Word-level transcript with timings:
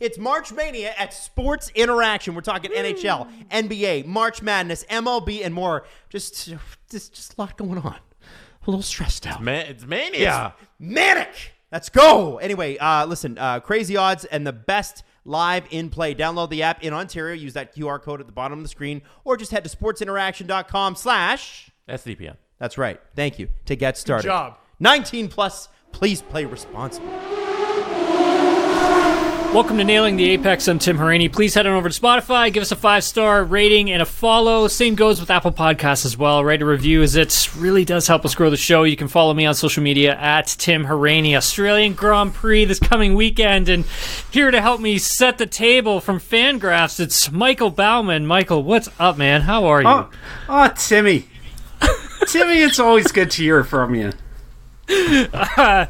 It's 0.00 0.18
March 0.18 0.52
Mania 0.52 0.94
at 0.96 1.12
Sports 1.12 1.70
Interaction. 1.74 2.34
We're 2.34 2.40
talking 2.42 2.70
NHL, 2.70 3.28
NBA, 3.50 4.06
March 4.06 4.42
Madness, 4.42 4.84
MLB, 4.84 5.44
and 5.44 5.52
more. 5.52 5.86
Just, 6.08 6.52
just, 6.88 7.14
just 7.14 7.36
a 7.36 7.40
lot 7.40 7.56
going 7.56 7.78
on. 7.78 7.96
A 8.66 8.70
little 8.70 8.82
stressed 8.82 9.26
out. 9.26 9.42
Man, 9.42 9.66
it's 9.66 9.84
mania. 9.84 10.54
Manic. 10.78 11.52
Let's 11.72 11.88
go. 11.88 12.38
Anyway, 12.38 12.76
uh, 12.78 13.06
listen, 13.06 13.38
uh, 13.38 13.60
crazy 13.60 13.96
odds 13.96 14.24
and 14.24 14.46
the 14.46 14.52
best 14.52 15.02
live 15.24 15.64
in 15.70 15.90
play. 15.90 16.14
Download 16.14 16.48
the 16.48 16.62
app 16.62 16.82
in 16.82 16.92
Ontario. 16.92 17.34
Use 17.34 17.54
that 17.54 17.74
QR 17.74 18.00
code 18.00 18.20
at 18.20 18.26
the 18.26 18.32
bottom 18.32 18.58
of 18.58 18.64
the 18.64 18.68
screen, 18.68 19.02
or 19.24 19.36
just 19.36 19.50
head 19.50 19.64
to 19.64 19.70
sportsinteraction.com 19.70 20.94
slash. 20.94 21.70
SDPN. 21.88 22.36
That's 22.58 22.78
right. 22.78 23.00
Thank 23.16 23.38
you 23.38 23.48
to 23.66 23.76
get 23.76 23.96
started. 23.96 24.24
Good 24.24 24.28
job. 24.28 24.58
19 24.80 25.28
plus. 25.28 25.68
Please 25.92 26.22
play 26.22 26.44
responsibly. 26.44 27.37
Welcome 29.54 29.78
to 29.78 29.84
Nailing 29.84 30.16
the 30.16 30.28
Apex. 30.30 30.68
I'm 30.68 30.78
Tim 30.78 30.98
Hauraney. 30.98 31.32
Please 31.32 31.54
head 31.54 31.66
on 31.66 31.72
over 31.72 31.88
to 31.88 32.00
Spotify, 32.00 32.52
give 32.52 32.60
us 32.60 32.70
a 32.70 32.76
five 32.76 33.02
star 33.02 33.42
rating 33.42 33.90
and 33.90 34.02
a 34.02 34.04
follow. 34.04 34.68
Same 34.68 34.94
goes 34.94 35.20
with 35.20 35.30
Apple 35.30 35.52
Podcasts 35.52 36.04
as 36.04 36.18
well. 36.18 36.44
Write 36.44 36.60
a 36.60 36.66
review 36.66 37.02
as 37.02 37.16
it 37.16 37.48
really 37.56 37.86
does 37.86 38.06
help 38.06 38.26
us 38.26 38.34
grow 38.34 38.50
the 38.50 38.58
show. 38.58 38.84
You 38.84 38.94
can 38.94 39.08
follow 39.08 39.32
me 39.32 39.46
on 39.46 39.54
social 39.54 39.82
media 39.82 40.14
at 40.16 40.48
Tim 40.58 40.84
Hauraney. 40.84 41.34
Australian 41.34 41.94
Grand 41.94 42.34
Prix 42.34 42.66
this 42.66 42.78
coming 42.78 43.14
weekend, 43.14 43.70
and 43.70 43.86
here 44.30 44.50
to 44.50 44.60
help 44.60 44.82
me 44.82 44.98
set 44.98 45.38
the 45.38 45.46
table 45.46 46.00
from 46.00 46.20
Fangraphs, 46.20 47.00
it's 47.00 47.32
Michael 47.32 47.70
Baumann. 47.70 48.26
Michael, 48.26 48.62
what's 48.62 48.90
up, 48.98 49.16
man? 49.16 49.40
How 49.40 49.64
are 49.64 49.80
you? 49.80 49.88
Oh, 49.88 50.10
oh 50.50 50.72
Timmy. 50.76 51.24
Timmy, 52.26 52.58
it's 52.58 52.78
always 52.78 53.10
good 53.10 53.30
to 53.30 53.42
hear 53.42 53.64
from 53.64 53.94
you. 53.94 54.12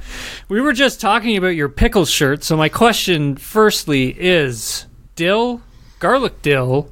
We 0.48 0.60
were 0.62 0.72
just 0.72 1.00
talking 1.00 1.36
about 1.36 1.48
your 1.48 1.68
pickle 1.68 2.06
shirt, 2.06 2.42
so 2.42 2.56
my 2.56 2.68
question 2.70 3.36
firstly 3.36 4.16
is 4.18 4.86
dill, 5.14 5.60
garlic 5.98 6.40
dill, 6.40 6.90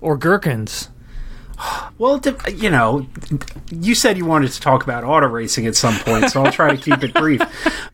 or 0.00 0.16
gherkins? 0.16 0.88
Well, 1.98 2.20
you 2.54 2.68
know, 2.70 3.06
you 3.70 3.94
said 3.94 4.18
you 4.18 4.26
wanted 4.26 4.50
to 4.52 4.60
talk 4.60 4.82
about 4.84 5.04
auto 5.04 5.26
racing 5.26 5.66
at 5.66 5.74
some 5.74 5.98
point, 6.00 6.30
so 6.30 6.44
I'll 6.44 6.52
try 6.52 6.74
to 6.74 6.76
keep 6.76 7.02
it 7.02 7.14
brief. 7.14 7.40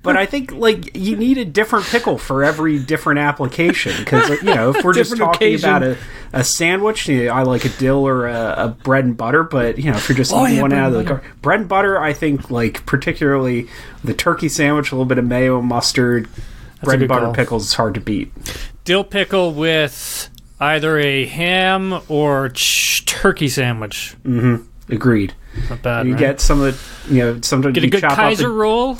But 0.02 0.16
I 0.16 0.26
think 0.26 0.50
like 0.52 0.96
you 0.96 1.16
need 1.16 1.38
a 1.38 1.44
different 1.44 1.86
pickle 1.86 2.18
for 2.18 2.42
every 2.42 2.80
different 2.80 3.20
application 3.20 3.94
because 3.98 4.28
you 4.42 4.54
know 4.54 4.70
if 4.74 4.82
we're 4.84 4.94
just 4.94 5.16
talking 5.16 5.48
occasion. 5.48 5.68
about 5.68 5.82
a, 5.84 5.96
a 6.32 6.42
sandwich, 6.44 7.08
you 7.08 7.26
know, 7.26 7.32
I 7.32 7.42
like 7.44 7.64
a 7.64 7.68
dill 7.68 8.04
or 8.06 8.26
a, 8.26 8.54
a 8.58 8.68
bread 8.82 9.04
and 9.04 9.16
butter. 9.16 9.44
But 9.44 9.78
you 9.78 9.90
know 9.92 9.96
if 9.96 10.08
you're 10.08 10.18
just 10.18 10.32
Oh, 10.32 10.44
eating 10.44 10.56
yeah, 10.56 10.62
one 10.62 10.72
out 10.72 10.86
of 10.88 10.92
the 10.94 10.98
and 11.00 11.08
gar- 11.08 11.22
bread 11.40 11.60
and 11.60 11.68
butter, 11.68 12.00
I 12.00 12.12
think 12.12 12.50
like 12.50 12.84
particularly 12.84 13.68
the 14.02 14.14
turkey 14.14 14.48
sandwich, 14.48 14.90
a 14.90 14.96
little 14.96 15.06
bit 15.06 15.18
of 15.18 15.24
mayo, 15.24 15.62
mustard, 15.62 16.28
bread 16.82 16.98
and 16.98 17.08
butter 17.08 17.26
call. 17.26 17.34
pickles 17.34 17.66
is 17.66 17.74
hard 17.74 17.94
to 17.94 18.00
beat. 18.00 18.32
Dill 18.84 19.04
pickle 19.04 19.52
with 19.54 20.28
either 20.62 20.98
a 20.98 21.26
ham 21.26 22.00
or 22.08 22.48
ch- 22.50 23.04
turkey 23.06 23.48
sandwich. 23.48 24.14
Mm-hmm. 24.24 24.92
Agreed. 24.94 25.34
Not 25.68 25.82
bad. 25.82 26.06
You 26.06 26.12
right? 26.12 26.18
get 26.20 26.40
some 26.40 26.60
of 26.60 27.04
the, 27.08 27.14
you 27.14 27.20
know, 27.20 27.40
sometimes 27.42 27.74
Get 27.74 27.84
a 27.84 27.86
you 27.86 27.90
good 27.90 28.00
chop 28.00 28.16
Kaiser 28.16 28.46
up 28.46 28.48
the- 28.50 28.54
roll. 28.54 28.98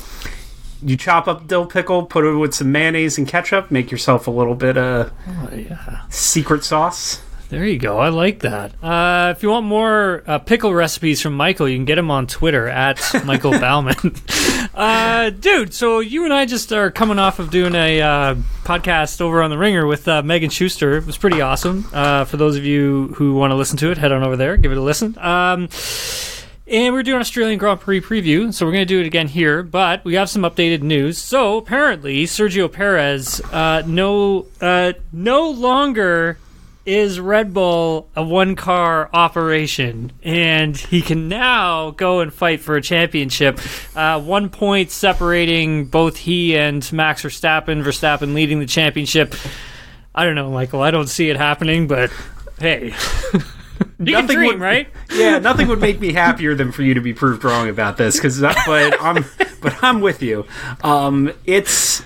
you 0.81 0.97
chop 0.97 1.27
up 1.27 1.47
dill 1.47 1.65
pickle, 1.65 2.05
put 2.05 2.25
it 2.25 2.31
with 2.33 2.53
some 2.53 2.71
mayonnaise 2.71 3.17
and 3.17 3.27
ketchup, 3.27 3.71
make 3.71 3.91
yourself 3.91 4.27
a 4.27 4.31
little 4.31 4.55
bit 4.55 4.77
of 4.77 5.11
Oh, 5.27 5.49
yeah. 5.55 6.01
secret 6.09 6.63
sauce. 6.63 7.21
There 7.53 7.65
you 7.65 7.77
go. 7.77 7.99
I 7.99 8.09
like 8.09 8.39
that. 8.39 8.73
Uh, 8.83 9.31
if 9.37 9.43
you 9.43 9.49
want 9.49 9.67
more 9.67 10.23
uh, 10.25 10.39
pickle 10.39 10.73
recipes 10.73 11.21
from 11.21 11.35
Michael, 11.35 11.69
you 11.69 11.77
can 11.77 11.85
get 11.85 11.99
him 11.99 12.09
on 12.09 12.25
Twitter 12.25 12.67
at 12.67 12.99
Michael 13.25 13.51
Baumann. 13.51 14.15
uh, 14.73 15.29
dude, 15.29 15.71
so 15.71 15.99
you 15.99 16.23
and 16.23 16.33
I 16.33 16.47
just 16.47 16.73
are 16.73 16.89
coming 16.89 17.19
off 17.19 17.37
of 17.37 17.51
doing 17.51 17.75
a 17.75 18.01
uh, 18.01 18.35
podcast 18.63 19.21
over 19.21 19.43
on 19.43 19.51
the 19.51 19.57
Ringer 19.59 19.85
with 19.85 20.07
uh, 20.07 20.23
Megan 20.23 20.49
Schuster. 20.49 20.97
It 20.97 21.05
was 21.05 21.15
pretty 21.15 21.41
awesome. 21.41 21.87
Uh, 21.93 22.25
for 22.25 22.37
those 22.37 22.55
of 22.55 22.65
you 22.65 23.09
who 23.17 23.35
want 23.35 23.51
to 23.51 23.55
listen 23.55 23.77
to 23.77 23.91
it, 23.91 23.99
head 23.99 24.11
on 24.11 24.23
over 24.23 24.35
there, 24.35 24.57
give 24.57 24.71
it 24.71 24.77
a 24.79 24.81
listen. 24.81 25.15
Um, 25.19 25.69
and 26.65 26.91
we're 26.91 27.03
doing 27.03 27.19
Australian 27.19 27.59
Grand 27.59 27.81
Prix 27.81 28.01
preview, 28.01 28.51
so 28.51 28.65
we're 28.65 28.71
going 28.71 28.87
to 28.87 28.91
do 28.91 28.99
it 28.99 29.05
again 29.05 29.27
here. 29.27 29.61
But 29.61 30.03
we 30.03 30.15
have 30.15 30.27
some 30.27 30.41
updated 30.41 30.81
news. 30.81 31.19
So 31.19 31.57
apparently, 31.57 32.23
Sergio 32.23 32.71
Perez 32.71 33.41
uh, 33.51 33.83
no 33.85 34.47
uh, 34.59 34.93
no 35.11 35.51
longer 35.51 36.39
is 36.85 37.19
Red 37.19 37.53
Bull 37.53 38.09
a 38.15 38.23
one 38.23 38.55
car 38.55 39.09
operation, 39.13 40.11
and 40.23 40.75
he 40.75 41.01
can 41.01 41.27
now 41.29 41.91
go 41.91 42.19
and 42.19 42.33
fight 42.33 42.59
for 42.61 42.75
a 42.75 42.81
championship. 42.81 43.59
Uh, 43.95 44.19
one 44.21 44.49
point 44.49 44.91
separating 44.91 45.85
both 45.85 46.17
he 46.17 46.57
and 46.57 46.91
Max 46.91 47.23
Verstappen. 47.23 47.83
Verstappen 47.83 48.33
leading 48.33 48.59
the 48.59 48.65
championship. 48.65 49.33
I 50.15 50.25
don't 50.25 50.35
know, 50.35 50.51
Michael. 50.51 50.81
I 50.81 50.91
don't 50.91 51.07
see 51.07 51.29
it 51.29 51.37
happening, 51.37 51.87
but 51.87 52.11
hey. 52.59 52.93
You 53.99 54.13
can 54.15 54.21
Nothing 54.25 54.35
dream, 54.37 54.47
would- 54.53 54.59
right? 54.59 54.87
Yeah, 55.13 55.39
nothing 55.39 55.67
would 55.67 55.79
make 55.81 55.99
me 55.99 56.13
happier 56.13 56.55
than 56.55 56.71
for 56.71 56.83
you 56.83 56.93
to 56.93 57.01
be 57.01 57.13
proved 57.13 57.43
wrong 57.43 57.69
about 57.69 57.97
this. 57.97 58.15
Because, 58.15 58.39
but 58.39 59.01
I'm, 59.01 59.25
but 59.61 59.83
I'm 59.83 59.99
with 59.99 60.21
you. 60.21 60.45
Um, 60.83 61.33
it's 61.45 62.03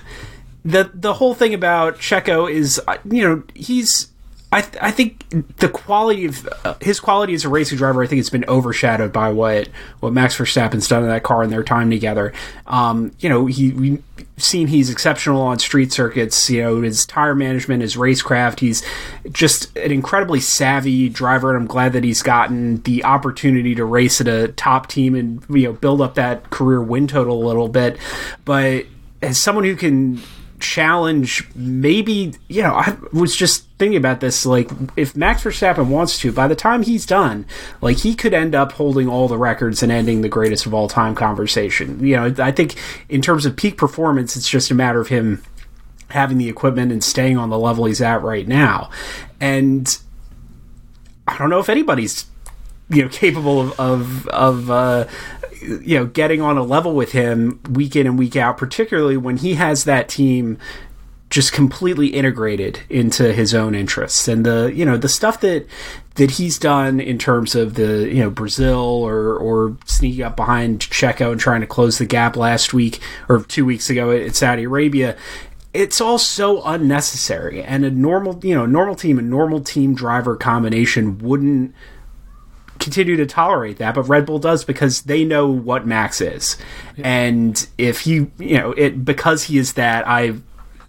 the 0.64 0.90
the 0.94 1.14
whole 1.16 1.34
thing 1.36 1.54
about 1.54 1.98
Checo 1.98 2.52
is, 2.52 2.80
uh, 2.88 2.98
you 3.10 3.24
know, 3.24 3.44
he's. 3.54 4.08
I, 4.50 4.62
th- 4.62 4.82
I 4.82 4.92
think 4.92 5.28
the 5.58 5.68
quality 5.68 6.26
of 6.26 6.48
uh, 6.64 6.76
his 6.80 7.02
quality 7.02 7.34
as 7.34 7.44
a 7.44 7.50
racing 7.50 7.78
driver, 7.78 8.02
I 8.02 8.08
think 8.08 8.22
it's 8.22 8.30
been 8.30 8.46
overshadowed 8.48 9.12
by 9.12 9.30
what 9.30 9.68
what 10.00 10.14
Max 10.14 10.38
Verstappen's 10.38 10.88
done 10.88 11.04
in 11.04 11.10
that 11.10 11.24
car 11.24 11.44
in 11.44 11.50
their 11.50 11.64
time 11.64 11.90
together. 11.90 12.32
Um, 12.66 13.12
you 13.20 13.28
know, 13.28 13.48
he 13.48 13.72
we've 13.72 14.04
seen 14.38 14.68
he's 14.68 14.90
exceptional 14.90 15.42
on 15.42 15.60
street 15.60 15.92
circuits. 15.92 16.50
You 16.50 16.62
know, 16.62 16.82
his 16.82 17.06
tire 17.06 17.36
management, 17.36 17.82
his 17.82 17.98
racecraft. 17.98 18.62
He's 18.62 18.86
just 19.32 19.76
an 19.76 19.92
incredibly 19.92 20.40
savvy 20.40 21.10
driver, 21.10 21.54
and 21.54 21.62
I'm 21.62 21.68
glad 21.68 21.92
that 21.92 22.06
he's 22.06 22.24
gotten 22.24 22.82
the 22.84 23.04
opportunity 23.04 23.76
to 23.76 23.84
race 23.84 24.22
at 24.22 24.30
a 24.30 24.48
top 24.54 24.88
team 24.88 25.14
and 25.14 25.44
you 25.50 25.64
know 25.64 25.74
build 25.74 26.00
up 26.00 26.16
that 26.16 26.52
career 26.52 26.82
win 26.82 27.08
total 27.08 27.44
a 27.44 27.46
little 27.46 27.68
bit. 27.68 27.98
But 28.46 28.86
as 29.22 29.38
someone 29.38 29.66
who 29.66 29.76
can 29.76 30.22
challenge 30.60 31.48
maybe 31.56 32.34
you 32.48 32.64
know 32.64 32.74
i 32.74 32.98
was 33.14 33.36
just 33.36 33.66
thinking 33.78 33.98
about 33.98 34.22
this 34.22 34.44
like 34.44 34.70
if 34.96 35.16
max 35.16 35.44
verstappen 35.44 35.88
wants 35.88 36.18
to 36.18 36.32
by 36.32 36.48
the 36.48 36.56
time 36.56 36.82
he's 36.82 37.06
done 37.06 37.46
like 37.80 37.98
he 37.98 38.16
could 38.16 38.34
end 38.34 38.56
up 38.56 38.72
holding 38.72 39.08
all 39.08 39.28
the 39.28 39.38
records 39.38 39.84
and 39.84 39.92
ending 39.92 40.22
the 40.22 40.30
greatest 40.30 40.66
of 40.66 40.74
all 40.74 40.88
time 40.88 41.14
conversation. 41.14 42.04
You 42.04 42.16
know 42.16 42.36
i 42.40 42.52
think 42.52 42.76
in 43.08 43.22
terms 43.22 43.46
of 43.46 43.56
peak 43.56 43.78
performance 43.78 44.36
it's 44.36 44.50
just 44.50 44.72
a 44.72 44.74
matter 44.74 45.00
of 45.00 45.10
him 45.10 45.44
having 46.10 46.38
the 46.38 46.50
equipment 46.50 46.92
and 46.92 47.04
staying 47.04 47.38
on 47.38 47.50
the 47.50 47.60
level 47.60 47.86
he's 47.86 48.02
at 48.02 48.24
right 48.24 48.48
now. 48.48 48.90
And 49.40 49.96
i 51.28 51.38
don't 51.38 51.52
know 51.52 51.60
if 51.60 51.70
anybody's 51.70 52.26
you 52.90 53.04
know 53.04 53.10
capable 53.12 53.62
of 53.62 53.80
of, 53.80 54.28
of 54.30 54.72
uh, 54.72 55.08
you 55.62 55.98
know 55.98 56.06
getting 56.06 56.42
on 56.42 56.58
a 56.58 56.64
level 56.64 56.94
with 56.94 57.12
him 57.12 57.60
week 57.70 57.96
in 57.96 58.08
and 58.08 58.18
week 58.18 58.36
out 58.36 58.58
particularly 58.58 59.18
when 59.18 59.38
he 59.38 59.56
has 59.56 59.84
that 59.84 60.10
team 60.10 60.58
just 61.30 61.52
completely 61.52 62.08
integrated 62.08 62.80
into 62.90 63.34
his 63.34 63.54
own 63.54 63.76
interests. 63.76 64.28
And 64.28 64.46
the 64.46 64.72
you 64.74 64.86
know 64.86 64.98
the 64.98 65.10
stuff 65.10 65.42
that 65.42 65.68
that 66.16 66.32
he's 66.32 66.58
done 66.58 67.00
in 67.00 67.18
terms 67.18 67.54
of 67.54 67.74
the 67.74 68.08
you 68.08 68.22
know 68.22 68.30
Brazil 68.30 68.80
or 68.80 69.36
or 69.36 69.78
sneaking 69.86 70.24
up 70.24 70.38
behind 70.38 70.80
Checo 70.80 71.32
and 71.32 71.40
trying 71.40 71.62
to 71.62 71.68
close 71.68 71.98
the 71.98 72.06
gap 72.06 72.38
last 72.38 72.74
week 72.74 73.02
or 73.28 73.42
2 73.44 73.66
weeks 73.66 73.90
ago 73.90 74.12
at 74.12 74.36
Saudi 74.36 74.64
Arabia 74.64 75.18
it's 75.74 76.02
all 76.02 76.18
so 76.18 76.64
unnecessary. 76.64 77.62
And 77.62 77.86
a 77.86 77.92
normal 77.92 78.40
you 78.44 78.56
know 78.56 78.66
normal 78.66 78.96
team 78.96 79.20
a 79.20 79.22
normal 79.22 79.60
team 79.60 79.94
driver 79.94 80.36
combination 80.36 81.20
wouldn't 81.20 81.76
continue 82.80 83.16
to 83.18 83.26
tolerate 83.26 83.78
that, 83.78 83.96
but 83.96 84.04
Red 84.04 84.26
Bull 84.26 84.40
does 84.40 84.64
because 84.64 85.04
they 85.04 85.24
know 85.24 85.48
what 85.48 85.86
Max 85.86 86.22
is, 86.22 86.58
and 86.98 87.68
if 87.78 88.02
he, 88.02 88.28
you 88.38 88.58
know, 88.58 88.72
it 88.72 89.04
because 89.04 89.44
he 89.44 89.58
is 89.58 89.74
that, 89.74 90.08
I, 90.08 90.34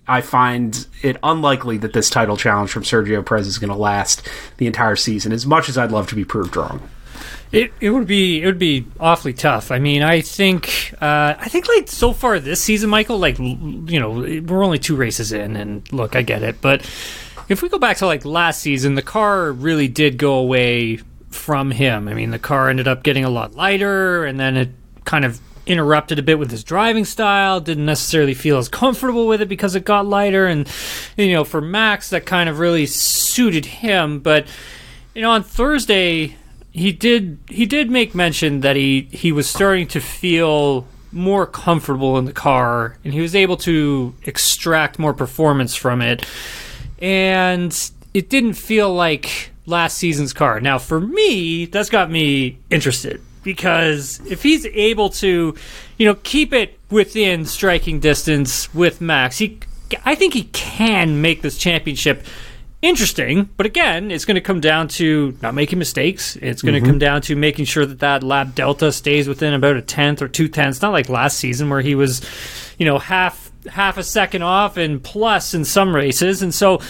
I 0.06 0.20
find 0.20 0.86
it 1.02 1.16
unlikely 1.22 1.78
that 1.78 1.92
this 1.92 2.10
title 2.10 2.36
challenge 2.36 2.70
from 2.70 2.82
Sergio 2.82 3.24
Perez 3.24 3.46
is 3.46 3.58
going 3.58 3.70
to 3.70 3.76
last 3.76 4.26
the 4.56 4.66
entire 4.66 4.96
season. 4.96 5.32
As 5.32 5.46
much 5.46 5.68
as 5.68 5.76
I'd 5.76 5.92
love 5.92 6.08
to 6.08 6.14
be 6.14 6.24
proved 6.24 6.56
wrong. 6.56 6.88
It, 7.50 7.72
it 7.80 7.90
would 7.90 8.06
be 8.06 8.42
it 8.42 8.46
would 8.46 8.58
be 8.58 8.86
awfully 9.00 9.32
tough. 9.32 9.70
I 9.70 9.78
mean, 9.78 10.02
I 10.02 10.20
think 10.20 10.94
uh, 11.00 11.34
I 11.38 11.48
think 11.48 11.66
like 11.66 11.88
so 11.88 12.12
far 12.12 12.38
this 12.38 12.62
season, 12.62 12.90
Michael, 12.90 13.18
like 13.18 13.38
you 13.38 13.98
know, 13.98 14.10
we're 14.10 14.62
only 14.62 14.78
two 14.78 14.96
races 14.96 15.32
in, 15.32 15.56
and 15.56 15.90
look, 15.90 16.14
I 16.14 16.22
get 16.22 16.42
it, 16.42 16.60
but 16.60 16.82
if 17.48 17.62
we 17.62 17.68
go 17.68 17.78
back 17.78 17.96
to 17.98 18.06
like 18.06 18.24
last 18.24 18.60
season, 18.60 18.94
the 18.94 19.02
car 19.02 19.50
really 19.52 19.88
did 19.88 20.18
go 20.18 20.34
away 20.34 21.00
from 21.30 21.70
him. 21.70 22.08
I 22.08 22.14
mean, 22.14 22.30
the 22.30 22.38
car 22.38 22.68
ended 22.68 22.88
up 22.88 23.02
getting 23.02 23.24
a 23.24 23.30
lot 23.30 23.54
lighter, 23.54 24.24
and 24.24 24.38
then 24.38 24.56
it 24.56 24.70
kind 25.04 25.24
of 25.24 25.40
interrupted 25.66 26.18
a 26.18 26.22
bit 26.22 26.38
with 26.38 26.50
his 26.50 26.64
driving 26.64 27.04
style. 27.04 27.60
Didn't 27.60 27.86
necessarily 27.86 28.34
feel 28.34 28.58
as 28.58 28.68
comfortable 28.68 29.26
with 29.26 29.42
it 29.42 29.48
because 29.48 29.74
it 29.74 29.84
got 29.84 30.06
lighter, 30.06 30.46
and 30.46 30.68
you 31.16 31.32
know, 31.32 31.44
for 31.44 31.60
Max, 31.60 32.10
that 32.10 32.26
kind 32.26 32.48
of 32.48 32.58
really 32.58 32.86
suited 32.86 33.66
him. 33.66 34.20
But 34.20 34.46
you 35.14 35.22
know, 35.22 35.30
on 35.30 35.42
Thursday, 35.42 36.36
he 36.72 36.92
did 36.92 37.38
he 37.48 37.66
did 37.66 37.90
make 37.90 38.14
mention 38.14 38.60
that 38.60 38.76
he 38.76 39.08
he 39.10 39.32
was 39.32 39.48
starting 39.48 39.86
to 39.88 40.00
feel 40.00 40.86
more 41.10 41.46
comfortable 41.46 42.18
in 42.18 42.26
the 42.26 42.32
car 42.32 42.98
and 43.02 43.14
he 43.14 43.20
was 43.20 43.34
able 43.34 43.56
to 43.56 44.14
extract 44.24 44.98
more 44.98 45.14
performance 45.14 45.74
from 45.74 46.02
it. 46.02 46.24
And 47.00 47.90
it 48.12 48.28
didn't 48.28 48.54
feel 48.54 48.92
like 48.92 49.50
last 49.68 49.98
season's 49.98 50.32
car. 50.32 50.60
Now, 50.60 50.78
for 50.78 51.00
me, 51.00 51.66
that's 51.66 51.90
got 51.90 52.10
me 52.10 52.58
interested 52.70 53.20
because 53.42 54.20
if 54.26 54.42
he's 54.42 54.66
able 54.66 55.10
to, 55.10 55.54
you 55.96 56.06
know, 56.06 56.14
keep 56.22 56.52
it 56.52 56.78
within 56.90 57.44
striking 57.44 58.00
distance 58.00 58.72
with 58.74 59.00
Max, 59.00 59.38
he, 59.38 59.58
I 60.04 60.14
think 60.14 60.34
he 60.34 60.44
can 60.44 61.20
make 61.20 61.42
this 61.42 61.58
championship 61.58 62.24
interesting. 62.82 63.48
But 63.56 63.66
again, 63.66 64.10
it's 64.10 64.24
going 64.24 64.36
to 64.36 64.40
come 64.40 64.60
down 64.60 64.88
to 64.88 65.36
not 65.42 65.54
making 65.54 65.78
mistakes. 65.78 66.36
It's 66.36 66.62
going 66.62 66.74
to 66.74 66.80
mm-hmm. 66.80 66.90
come 66.90 66.98
down 66.98 67.22
to 67.22 67.36
making 67.36 67.64
sure 67.64 67.86
that 67.86 68.00
that 68.00 68.22
lap 68.22 68.54
delta 68.54 68.92
stays 68.92 69.28
within 69.28 69.54
about 69.54 69.76
a 69.76 69.82
tenth 69.82 70.22
or 70.22 70.28
two 70.28 70.48
tenths. 70.48 70.82
Not 70.82 70.92
like 70.92 71.08
last 71.08 71.38
season 71.38 71.70
where 71.70 71.80
he 71.80 71.94
was, 71.94 72.22
you 72.78 72.86
know, 72.86 72.98
half 72.98 73.50
half 73.70 73.98
a 73.98 74.04
second 74.04 74.42
off 74.42 74.76
and 74.76 75.02
plus 75.02 75.52
in 75.54 75.64
some 75.64 75.94
races. 75.94 76.42
And 76.42 76.54
so, 76.54 76.80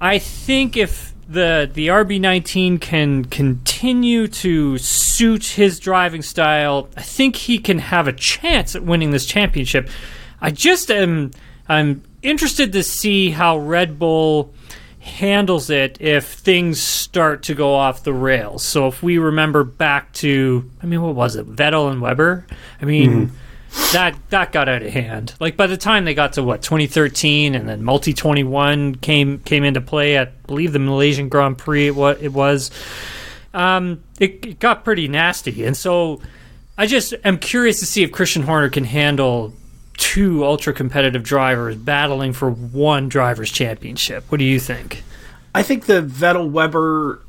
I 0.00 0.18
think 0.18 0.76
if 0.76 1.11
the 1.32 1.70
the 1.72 1.88
RB19 1.88 2.80
can 2.80 3.24
continue 3.24 4.28
to 4.28 4.78
suit 4.78 5.44
his 5.44 5.80
driving 5.80 6.22
style, 6.22 6.88
I 6.96 7.02
think 7.02 7.36
he 7.36 7.58
can 7.58 7.78
have 7.78 8.08
a 8.08 8.12
chance 8.12 8.76
at 8.76 8.82
winning 8.82 9.10
this 9.10 9.26
championship. 9.26 9.88
I 10.40 10.50
just 10.50 10.90
am 10.90 11.30
I'm 11.68 12.02
interested 12.22 12.72
to 12.72 12.82
see 12.82 13.30
how 13.30 13.58
Red 13.58 13.98
Bull 13.98 14.52
handles 15.00 15.68
it 15.68 16.00
if 16.00 16.32
things 16.34 16.80
start 16.80 17.42
to 17.44 17.54
go 17.54 17.74
off 17.74 18.04
the 18.04 18.12
rails. 18.12 18.62
So 18.62 18.86
if 18.86 19.02
we 19.02 19.18
remember 19.18 19.64
back 19.64 20.12
to 20.14 20.70
I 20.82 20.86
mean 20.86 21.02
what 21.02 21.14
was 21.14 21.36
it? 21.36 21.46
Vettel 21.50 21.90
and 21.90 22.00
Webber? 22.00 22.46
I 22.80 22.84
mean 22.84 23.10
mm-hmm. 23.10 23.36
That 23.92 24.16
that 24.30 24.52
got 24.52 24.68
out 24.68 24.82
of 24.82 24.92
hand. 24.92 25.34
Like 25.40 25.56
by 25.56 25.66
the 25.66 25.76
time 25.76 26.04
they 26.04 26.14
got 26.14 26.34
to 26.34 26.42
what 26.42 26.62
2013 26.62 27.54
and 27.54 27.68
then 27.68 27.82
Multi 27.82 28.12
21 28.12 28.96
came 28.96 29.38
came 29.40 29.64
into 29.64 29.80
play 29.80 30.16
at 30.16 30.28
I 30.28 30.46
believe 30.46 30.72
the 30.72 30.78
Malaysian 30.78 31.28
Grand 31.28 31.58
Prix 31.58 31.90
what 31.90 32.22
it 32.22 32.32
was 32.32 32.70
um 33.54 34.02
it, 34.18 34.44
it 34.44 34.58
got 34.58 34.84
pretty 34.84 35.08
nasty. 35.08 35.64
And 35.64 35.76
so 35.76 36.20
I 36.76 36.86
just 36.86 37.14
am 37.24 37.38
curious 37.38 37.80
to 37.80 37.86
see 37.86 38.02
if 38.02 38.12
Christian 38.12 38.42
Horner 38.42 38.70
can 38.70 38.84
handle 38.84 39.52
two 39.96 40.44
ultra 40.44 40.72
competitive 40.72 41.22
drivers 41.22 41.76
battling 41.76 42.32
for 42.32 42.50
one 42.50 43.08
driver's 43.08 43.50
championship. 43.50 44.24
What 44.30 44.38
do 44.38 44.44
you 44.44 44.58
think? 44.58 45.02
I 45.54 45.62
think 45.62 45.86
the 45.86 46.02
Vettel 46.02 46.50
Webber 46.50 47.20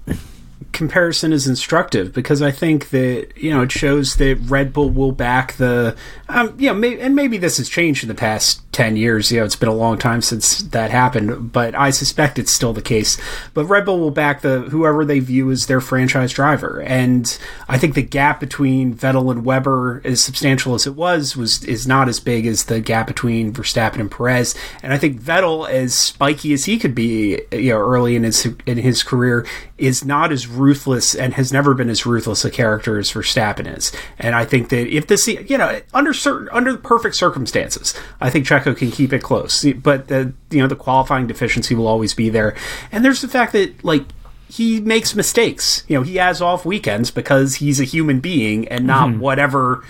comparison 0.74 1.32
is 1.32 1.48
instructive 1.48 2.14
because 2.14 2.42
I 2.42 2.52
think 2.52 2.90
that 2.90 3.30
you 3.38 3.52
know 3.52 3.62
it 3.62 3.72
shows 3.72 4.16
that 4.18 4.36
Red 4.46 4.74
Bull 4.74 4.90
will 4.90 5.12
back 5.12 5.54
the 5.54 5.96
um, 6.28 6.56
you 6.60 6.68
know 6.68 6.74
may, 6.74 7.00
and 7.00 7.16
maybe 7.16 7.38
this 7.38 7.58
has 7.58 7.70
changed 7.70 8.04
in 8.04 8.10
the 8.10 8.16
past 8.16 8.63
10 8.74 8.98
years. 8.98 9.32
You 9.32 9.40
know 9.40 9.46
it's 9.46 9.56
been 9.56 9.70
a 9.70 9.74
long 9.74 9.98
time 9.98 10.22
since 10.22 10.60
that 10.64 10.92
happened 10.92 11.52
but 11.52 11.76
I 11.76 11.90
suspect 11.92 12.40
it's 12.40 12.52
still 12.52 12.74
the 12.74 12.82
case. 12.82 13.18
But 13.54 13.66
Red 13.66 13.86
Bull 13.86 14.00
will 14.00 14.12
back 14.12 14.42
the 14.42 14.62
whoever 14.62 15.06
they 15.06 15.20
view 15.20 15.52
as 15.52 15.68
their 15.68 15.82
franchise 15.82 16.34
driver. 16.34 16.82
And 16.82 17.38
I 17.68 17.78
think 17.78 17.96
the 17.96 18.02
gap 18.02 18.40
between 18.40 18.94
Vettel 18.94 19.32
and 19.32 19.46
Webber 19.46 20.02
as 20.04 20.24
substantial 20.24 20.76
as 20.76 20.88
it 20.88 20.96
was 20.96 21.38
was 21.38 21.64
is 21.64 21.88
not 21.88 22.10
as 22.10 22.20
big 22.20 22.46
as 22.46 22.66
the 22.66 22.82
gap 22.82 23.08
between 23.08 23.54
Verstappen 23.54 24.00
and 24.00 24.12
Perez. 24.12 24.56
And 24.82 24.94
I 24.94 24.98
think 24.98 25.22
Vettel 25.22 25.70
as 25.70 25.94
spiky 25.94 26.54
as 26.54 26.66
he 26.66 26.78
could 26.78 26.96
be 26.96 27.40
you 27.52 27.72
know 27.72 27.80
early 27.80 28.16
in 28.16 28.24
his 28.24 28.46
in 28.66 28.78
his 28.78 29.04
career 29.04 29.46
is 29.78 30.06
not 30.06 30.32
as 30.32 30.48
ruthless 30.48 31.14
and 31.14 31.34
has 31.34 31.52
never 31.52 31.74
been 31.74 31.90
as 31.90 32.06
ruthless 32.06 32.46
a 32.46 32.50
character 32.50 32.98
as 32.98 33.12
Verstappen 33.12 33.78
is. 33.78 33.92
And 34.18 34.34
I 34.34 34.46
think 34.46 34.70
that 34.70 34.88
if 34.88 35.08
this, 35.08 35.28
you 35.28 35.58
know, 35.58 35.82
under 35.94 36.14
certain, 36.14 36.48
under 36.52 36.78
perfect 36.78 37.16
circumstances, 37.16 37.94
I 38.22 38.30
think 38.30 38.46
Can 38.64 38.92
keep 38.92 39.14
it 39.14 39.22
close. 39.24 39.66
But 39.74 40.08
the, 40.08 40.34
you 40.50 40.62
know, 40.62 40.68
the 40.68 40.76
qualifying 40.76 41.28
deficiency 41.28 41.76
will 41.76 41.88
always 41.88 42.14
be 42.14 42.30
there. 42.30 42.56
And 42.92 43.04
there's 43.04 43.22
the 43.22 43.28
fact 43.28 43.54
that, 43.54 43.84
like, 43.84 44.04
he 44.50 44.80
makes 44.80 45.16
mistakes. 45.16 45.84
You 45.88 45.98
know, 45.98 46.04
he 46.04 46.18
has 46.18 46.42
off 46.42 46.66
weekends 46.66 47.10
because 47.10 47.56
he's 47.56 47.80
a 47.80 47.84
human 47.84 48.20
being 48.20 48.68
and 48.68 48.86
not 48.86 49.10
mm-hmm. 49.10 49.20
whatever, 49.20 49.84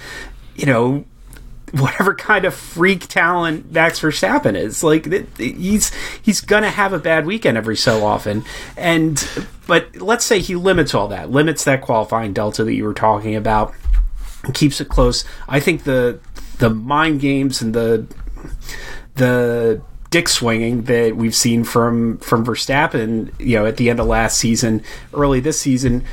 you 0.56 0.66
know, 0.66 1.06
whatever 1.74 2.14
kind 2.14 2.46
of 2.46 2.54
freak 2.54 3.08
talent 3.08 3.72
Max 3.72 4.00
Verstappen 4.00 4.56
is. 4.56 4.84
Like 4.84 5.38
he's 5.38 5.92
he's 6.22 6.40
gonna 6.40 6.70
have 6.70 6.94
a 6.94 7.00
bad 7.00 7.26
weekend 7.26 7.58
every 7.58 7.76
so 7.76 8.06
often, 8.06 8.46
and 8.78 9.28
but 9.66 9.96
let's 9.96 10.24
say 10.24 10.40
he 10.40 10.56
limits 10.56 10.94
all 10.94 11.08
that, 11.08 11.32
limits 11.32 11.64
that 11.64 11.82
qualifying 11.82 12.32
delta 12.32 12.64
that 12.64 12.74
you 12.74 12.84
were 12.84 12.94
talking 12.94 13.36
about, 13.36 13.74
keeps 14.54 14.80
it 14.80 14.88
close. 14.88 15.26
I 15.50 15.60
think 15.60 15.84
the 15.84 16.20
the 16.60 16.70
mind 16.70 17.22
games 17.22 17.62
and 17.62 17.74
the 17.74 18.08
the 19.16 19.82
dick 20.10 20.30
swinging 20.30 20.84
that 20.84 21.16
we've 21.16 21.36
seen 21.36 21.64
from 21.64 22.18
from 22.20 22.46
Verstappen, 22.46 23.34
you 23.40 23.58
know, 23.58 23.66
at 23.66 23.78
the 23.78 23.90
end 23.90 24.00
of 24.00 24.06
last 24.06 24.38
season, 24.38 24.84
early 25.14 25.40
this 25.40 25.60
season, 25.60 26.04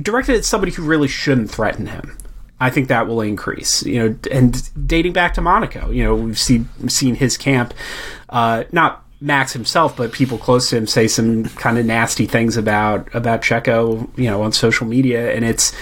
directed 0.00 0.36
at 0.36 0.44
somebody 0.44 0.70
who 0.72 0.84
really 0.84 1.08
shouldn't 1.08 1.50
threaten 1.50 1.86
him. 1.86 2.16
I 2.60 2.70
think 2.70 2.88
that 2.88 3.08
will 3.08 3.20
increase. 3.20 3.82
You 3.82 3.98
know, 3.98 4.18
and 4.30 4.86
dating 4.86 5.12
back 5.12 5.34
to 5.34 5.40
Monaco, 5.40 5.90
you 5.90 6.04
know, 6.04 6.14
we've 6.14 6.38
seen 6.38 6.68
seen 6.88 7.16
his 7.16 7.36
camp, 7.36 7.74
uh, 8.28 8.64
not 8.70 9.04
Max 9.20 9.52
himself, 9.52 9.96
but 9.96 10.12
people 10.12 10.38
close 10.38 10.70
to 10.70 10.76
him 10.76 10.86
say 10.86 11.08
some 11.08 11.44
kind 11.44 11.76
of 11.76 11.86
nasty 11.86 12.26
things 12.26 12.56
about 12.56 13.12
about 13.14 13.42
Checo, 13.42 14.08
you 14.16 14.30
know, 14.30 14.42
on 14.42 14.52
social 14.52 14.86
media, 14.86 15.34
and 15.34 15.44
it's. 15.44 15.74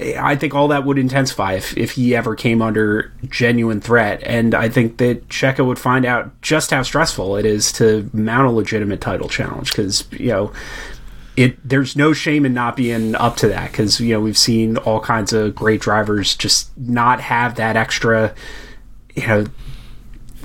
I 0.00 0.36
think 0.36 0.54
all 0.54 0.68
that 0.68 0.84
would 0.84 0.98
intensify 0.98 1.54
if, 1.54 1.76
if 1.76 1.92
he 1.92 2.16
ever 2.16 2.34
came 2.34 2.62
under 2.62 3.12
genuine 3.28 3.80
threat. 3.80 4.22
And 4.24 4.54
I 4.54 4.68
think 4.68 4.96
that 4.98 5.28
Checo 5.28 5.66
would 5.66 5.78
find 5.78 6.06
out 6.06 6.40
just 6.40 6.70
how 6.70 6.82
stressful 6.82 7.36
it 7.36 7.44
is 7.44 7.72
to 7.72 8.08
mount 8.12 8.46
a 8.46 8.50
legitimate 8.50 9.00
title 9.00 9.28
challenge 9.28 9.70
because, 9.70 10.04
you 10.12 10.28
know, 10.28 10.52
it 11.36 11.56
there's 11.66 11.96
no 11.96 12.12
shame 12.12 12.44
in 12.44 12.52
not 12.52 12.76
being 12.76 13.14
up 13.14 13.36
to 13.36 13.48
that 13.48 13.70
because 13.70 13.98
you 14.00 14.12
know 14.12 14.20
we've 14.20 14.36
seen 14.36 14.76
all 14.78 15.00
kinds 15.00 15.32
of 15.32 15.54
great 15.54 15.80
drivers 15.80 16.36
just 16.36 16.76
not 16.76 17.20
have 17.20 17.54
that 17.54 17.74
extra 17.74 18.34
you 19.14 19.26
know 19.26 19.46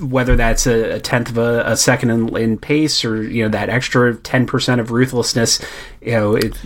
whether 0.00 0.36
that's 0.36 0.66
a, 0.66 0.92
a 0.92 1.00
tenth 1.00 1.28
of 1.28 1.38
a, 1.38 1.62
a 1.66 1.76
second 1.76 2.10
in, 2.10 2.36
in, 2.36 2.56
pace 2.58 3.04
or 3.04 3.22
you 3.22 3.42
know 3.42 3.48
that 3.48 3.68
extra 3.68 4.14
10% 4.14 4.80
of 4.80 4.90
ruthlessness 4.90 5.60
you 6.00 6.12
know 6.12 6.36
it, 6.36 6.56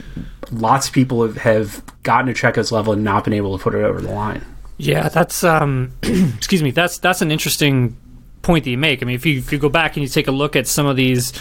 lots 0.52 0.88
of 0.88 0.94
people 0.94 1.22
have, 1.22 1.36
have 1.36 1.82
gotten 2.02 2.26
to 2.26 2.34
Checo's 2.34 2.72
level 2.72 2.92
and 2.92 3.02
not 3.04 3.24
been 3.24 3.32
able 3.32 3.56
to 3.56 3.62
put 3.62 3.74
it 3.74 3.82
over 3.82 4.00
the 4.00 4.12
line 4.12 4.44
yeah 4.78 5.08
that's 5.08 5.44
um 5.44 5.92
excuse 6.02 6.62
me 6.62 6.70
that's 6.70 6.98
that's 6.98 7.22
an 7.22 7.30
interesting 7.30 7.96
point 8.42 8.64
that 8.64 8.70
you 8.70 8.78
make 8.78 9.02
i 9.02 9.06
mean 9.06 9.14
if 9.14 9.24
you, 9.24 9.38
if 9.38 9.52
you 9.52 9.58
go 9.58 9.68
back 9.68 9.96
and 9.96 10.02
you 10.02 10.08
take 10.08 10.26
a 10.26 10.32
look 10.32 10.56
at 10.56 10.66
some 10.66 10.86
of 10.86 10.96
these 10.96 11.32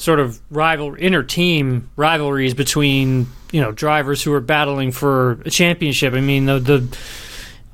sort 0.00 0.18
of 0.18 0.40
rival 0.50 0.96
inner 0.98 1.22
team 1.22 1.90
rivalries 1.94 2.54
between 2.54 3.26
you 3.52 3.60
know 3.60 3.70
drivers 3.70 4.22
who 4.22 4.32
are 4.32 4.40
battling 4.40 4.92
for 4.92 5.32
a 5.44 5.50
championship. 5.50 6.14
I 6.14 6.20
mean, 6.20 6.46
the 6.46 6.58
the 6.58 6.98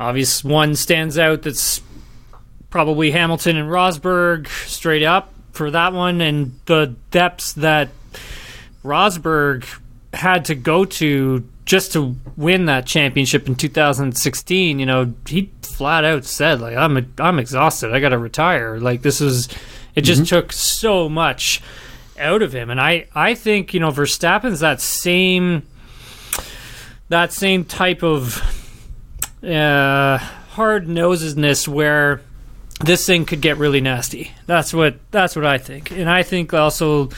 obvious 0.01 0.43
one 0.43 0.75
stands 0.75 1.19
out. 1.19 1.43
That's 1.43 1.81
probably 2.69 3.13
Hamilton 3.13 3.57
and 3.57 3.69
Rosberg 3.71 4.49
straight 4.49 5.05
up 5.05 5.33
for 5.53 5.71
that 5.71 5.93
one, 5.93 6.21
and 6.21 6.59
the 6.67 6.97
depths 7.13 7.53
that 7.55 7.91
Rosberg 8.85 9.65
had 10.13 10.47
to 10.47 10.55
go 10.55 10.85
to 10.85 11.49
just 11.65 11.93
to 11.93 12.15
win 12.37 12.67
that 12.67 12.87
championship 12.87 13.49
in 13.49 13.55
2016. 13.55 14.79
You 14.79 14.87
know, 14.87 15.15
he 15.27 15.51
flat 15.63 16.05
out 16.05 16.25
said 16.25 16.61
like, 16.61 16.77
"I'm 16.77 17.13
I'm 17.19 17.39
exhausted. 17.39 17.93
I 17.93 18.01
got 18.01 18.11
to 18.11 18.19
retire." 18.19 18.79
Like 18.79 19.03
this 19.03 19.21
is. 19.21 19.49
It 19.95 20.03
just 20.03 20.25
mm-hmm. 20.25 20.37
took 20.37 20.53
so 20.53 21.09
much 21.09 21.63
out 22.19 22.43
of 22.43 22.53
him. 22.53 22.71
And 22.71 22.81
I, 22.81 23.07
I 23.15 23.35
think, 23.35 23.75
you 23.75 23.81
know, 23.81 23.91
Verstappen's 23.91 24.61
that 24.61 24.81
same 24.81 25.63
that 27.09 27.33
same 27.33 27.65
type 27.65 28.03
of 28.03 28.43
uh, 29.43 30.19
hard 30.19 30.87
nosedness 30.87 31.69
where 31.69 32.21
this 32.81 33.07
thing 33.07 33.25
could 33.25 33.41
get 33.41 33.59
really 33.59 33.81
nasty. 33.81 34.33
That's 34.47 34.75
what 34.75 34.97
that's 35.11 35.37
what 35.37 35.47
I 35.47 35.59
think. 35.59 35.93
And 35.93 36.11
I 36.11 36.23
think 36.23 36.53
also 36.53 37.11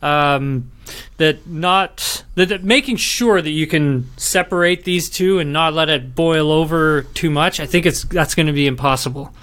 um, 0.00 0.70
that 1.16 1.46
not 1.46 2.24
that, 2.34 2.48
that, 2.48 2.64
making 2.64 2.96
sure 2.96 3.40
that 3.40 3.50
you 3.50 3.66
can 3.66 4.08
separate 4.16 4.84
these 4.84 5.08
two 5.08 5.38
and 5.38 5.52
not 5.52 5.74
let 5.74 5.88
it 5.88 6.14
boil 6.14 6.50
over 6.50 7.02
too 7.02 7.30
much. 7.30 7.60
I 7.60 7.66
think 7.66 7.86
it's 7.86 8.04
that's 8.04 8.34
going 8.34 8.46
to 8.46 8.52
be 8.52 8.66
impossible. 8.66 9.34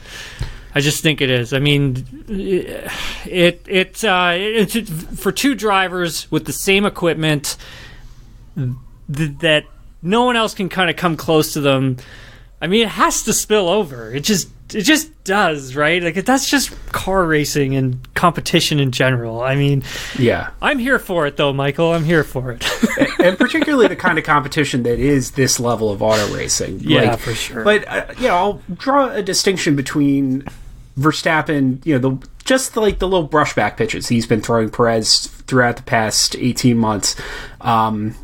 I 0.73 0.79
just 0.79 1.03
think 1.03 1.19
it 1.21 1.29
is. 1.29 1.53
I 1.53 1.59
mean, 1.59 2.05
it 3.25 3.61
it, 3.67 4.03
uh, 4.03 4.33
it 4.35 4.87
for 4.87 5.31
two 5.31 5.55
drivers 5.55 6.31
with 6.31 6.45
the 6.45 6.53
same 6.53 6.85
equipment 6.85 7.57
th- 8.55 9.37
that 9.39 9.65
no 10.01 10.23
one 10.23 10.35
else 10.35 10.53
can 10.53 10.69
kind 10.69 10.89
of 10.89 10.95
come 10.95 11.17
close 11.17 11.53
to 11.53 11.61
them. 11.61 11.97
I 12.61 12.67
mean, 12.67 12.83
it 12.83 12.89
has 12.89 13.23
to 13.23 13.33
spill 13.33 13.67
over. 13.69 14.13
It 14.13 14.23
just 14.23 14.49
it 14.73 14.83
just 14.83 15.23
does, 15.23 15.75
right? 15.75 16.01
Like 16.01 16.23
that's 16.25 16.49
just 16.49 16.71
car 16.91 17.25
racing 17.25 17.75
and 17.75 18.13
competition 18.13 18.79
in 18.79 18.91
general. 18.91 19.41
I 19.41 19.55
mean, 19.55 19.83
yeah, 20.17 20.51
I'm 20.61 20.79
here 20.79 20.99
for 20.99 21.25
it 21.25 21.37
though, 21.37 21.53
Michael. 21.53 21.91
I'm 21.91 22.05
here 22.05 22.23
for 22.23 22.51
it. 22.51 22.63
and 23.19 23.37
particularly 23.37 23.87
the 23.87 23.95
kind 23.95 24.17
of 24.17 24.23
competition 24.23 24.83
that 24.83 24.99
is 24.99 25.31
this 25.31 25.59
level 25.59 25.89
of 25.91 26.01
auto 26.01 26.33
racing. 26.35 26.79
Yeah, 26.81 27.11
like, 27.11 27.19
for 27.19 27.33
sure. 27.33 27.63
But 27.63 27.87
uh, 27.87 28.13
yeah, 28.19 28.35
I'll 28.35 28.61
draw 28.75 29.09
a 29.09 29.23
distinction 29.23 29.75
between 29.75 30.45
Verstappen, 30.97 31.83
you 31.85 31.97
know, 31.97 32.09
the 32.17 32.27
just 32.43 32.75
like 32.75 32.99
the 32.99 33.07
little 33.07 33.27
brushback 33.27 33.77
pitches 33.77 34.07
he's 34.07 34.25
been 34.25 34.41
throwing 34.41 34.69
Perez 34.69 35.27
throughout 35.27 35.77
the 35.77 35.83
past 35.83 36.35
18 36.35 36.77
months. 36.77 37.15
Um, 37.61 38.15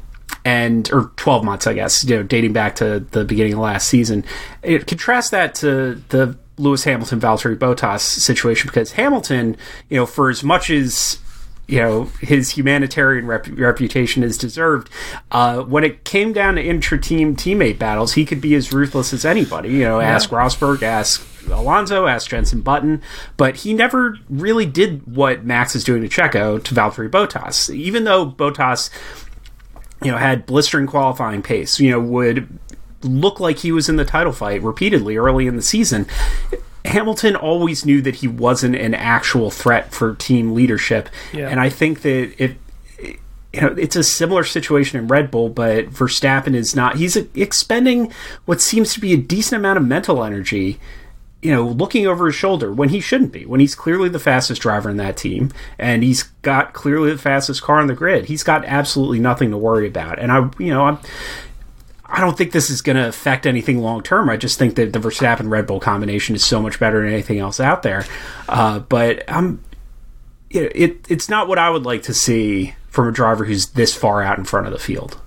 and 0.47 0.89
or 0.93 1.11
12 1.17 1.43
months, 1.43 1.67
I 1.67 1.73
guess, 1.73 2.05
you 2.05 2.15
know, 2.15 2.23
dating 2.23 2.53
back 2.53 2.77
to 2.77 3.01
the 3.11 3.25
beginning 3.25 3.51
of 3.51 3.59
last 3.59 3.89
season. 3.89 4.23
It 4.63 4.87
contrast 4.87 5.31
that 5.31 5.53
to 5.55 6.01
the 6.07 6.37
Lewis 6.57 6.85
Hamilton, 6.85 7.19
Valtteri 7.19 7.57
Bottas 7.57 7.99
situation 7.99 8.67
because 8.69 8.93
Hamilton, 8.93 9.57
you 9.89 9.97
know, 9.97 10.05
for 10.05 10.29
as 10.29 10.45
much 10.45 10.69
as 10.69 11.19
you 11.67 11.79
know 11.79 12.03
his 12.21 12.51
humanitarian 12.51 13.27
rep- 13.27 13.49
reputation 13.59 14.23
is 14.23 14.37
deserved. 14.37 14.89
Uh, 15.31 15.63
when 15.63 15.83
it 15.83 16.05
came 16.05 16.31
down 16.31 16.55
to 16.55 16.63
intra-team 16.63 17.35
teammate 17.35 17.77
battles, 17.77 18.13
he 18.13 18.25
could 18.25 18.39
be 18.39 18.55
as 18.55 18.71
ruthless 18.71 19.11
as 19.11 19.25
anybody. 19.25 19.67
You 19.67 19.81
know, 19.81 19.99
yeah. 19.99 20.07
ask 20.07 20.29
Rosberg, 20.29 20.81
ask 20.81 21.27
Alonso, 21.49 22.07
ask 22.07 22.29
Jenson 22.29 22.61
Button, 22.61 23.01
but 23.35 23.57
he 23.57 23.73
never 23.73 24.17
really 24.29 24.65
did 24.65 25.13
what 25.13 25.43
Max 25.43 25.75
is 25.75 25.83
doing 25.83 26.01
to 26.03 26.07
Checo 26.07 26.63
to 26.63 26.73
Valtteri 26.73 27.09
Bottas. 27.09 27.73
Even 27.75 28.05
though 28.05 28.31
Bottas, 28.31 28.89
you 30.03 30.11
know, 30.11 30.17
had 30.17 30.45
blistering 30.45 30.87
qualifying 30.87 31.41
pace, 31.41 31.79
you 31.79 31.91
know, 31.91 31.99
would 31.99 32.47
look 33.03 33.39
like 33.39 33.59
he 33.59 33.71
was 33.71 33.89
in 33.89 33.95
the 33.95 34.05
title 34.05 34.33
fight 34.33 34.61
repeatedly 34.61 35.17
early 35.17 35.47
in 35.47 35.55
the 35.55 35.61
season. 35.61 36.07
Hamilton 36.85 37.35
always 37.35 37.85
knew 37.85 38.01
that 38.01 38.15
he 38.15 38.27
wasn't 38.27 38.75
an 38.75 38.93
actual 38.93 39.51
threat 39.51 39.93
for 39.93 40.15
team 40.15 40.53
leadership, 40.53 41.09
yeah. 41.33 41.49
and 41.49 41.59
I 41.59 41.69
think 41.69 42.01
that 42.01 42.33
if 42.41 42.55
you 43.53 43.61
know, 43.61 43.75
it's 43.77 43.95
a 43.95 44.03
similar 44.03 44.43
situation 44.43 44.99
in 44.99 45.07
Red 45.07 45.31
Bull, 45.31 45.49
but 45.49 45.87
Verstappen 45.87 46.53
is 46.53 46.75
not. 46.75 46.97
He's 46.97 47.15
expending 47.15 48.13
what 48.45 48.61
seems 48.61 48.93
to 48.93 48.99
be 48.99 49.13
a 49.13 49.17
decent 49.17 49.59
amount 49.59 49.77
of 49.77 49.85
mental 49.85 50.23
energy, 50.23 50.79
you 51.41 51.51
know, 51.51 51.67
looking 51.67 52.07
over 52.07 52.25
his 52.25 52.35
shoulder 52.35 52.73
when 52.73 52.89
he 52.89 52.99
shouldn't 52.99 53.31
be. 53.31 53.45
When 53.45 53.59
he's 53.59 53.75
clearly 53.75 54.09
the 54.09 54.19
fastest 54.19 54.61
driver 54.61 54.89
in 54.89 54.97
that 54.97 55.17
team, 55.17 55.51
and 55.77 56.03
he's 56.03 56.23
got 56.41 56.73
clearly 56.73 57.11
the 57.11 57.17
fastest 57.17 57.61
car 57.61 57.79
on 57.79 57.87
the 57.87 57.93
grid, 57.93 58.25
he's 58.25 58.43
got 58.43 58.65
absolutely 58.65 59.19
nothing 59.19 59.51
to 59.51 59.57
worry 59.57 59.87
about. 59.87 60.19
And 60.19 60.31
I, 60.31 60.49
you 60.57 60.73
know, 60.73 60.85
I'm 60.85 60.99
I 62.09 62.21
don't 62.21 62.37
think 62.37 62.53
this 62.53 62.69
is 62.69 62.81
going 62.81 62.95
to 62.95 63.07
affect 63.07 63.45
anything 63.45 63.79
long 63.79 64.01
term. 64.01 64.29
I 64.29 64.37
just 64.37 64.57
think 64.57 64.75
that 64.75 64.93
the 64.93 64.99
Verstappen 64.99 65.49
Red 65.49 65.67
Bull 65.67 65.79
combination 65.79 66.35
is 66.35 66.45
so 66.45 66.61
much 66.61 66.79
better 66.79 67.01
than 67.01 67.11
anything 67.11 67.39
else 67.39 67.59
out 67.59 67.83
there. 67.83 68.05
Uh, 68.47 68.79
but 68.79 69.23
I'm, 69.27 69.61
it, 70.49 70.71
it, 70.73 71.05
it's 71.09 71.27
not 71.27 71.47
what 71.47 71.59
I 71.59 71.69
would 71.69 71.83
like 71.83 72.03
to 72.03 72.13
see 72.13 72.75
from 72.89 73.09
a 73.09 73.11
driver 73.11 73.45
who's 73.45 73.67
this 73.67 73.93
far 73.93 74.23
out 74.23 74.37
in 74.37 74.45
front 74.45 74.67
of 74.67 74.73
the 74.73 74.79
field. 74.79 75.19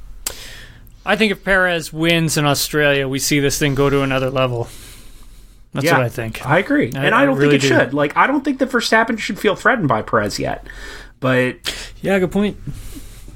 I 1.05 1.17
think 1.17 1.33
if 1.33 1.45
Perez 1.45 1.93
wins 1.93 2.37
in 2.37 2.47
Australia, 2.47 3.07
we 3.07 3.19
see 3.19 3.40
this 3.40 3.59
thing 3.59 3.75
go 3.75 3.90
to 3.90 4.02
another 4.02 4.31
level. 4.31 4.69
That's 5.73 5.87
yeah, 5.87 5.99
what 5.99 6.07
I 6.07 6.09
think. 6.09 6.45
I 6.45 6.59
agree, 6.59 6.91
I, 6.95 7.05
and 7.07 7.15
I 7.15 7.25
don't 7.25 7.39
really 7.39 7.59
think 7.59 7.65
it 7.65 7.69
do. 7.69 7.81
should. 7.81 7.95
Like, 7.95 8.17
I 8.17 8.27
don't 8.27 8.45
think 8.45 8.59
that 8.59 8.71
Verstappen 8.71 9.19
should 9.19 9.39
feel 9.39 9.55
threatened 9.55 9.89
by 9.89 10.03
Perez 10.03 10.39
yet. 10.39 10.67
But 11.21 11.59
yeah, 12.03 12.19
good 12.19 12.33
point. 12.33 12.57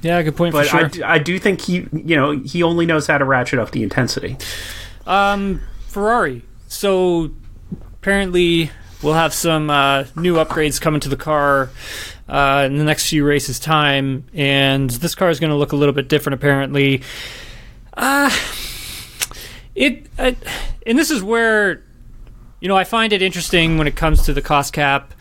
Yeah, 0.01 0.21
good 0.21 0.35
point. 0.35 0.51
But 0.51 0.67
sure. 0.67 0.89
I, 1.05 1.15
I 1.15 1.17
do 1.17 1.39
think 1.39 1.61
he, 1.61 1.87
you 1.93 2.15
know, 2.15 2.31
he 2.39 2.61
only 2.61 2.85
knows 2.85 3.07
how 3.07 3.17
to 3.17 3.25
ratchet 3.25 3.57
up 3.57 3.71
the 3.71 3.83
intensity. 3.83 4.37
Um, 5.07 5.61
Ferrari. 5.87 6.41
So 6.67 7.31
apparently, 7.93 8.69
we'll 9.01 9.13
have 9.13 9.33
some 9.33 9.69
uh, 9.69 10.05
new 10.15 10.35
upgrades 10.35 10.81
coming 10.81 10.99
to 11.01 11.09
the 11.09 11.15
car 11.15 11.69
uh, 12.27 12.63
in 12.65 12.77
the 12.77 12.83
next 12.83 13.09
few 13.09 13.25
races' 13.25 13.59
time, 13.59 14.25
and 14.33 14.89
this 14.89 15.15
car 15.15 15.29
is 15.29 15.39
going 15.39 15.51
to 15.51 15.55
look 15.55 15.71
a 15.71 15.75
little 15.75 15.93
bit 15.93 16.09
different. 16.09 16.33
Apparently, 16.33 17.01
uh, 17.93 18.29
it, 19.73 20.07
uh, 20.19 20.33
and 20.85 20.99
this 20.99 21.11
is 21.11 21.23
where, 21.23 21.84
you 22.59 22.67
know, 22.67 22.77
I 22.77 22.83
find 22.83 23.13
it 23.13 23.21
interesting 23.21 23.77
when 23.77 23.87
it 23.87 23.95
comes 23.95 24.23
to 24.23 24.33
the 24.33 24.41
cost 24.41 24.73
cap 24.73 25.13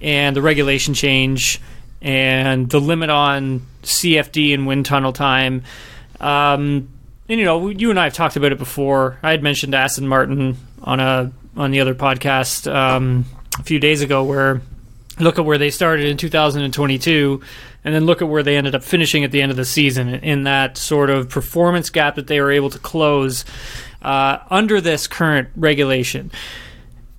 and 0.00 0.36
the 0.36 0.42
regulation 0.42 0.94
change 0.94 1.60
and 2.00 2.68
the 2.70 2.80
limit 2.80 3.10
on 3.10 3.66
CFD 3.82 4.54
and 4.54 4.66
wind 4.66 4.86
tunnel 4.86 5.12
time. 5.12 5.62
Um, 6.20 6.88
and 7.28 7.40
you 7.40 7.44
know, 7.44 7.68
you 7.68 7.90
and 7.90 7.98
I 7.98 8.04
have 8.04 8.14
talked 8.14 8.36
about 8.36 8.52
it 8.52 8.58
before. 8.58 9.18
I 9.22 9.30
had 9.30 9.42
mentioned 9.42 9.74
Aston 9.74 10.06
Martin 10.06 10.56
on 10.82 11.00
a 11.00 11.32
on 11.56 11.70
the 11.70 11.80
other 11.80 11.94
podcast 11.94 12.72
um, 12.72 13.24
a 13.58 13.62
few 13.62 13.78
days 13.78 14.02
ago, 14.02 14.22
where 14.22 14.60
look 15.18 15.38
at 15.38 15.44
where 15.44 15.58
they 15.58 15.70
started 15.70 16.06
in 16.06 16.16
2022, 16.16 17.40
and 17.84 17.94
then 17.94 18.04
look 18.04 18.22
at 18.22 18.28
where 18.28 18.42
they 18.42 18.56
ended 18.56 18.74
up 18.74 18.84
finishing 18.84 19.24
at 19.24 19.32
the 19.32 19.42
end 19.42 19.50
of 19.50 19.56
the 19.56 19.64
season 19.64 20.08
in 20.08 20.44
that 20.44 20.76
sort 20.76 21.10
of 21.10 21.28
performance 21.28 21.90
gap 21.90 22.14
that 22.16 22.26
they 22.26 22.40
were 22.40 22.52
able 22.52 22.70
to 22.70 22.78
close 22.78 23.44
uh, 24.02 24.38
under 24.50 24.80
this 24.80 25.06
current 25.06 25.48
regulation. 25.56 26.30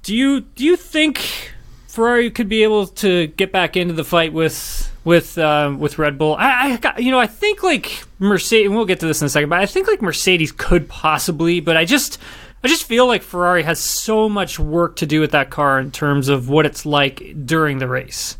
Do 0.04 0.16
you 0.16 0.42
do 0.42 0.63
you 0.63 0.75
think 0.75 1.51
Ferrari 1.88 2.30
could 2.32 2.48
be 2.48 2.63
able 2.63 2.88
to 2.88 3.27
get 3.27 3.51
back 3.51 3.75
into 3.75 3.94
the 3.94 4.04
fight 4.04 4.32
with 4.32 4.92
with 5.04 5.38
uh, 5.38 5.74
with 5.80 5.98
Red 5.98 6.18
Bull. 6.18 6.36
I, 6.36 6.74
I 6.74 6.77
got, 6.77 7.01
you 7.01 7.12
know 7.12 7.20
I 7.20 7.27
think 7.27 7.63
like 7.63 8.04
Mercedes. 8.20 8.70
We'll 8.70 8.86
get 8.86 9.00
to 9.00 9.08
this 9.08 9.22
in 9.22 9.25
a 9.25 9.30
second, 9.30 9.50
but 9.50 9.60
I 9.60 9.66
think 9.66 9.88
like 9.88 10.01
Mercedes 10.01 10.51
could 10.51 10.89
possibly. 10.89 11.62
But 11.62 11.77
I 11.77 11.86
just 11.86 12.20
I 12.63 12.68
just 12.68 12.84
feel 12.84 13.08
like 13.08 13.24
Ferrari 13.24 13.63
has 13.63 13.80
so 13.80 14.27
much 14.27 14.60
work 14.60 14.98
to 14.98 15.06
do 15.06 15.22
with 15.22 15.32
that 15.32 15.50
car 15.50 15.80
in 15.80 15.92
terms 15.92 16.27
of 16.27 16.50
what 16.50 16.66
it's 16.66 16.86
like 16.86 17.46
during 17.46 17.77
the 17.80 17.88
race. 17.88 18.38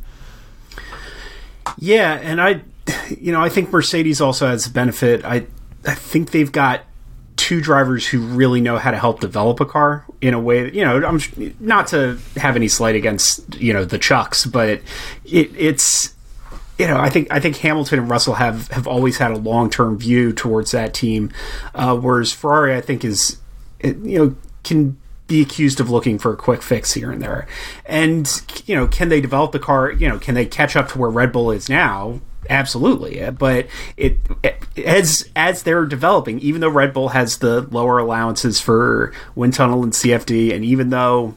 Yeah, 1.78 2.16
and 2.16 2.42
I, 2.42 2.62
you 3.18 3.32
know, 3.32 3.42
I 3.42 3.48
think 3.48 3.72
Mercedes 3.72 4.20
also 4.20 4.48
has 4.48 4.68
a 4.68 4.72
benefit. 4.72 5.24
I 5.24 5.48
I 5.86 5.96
think 5.96 6.32
they've 6.32 6.52
got 6.52 6.82
two 7.38 7.62
drivers 7.62 8.08
who 8.08 8.20
really 8.20 8.60
know 8.60 8.78
how 8.78 8.92
to 8.92 8.98
help 8.98 9.22
develop 9.22 9.62
a 9.62 9.66
car 9.66 10.06
in 10.22 10.34
a 10.34 10.40
way 10.40 10.64
that, 10.64 10.74
you 10.74 10.84
know 10.84 11.06
I'm 11.06 11.20
not 11.60 11.88
to 11.88 12.18
have 12.36 12.56
any 12.56 12.68
slight 12.68 12.96
against 12.96 13.56
you 13.56 13.74
know 13.74 13.86
the 13.86 14.00
Chucks, 14.00 14.46
but 14.46 14.70
it, 14.70 14.82
it's 15.26 16.16
you 16.78 16.88
know, 16.88 16.98
I 16.98 17.10
think 17.10 17.28
I 17.32 17.40
think 17.40 17.58
Hamilton 17.58 18.00
and 18.00 18.10
Russell 18.10 18.36
have 18.36 18.68
have 18.70 18.88
always 18.88 19.18
had 19.18 19.32
a 19.32 19.38
long 19.38 19.70
term 19.70 19.98
view 19.98 20.32
towards 20.32 20.72
that 20.72 20.94
team, 20.94 21.32
uh, 21.74 21.98
whereas 21.98 22.32
Ferrari, 22.32 22.76
I 22.76 22.82
think, 22.82 23.04
is 23.04 23.38
you 23.84 24.20
know 24.20 24.36
can 24.64 24.98
be 25.26 25.42
accused 25.42 25.80
of 25.80 25.90
looking 25.90 26.20
for 26.20 26.32
a 26.32 26.38
quick 26.38 26.62
fix 26.62 26.94
here 26.94 27.12
and 27.12 27.22
there. 27.22 27.48
And 27.86 28.30
you 28.66 28.76
know, 28.76 28.88
can 28.88 29.10
they 29.10 29.22
develop 29.22 29.52
the 29.52 29.60
car? 29.60 29.92
You 29.92 30.08
know, 30.08 30.20
can 30.20 30.36
they 30.36 30.46
catch 30.46 30.76
up 30.76 30.90
to 30.90 31.00
where 31.00 31.10
Red 31.10 31.32
Bull 31.32 31.52
is 31.52 31.68
now? 31.68 32.22
Absolutely, 32.50 33.22
uh, 33.22 33.32
but 33.32 33.68
it, 33.98 34.20
it 34.44 34.64
as 34.86 35.30
as 35.36 35.64
they're 35.64 35.86
developing, 35.86 36.40
even 36.40 36.62
though 36.62 36.70
Red 36.70 36.94
Bull 36.94 37.10
has 37.10 37.38
the 37.38 37.62
lower 37.62 38.00
allowances 38.00 38.60
for 38.62 39.14
wind 39.36 39.54
tunnel 39.54 39.84
and 39.84 39.94
CFD, 39.94 40.54
and 40.54 40.64
even 40.64 40.90
though 40.90 41.36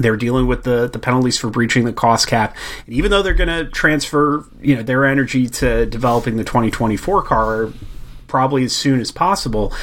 they're 0.00 0.16
dealing 0.16 0.46
with 0.46 0.64
the, 0.64 0.88
the 0.88 0.98
penalties 0.98 1.36
for 1.36 1.50
breaching 1.50 1.84
the 1.84 1.92
cost 1.92 2.26
cap. 2.26 2.56
And 2.86 2.94
even 2.94 3.10
though 3.10 3.22
they're 3.22 3.34
going 3.34 3.48
to 3.48 3.70
transfer, 3.70 4.46
you 4.62 4.76
know, 4.76 4.82
their 4.82 5.04
energy 5.04 5.46
to 5.48 5.84
developing 5.84 6.36
the 6.36 6.44
2024 6.44 7.22
car 7.22 7.70
probably 8.26 8.64
as 8.64 8.74
soon 8.74 9.00
as 9.00 9.10
possible, 9.10 9.74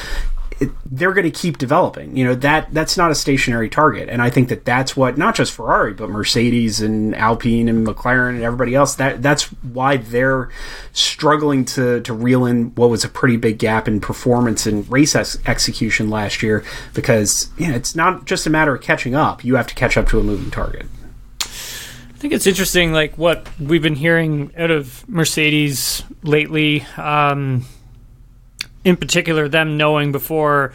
it, 0.60 0.70
they're 0.84 1.12
going 1.12 1.30
to 1.30 1.30
keep 1.30 1.58
developing. 1.58 2.16
You 2.16 2.24
know 2.24 2.34
that 2.36 2.72
that's 2.72 2.96
not 2.96 3.10
a 3.10 3.14
stationary 3.14 3.68
target, 3.68 4.08
and 4.08 4.20
I 4.20 4.30
think 4.30 4.48
that 4.48 4.64
that's 4.64 4.96
what 4.96 5.16
not 5.16 5.34
just 5.34 5.52
Ferrari 5.52 5.94
but 5.94 6.10
Mercedes 6.10 6.80
and 6.80 7.14
Alpine 7.14 7.68
and 7.68 7.86
McLaren 7.86 8.30
and 8.30 8.42
everybody 8.42 8.74
else 8.74 8.96
that 8.96 9.22
that's 9.22 9.44
why 9.62 9.96
they're 9.96 10.50
struggling 10.92 11.64
to 11.66 12.00
to 12.00 12.12
reel 12.12 12.44
in 12.46 12.74
what 12.74 12.90
was 12.90 13.04
a 13.04 13.08
pretty 13.08 13.36
big 13.36 13.58
gap 13.58 13.86
in 13.86 14.00
performance 14.00 14.66
and 14.66 14.90
race 14.90 15.14
ex- 15.14 15.38
execution 15.46 16.10
last 16.10 16.42
year 16.42 16.64
because 16.94 17.50
you 17.58 17.68
know, 17.68 17.74
it's 17.74 17.94
not 17.94 18.24
just 18.24 18.46
a 18.46 18.50
matter 18.50 18.74
of 18.74 18.82
catching 18.82 19.14
up; 19.14 19.44
you 19.44 19.56
have 19.56 19.66
to 19.66 19.74
catch 19.74 19.96
up 19.96 20.08
to 20.08 20.18
a 20.18 20.22
moving 20.22 20.50
target. 20.50 20.86
I 21.40 22.20
think 22.20 22.32
it's 22.32 22.48
interesting, 22.48 22.92
like 22.92 23.16
what 23.16 23.48
we've 23.60 23.82
been 23.82 23.94
hearing 23.94 24.52
out 24.56 24.72
of 24.72 25.08
Mercedes 25.08 26.02
lately. 26.24 26.84
Um, 26.96 27.64
in 28.88 28.96
particular 28.96 29.48
them 29.48 29.76
knowing 29.76 30.12
before 30.12 30.72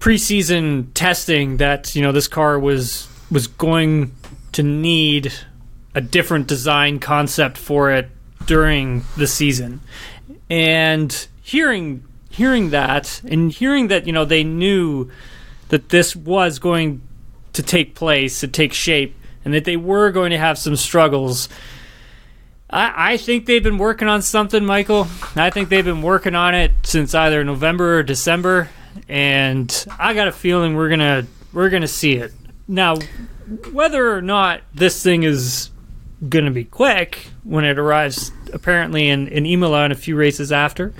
preseason 0.00 0.86
testing 0.94 1.56
that 1.56 1.94
you 1.94 2.02
know 2.02 2.12
this 2.12 2.28
car 2.28 2.58
was 2.58 3.08
was 3.30 3.46
going 3.46 4.12
to 4.52 4.62
need 4.62 5.32
a 5.94 6.00
different 6.00 6.46
design 6.46 6.98
concept 6.98 7.58
for 7.58 7.90
it 7.90 8.10
during 8.46 9.04
the 9.16 9.26
season. 9.26 9.80
And 10.48 11.26
hearing 11.42 12.04
hearing 12.30 12.70
that 12.70 13.20
and 13.24 13.50
hearing 13.50 13.88
that 13.88 14.06
you 14.06 14.12
know 14.12 14.24
they 14.24 14.44
knew 14.44 15.10
that 15.70 15.88
this 15.88 16.14
was 16.14 16.58
going 16.58 17.02
to 17.52 17.62
take 17.62 17.94
place 17.94 18.40
to 18.40 18.48
take 18.48 18.72
shape 18.72 19.14
and 19.44 19.52
that 19.54 19.64
they 19.64 19.76
were 19.76 20.10
going 20.10 20.30
to 20.30 20.38
have 20.38 20.58
some 20.58 20.76
struggles 20.76 21.48
I, 22.70 23.12
I 23.12 23.16
think 23.16 23.46
they've 23.46 23.62
been 23.62 23.78
working 23.78 24.08
on 24.08 24.22
something, 24.22 24.64
Michael. 24.64 25.06
I 25.36 25.50
think 25.50 25.68
they've 25.68 25.84
been 25.84 26.02
working 26.02 26.34
on 26.34 26.54
it 26.54 26.72
since 26.82 27.14
either 27.14 27.42
November 27.44 27.98
or 27.98 28.02
December, 28.02 28.68
and 29.08 29.86
I 29.98 30.14
got 30.14 30.28
a 30.28 30.32
feeling 30.32 30.76
we're 30.76 30.90
gonna 30.90 31.26
we're 31.52 31.70
gonna 31.70 31.88
see 31.88 32.14
it 32.14 32.32
now. 32.66 32.96
Whether 33.72 34.12
or 34.12 34.20
not 34.20 34.60
this 34.74 35.02
thing 35.02 35.22
is 35.22 35.70
gonna 36.28 36.50
be 36.50 36.64
quick 36.64 37.28
when 37.44 37.64
it 37.64 37.78
arrives, 37.78 38.32
apparently 38.52 39.08
in 39.08 39.28
in 39.28 39.46
Imola 39.46 39.84
and 39.84 39.92
a 39.92 39.96
few 39.96 40.16
races 40.16 40.52
after, 40.52 40.92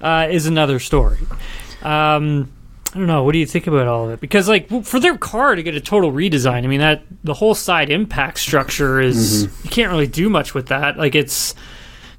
uh, 0.00 0.28
is 0.30 0.46
another 0.46 0.78
story. 0.78 1.18
Um, 1.82 2.50
I 2.96 2.98
don't 2.98 3.08
know. 3.08 3.24
What 3.24 3.32
do 3.32 3.38
you 3.38 3.44
think 3.44 3.66
about 3.66 3.86
all 3.86 4.06
of 4.06 4.10
it? 4.12 4.20
Because 4.20 4.48
like 4.48 4.70
for 4.82 4.98
their 4.98 5.18
car 5.18 5.54
to 5.54 5.62
get 5.62 5.74
a 5.74 5.82
total 5.82 6.10
redesign, 6.10 6.64
I 6.64 6.66
mean 6.66 6.80
that 6.80 7.02
the 7.22 7.34
whole 7.34 7.54
side 7.54 7.90
impact 7.90 8.38
structure 8.38 9.02
is 9.02 9.42
you 9.62 9.68
can't 9.68 9.90
really 9.90 10.06
do 10.06 10.30
much 10.30 10.54
with 10.54 10.68
that. 10.68 10.96
Like 10.96 11.14
it's 11.14 11.54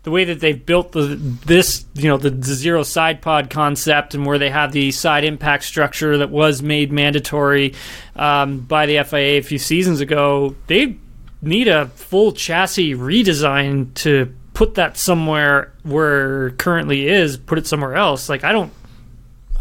the 0.03 0.11
way 0.11 0.25
that 0.25 0.39
they've 0.39 0.63
built 0.63 0.91
the 0.91 1.15
this 1.47 1.85
you 1.95 2.07
know 2.07 2.17
the, 2.17 2.29
the 2.29 2.53
zero 2.53 2.83
side 2.83 3.23
pod 3.23 3.49
concept 3.49 4.13
and 4.13 4.23
where 4.23 4.37
they 4.37 4.51
have 4.51 4.71
the 4.71 4.91
side 4.91 5.23
impact 5.23 5.63
structure 5.63 6.19
that 6.19 6.29
was 6.29 6.61
made 6.61 6.91
mandatory 6.91 7.73
um, 8.15 8.59
by 8.59 8.85
the 8.85 9.03
FIA 9.03 9.39
a 9.39 9.41
few 9.41 9.57
seasons 9.57 9.99
ago. 9.99 10.55
They 10.67 10.99
need 11.41 11.67
a 11.69 11.87
full 11.87 12.33
chassis 12.33 12.93
redesign 12.93 13.95
to 13.95 14.31
put 14.53 14.75
that 14.75 14.95
somewhere 14.95 15.73
where 15.81 16.49
it 16.49 16.59
currently 16.59 17.07
is. 17.07 17.35
Put 17.35 17.57
it 17.57 17.65
somewhere 17.65 17.95
else. 17.95 18.29
Like 18.29 18.43
I 18.43 18.51
don't 18.51 18.71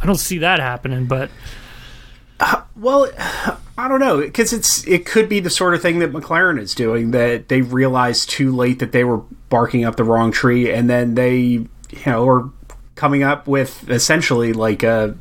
I 0.02 0.06
don't 0.06 0.16
see 0.16 0.38
that 0.38 0.58
happening, 0.60 1.06
but 1.06 1.30
Well, 2.76 3.10
I 3.78 3.88
don't 3.88 4.00
know 4.00 4.20
because 4.20 4.52
it's 4.52 4.86
it 4.86 5.06
could 5.06 5.28
be 5.28 5.40
the 5.40 5.50
sort 5.50 5.74
of 5.74 5.82
thing 5.82 5.98
that 6.00 6.12
McLaren 6.12 6.60
is 6.60 6.74
doing 6.74 7.10
that 7.12 7.48
they 7.48 7.62
realized 7.62 8.30
too 8.30 8.54
late 8.54 8.78
that 8.80 8.92
they 8.92 9.04
were 9.04 9.18
barking 9.48 9.84
up 9.84 9.96
the 9.96 10.04
wrong 10.04 10.32
tree, 10.32 10.70
and 10.70 10.88
then 10.88 11.14
they 11.14 11.38
you 11.40 11.68
know 12.04 12.28
are 12.28 12.50
coming 12.94 13.22
up 13.22 13.46
with 13.46 13.88
essentially 13.90 14.52
like 14.52 14.82
a 14.82 15.16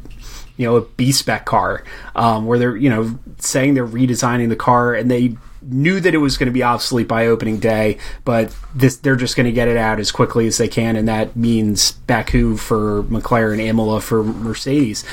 you 0.58 0.65
know 0.65 0.75
a 0.75 0.82
B 0.82 1.12
spec 1.12 1.46
car 1.46 1.84
um, 2.15 2.46
where 2.46 2.60
they're 2.60 2.75
you 2.75 2.89
know 2.89 3.17
saying 3.39 3.74
they're 3.74 3.88
redesigning 3.88 4.50
the 4.50 4.55
car 4.55 4.94
and 4.94 5.10
they 5.10 5.38
knew 5.67 6.00
that 6.00 6.13
it 6.13 6.19
was 6.19 6.38
going 6.38 6.48
to 6.48 6.53
be 6.53 6.63
obsolete 6.63 7.07
by 7.07 7.27
opening 7.27 7.60
day, 7.60 7.98
but 8.24 8.55
this 8.74 8.98
they're 8.98 9.15
just 9.15 9.36
going 9.36 9.45
to 9.45 9.51
get 9.51 9.67
it 9.67 9.77
out 9.77 10.00
as 10.00 10.12
quickly 10.12 10.48
as 10.48 10.57
they 10.57 10.67
can, 10.67 10.95
and 10.95 11.07
that 11.07 11.36
means 11.36 11.91
Baku 11.91 12.57
for 12.57 13.03
McLaren, 13.03 13.53
and 13.53 13.62
Imola 13.62 14.01
for 14.01 14.24
Mercedes 14.24 15.03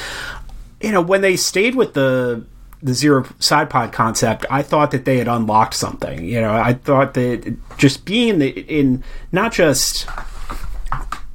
you 0.82 0.90
know, 0.90 1.00
when 1.00 1.20
they 1.20 1.36
stayed 1.36 1.74
with 1.74 1.94
the 1.94 2.44
the 2.82 2.94
zero 2.94 3.24
side 3.38 3.70
pod 3.70 3.92
concept, 3.92 4.44
I 4.50 4.62
thought 4.62 4.90
that 4.90 5.04
they 5.04 5.18
had 5.18 5.28
unlocked 5.28 5.74
something. 5.74 6.24
You 6.24 6.40
know, 6.40 6.52
I 6.52 6.74
thought 6.74 7.14
that 7.14 7.56
just 7.78 8.04
being 8.04 8.28
in, 8.28 8.38
the, 8.40 8.48
in 8.48 9.04
not 9.30 9.52
just 9.52 10.06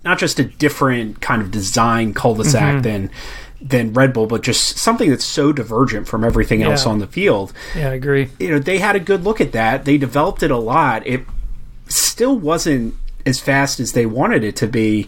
not 0.04 0.20
just 0.20 0.40
a 0.40 0.44
different 0.44 1.22
kind 1.22 1.42
of 1.42 1.52
design 1.52 2.14
cul-de-sac 2.14 2.62
mm-hmm. 2.62 2.82
than 2.82 3.12
than 3.62 3.94
Red 3.94 4.14
Bull, 4.14 4.28
but 4.28 4.44
just 4.44 4.78
something 4.78 5.10
that's 5.10 5.26
so 5.26 5.52
divergent 5.52 6.08
from 6.08 6.24
everything 6.24 6.62
else 6.64 6.86
on 6.86 7.00
the 7.00 7.08
field. 7.08 7.54
yeah, 7.76 7.90
I 7.90 7.94
agree. 7.94 8.30
You 8.40 8.52
know, 8.52 8.60
they 8.60 8.78
had 8.78 8.96
a 8.96 9.00
good 9.00 9.24
look 9.24 9.42
at 9.42 9.52
that. 9.54 9.86
They 9.86 9.98
developed 9.98 10.44
it 10.44 10.52
a 10.52 10.58
lot. 10.58 11.06
It 11.08 11.24
still 11.88 12.38
wasn't 12.38 12.94
as 13.26 13.40
fast 13.40 13.80
as 13.80 13.94
they 13.94 14.06
wanted 14.06 14.44
it 14.44 14.56
to 14.58 14.68
be. 14.68 15.08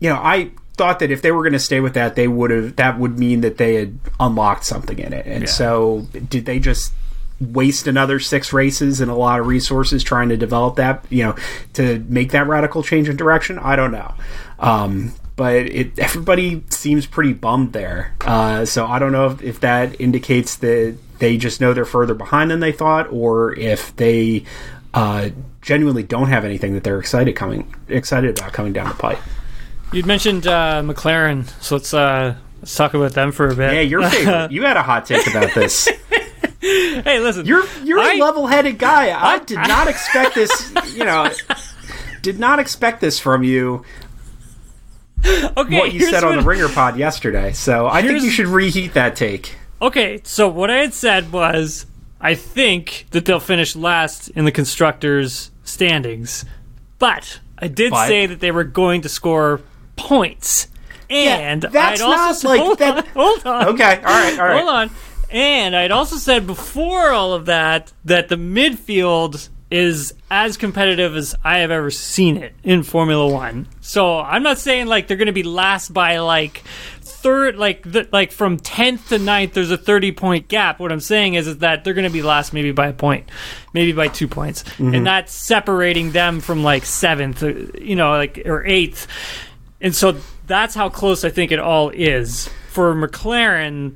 You 0.00 0.10
know, 0.10 0.16
I 0.16 0.50
thought 0.74 0.98
that 0.98 1.10
if 1.10 1.22
they 1.22 1.32
were 1.32 1.42
going 1.42 1.52
to 1.52 1.58
stay 1.58 1.80
with 1.80 1.94
that, 1.94 2.14
they 2.14 2.28
would 2.28 2.50
have. 2.50 2.76
That 2.76 2.98
would 2.98 3.18
mean 3.18 3.40
that 3.40 3.56
they 3.56 3.76
had 3.76 3.98
unlocked 4.20 4.64
something 4.64 4.98
in 4.98 5.12
it. 5.12 5.26
And 5.26 5.48
so, 5.48 6.06
did 6.28 6.44
they 6.44 6.58
just 6.58 6.92
waste 7.40 7.86
another 7.86 8.20
six 8.20 8.52
races 8.52 9.00
and 9.00 9.10
a 9.10 9.14
lot 9.14 9.40
of 9.40 9.46
resources 9.46 10.04
trying 10.04 10.28
to 10.28 10.36
develop 10.36 10.76
that? 10.76 11.04
You 11.08 11.24
know, 11.24 11.36
to 11.74 12.00
make 12.08 12.32
that 12.32 12.46
radical 12.46 12.82
change 12.82 13.08
in 13.08 13.16
direction? 13.16 13.58
I 13.58 13.76
don't 13.76 13.92
know. 13.92 14.14
Um, 14.58 15.14
but 15.42 15.56
it 15.56 15.98
everybody 15.98 16.62
seems 16.70 17.04
pretty 17.04 17.32
bummed 17.32 17.72
there. 17.72 18.14
Uh, 18.20 18.64
so 18.64 18.86
I 18.86 19.00
don't 19.00 19.10
know 19.10 19.26
if, 19.26 19.42
if 19.42 19.58
that 19.58 20.00
indicates 20.00 20.54
that 20.58 20.96
they 21.18 21.36
just 21.36 21.60
know 21.60 21.74
they're 21.74 21.84
further 21.84 22.14
behind 22.14 22.52
than 22.52 22.60
they 22.60 22.70
thought, 22.70 23.08
or 23.10 23.52
if 23.58 23.96
they 23.96 24.44
uh, 24.94 25.30
genuinely 25.60 26.04
don't 26.04 26.28
have 26.28 26.44
anything 26.44 26.74
that 26.74 26.84
they're 26.84 27.00
excited 27.00 27.34
coming 27.34 27.74
excited 27.88 28.38
about 28.38 28.52
coming 28.52 28.72
down 28.72 28.86
the 28.86 28.94
pipe. 28.94 29.18
You'd 29.92 30.06
mentioned 30.06 30.46
uh, 30.46 30.80
McLaren, 30.84 31.48
so 31.60 31.74
let's 31.74 31.92
uh, 31.92 32.36
let's 32.60 32.76
talk 32.76 32.94
about 32.94 33.14
them 33.14 33.32
for 33.32 33.48
a 33.48 33.56
bit. 33.56 33.74
Yeah, 33.74 33.80
your 33.80 34.08
favorite. 34.08 34.52
you 34.52 34.62
had 34.62 34.76
a 34.76 34.82
hot 34.84 35.06
take 35.06 35.26
about 35.26 35.52
this. 35.54 35.88
hey, 36.60 37.18
listen, 37.18 37.46
You're 37.46 37.64
you're 37.82 37.98
I- 37.98 38.14
a 38.14 38.18
level-headed 38.22 38.78
guy. 38.78 39.10
I 39.10 39.40
did 39.40 39.56
not 39.58 39.88
expect 39.88 40.36
this. 40.36 40.72
You 40.94 41.04
know, 41.04 41.30
did 42.20 42.38
not 42.38 42.58
expect 42.60 43.00
this 43.00 43.18
from 43.18 43.42
you. 43.42 43.82
okay, 45.56 45.78
What 45.78 45.92
you 45.92 46.06
said 46.10 46.24
on 46.24 46.36
the 46.36 46.42
Ringer 46.42 46.68
Pod 46.68 46.96
yesterday. 46.96 47.52
So 47.52 47.86
I 47.86 48.02
think 48.02 48.22
you 48.22 48.30
should 48.30 48.46
reheat 48.46 48.94
that 48.94 49.16
take. 49.16 49.56
Okay, 49.80 50.20
so 50.24 50.48
what 50.48 50.70
I 50.70 50.78
had 50.78 50.94
said 50.94 51.32
was 51.32 51.86
I 52.20 52.34
think 52.34 53.06
that 53.10 53.24
they'll 53.24 53.40
finish 53.40 53.74
last 53.74 54.28
in 54.30 54.44
the 54.44 54.52
constructors' 54.52 55.50
standings, 55.64 56.44
but 56.98 57.40
I 57.58 57.68
did 57.68 57.90
But- 57.90 58.06
say 58.08 58.26
that 58.26 58.40
they 58.40 58.50
were 58.50 58.64
going 58.64 59.02
to 59.02 59.08
score 59.08 59.60
points. 59.96 60.68
And 61.10 61.62
that's 61.62 62.00
I'd 62.00 62.04
also 62.04 62.48
not 62.48 62.54
like 62.54 62.60
hold 62.60 62.78
that- 62.78 62.96
On, 62.98 63.04
hold 63.12 63.46
on. 63.46 63.68
Okay, 63.68 63.96
all 63.96 64.02
right, 64.02 64.38
all 64.38 64.44
right. 64.46 64.56
Hold 64.56 64.68
on. 64.70 64.90
And 65.30 65.74
I'd 65.76 65.90
also 65.90 66.16
said 66.16 66.46
before 66.46 67.10
all 67.10 67.32
of 67.32 67.46
that 67.46 67.92
that 68.04 68.28
the 68.28 68.36
midfield 68.36 69.48
is 69.72 70.12
as 70.30 70.56
competitive 70.56 71.16
as 71.16 71.34
I 71.42 71.58
have 71.58 71.70
ever 71.70 71.90
seen 71.90 72.36
it 72.36 72.54
in 72.62 72.82
Formula 72.82 73.26
One. 73.26 73.68
So 73.80 74.18
I'm 74.20 74.42
not 74.42 74.58
saying 74.58 74.86
like 74.86 75.08
they're 75.08 75.16
going 75.16 75.26
to 75.26 75.32
be 75.32 75.42
last 75.42 75.94
by 75.94 76.18
like 76.18 76.62
third, 77.00 77.56
like 77.56 77.90
the, 77.90 78.06
like 78.12 78.32
from 78.32 78.58
tenth 78.58 79.08
to 79.08 79.18
9th, 79.18 79.54
There's 79.54 79.70
a 79.70 79.78
30 79.78 80.12
point 80.12 80.48
gap. 80.48 80.78
What 80.78 80.92
I'm 80.92 81.00
saying 81.00 81.34
is, 81.34 81.46
is 81.46 81.58
that 81.58 81.84
they're 81.84 81.94
going 81.94 82.06
to 82.06 82.12
be 82.12 82.22
last 82.22 82.52
maybe 82.52 82.72
by 82.72 82.88
a 82.88 82.92
point, 82.92 83.30
maybe 83.72 83.92
by 83.92 84.08
two 84.08 84.28
points, 84.28 84.64
and 84.78 85.06
that's 85.06 85.32
separating 85.32 86.12
them 86.12 86.40
from 86.40 86.62
like 86.62 86.84
seventh, 86.84 87.42
uh, 87.42 87.54
you 87.80 87.96
know, 87.96 88.10
like 88.10 88.42
or 88.44 88.66
eighth. 88.66 89.06
And 89.80 89.94
so 89.94 90.16
that's 90.46 90.74
how 90.74 90.90
close 90.90 91.24
I 91.24 91.30
think 91.30 91.50
it 91.50 91.58
all 91.58 91.90
is 91.90 92.48
for 92.70 92.94
McLaren 92.94 93.94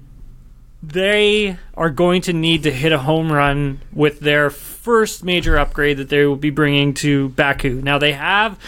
they 0.83 1.59
are 1.75 1.91
going 1.91 2.23
to 2.23 2.33
need 2.33 2.62
to 2.65 2.71
hit 2.71 2.93
a 2.93 2.99
home 2.99 3.33
run 3.33 3.81
with 3.93 4.21
their 4.21 4.51
first 4.51 5.25
major 5.25 5.57
upgrade 5.59 5.97
that 5.97 6.09
they 6.09 6.25
will 6.27 6.37
be 6.37 6.51
bringing 6.51 6.95
to 6.95 7.31
Baku. 7.31 7.81
Now, 7.83 7.99
they 7.99 8.12
have 8.12 8.59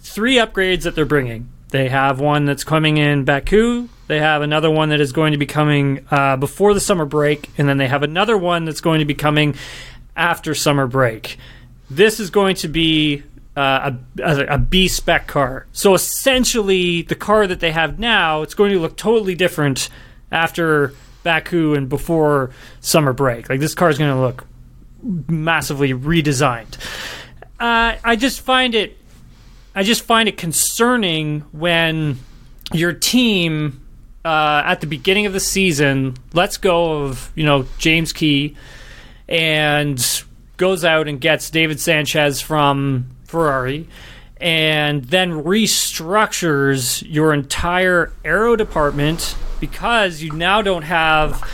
three 0.00 0.36
upgrades 0.36 0.82
that 0.82 0.94
they're 0.94 1.04
bringing. 1.04 1.50
They 1.68 1.88
have 1.88 2.20
one 2.20 2.44
that's 2.44 2.64
coming 2.64 2.96
in 2.96 3.24
Baku. 3.24 3.88
They 4.06 4.18
have 4.18 4.42
another 4.42 4.70
one 4.70 4.90
that 4.90 5.00
is 5.00 5.12
going 5.12 5.32
to 5.32 5.38
be 5.38 5.46
coming 5.46 6.06
uh, 6.10 6.36
before 6.36 6.74
the 6.74 6.80
summer 6.80 7.06
break, 7.06 7.48
and 7.56 7.68
then 7.68 7.78
they 7.78 7.88
have 7.88 8.02
another 8.02 8.36
one 8.36 8.64
that's 8.64 8.80
going 8.82 8.98
to 8.98 9.06
be 9.06 9.14
coming 9.14 9.54
after 10.16 10.54
summer 10.54 10.86
break. 10.86 11.38
This 11.88 12.20
is 12.20 12.28
going 12.28 12.56
to 12.56 12.68
be 12.68 13.22
uh, 13.56 13.92
a, 14.18 14.54
a, 14.54 14.58
B 14.58 14.88
spec 14.88 15.26
car. 15.26 15.66
So 15.72 15.94
essentially, 15.94 17.02
the 17.02 17.14
car 17.14 17.46
that 17.46 17.60
they 17.60 17.70
have 17.72 17.98
now, 17.98 18.42
it's 18.42 18.54
going 18.54 18.72
to 18.72 18.78
look 18.78 18.96
totally 18.96 19.34
different 19.34 19.88
after 20.30 20.94
Baku 21.22 21.74
and 21.74 21.88
before 21.88 22.50
summer 22.80 23.12
break. 23.12 23.48
Like 23.48 23.60
this 23.60 23.74
car 23.74 23.90
is 23.90 23.98
going 23.98 24.14
to 24.14 24.20
look 24.20 24.46
massively 25.02 25.92
redesigned. 25.92 26.76
Uh, 27.58 27.96
I 28.02 28.16
just 28.16 28.40
find 28.40 28.74
it, 28.74 28.96
I 29.74 29.82
just 29.82 30.02
find 30.02 30.28
it 30.28 30.36
concerning 30.36 31.40
when 31.52 32.18
your 32.72 32.92
team 32.92 33.80
uh, 34.24 34.62
at 34.64 34.80
the 34.80 34.86
beginning 34.86 35.26
of 35.26 35.32
the 35.32 35.40
season 35.40 36.16
lets 36.32 36.56
go 36.56 37.02
of 37.02 37.32
you 37.34 37.44
know 37.44 37.66
James 37.78 38.12
Key 38.12 38.56
and 39.28 40.24
goes 40.56 40.84
out 40.84 41.08
and 41.08 41.20
gets 41.20 41.50
David 41.50 41.80
Sanchez 41.80 42.40
from 42.40 43.08
Ferrari 43.24 43.88
and 44.42 45.04
then 45.04 45.44
restructures 45.44 47.04
your 47.08 47.32
entire 47.32 48.12
aero 48.24 48.56
department 48.56 49.36
because 49.60 50.20
you 50.20 50.32
now 50.32 50.60
don't 50.60 50.82
have 50.82 51.48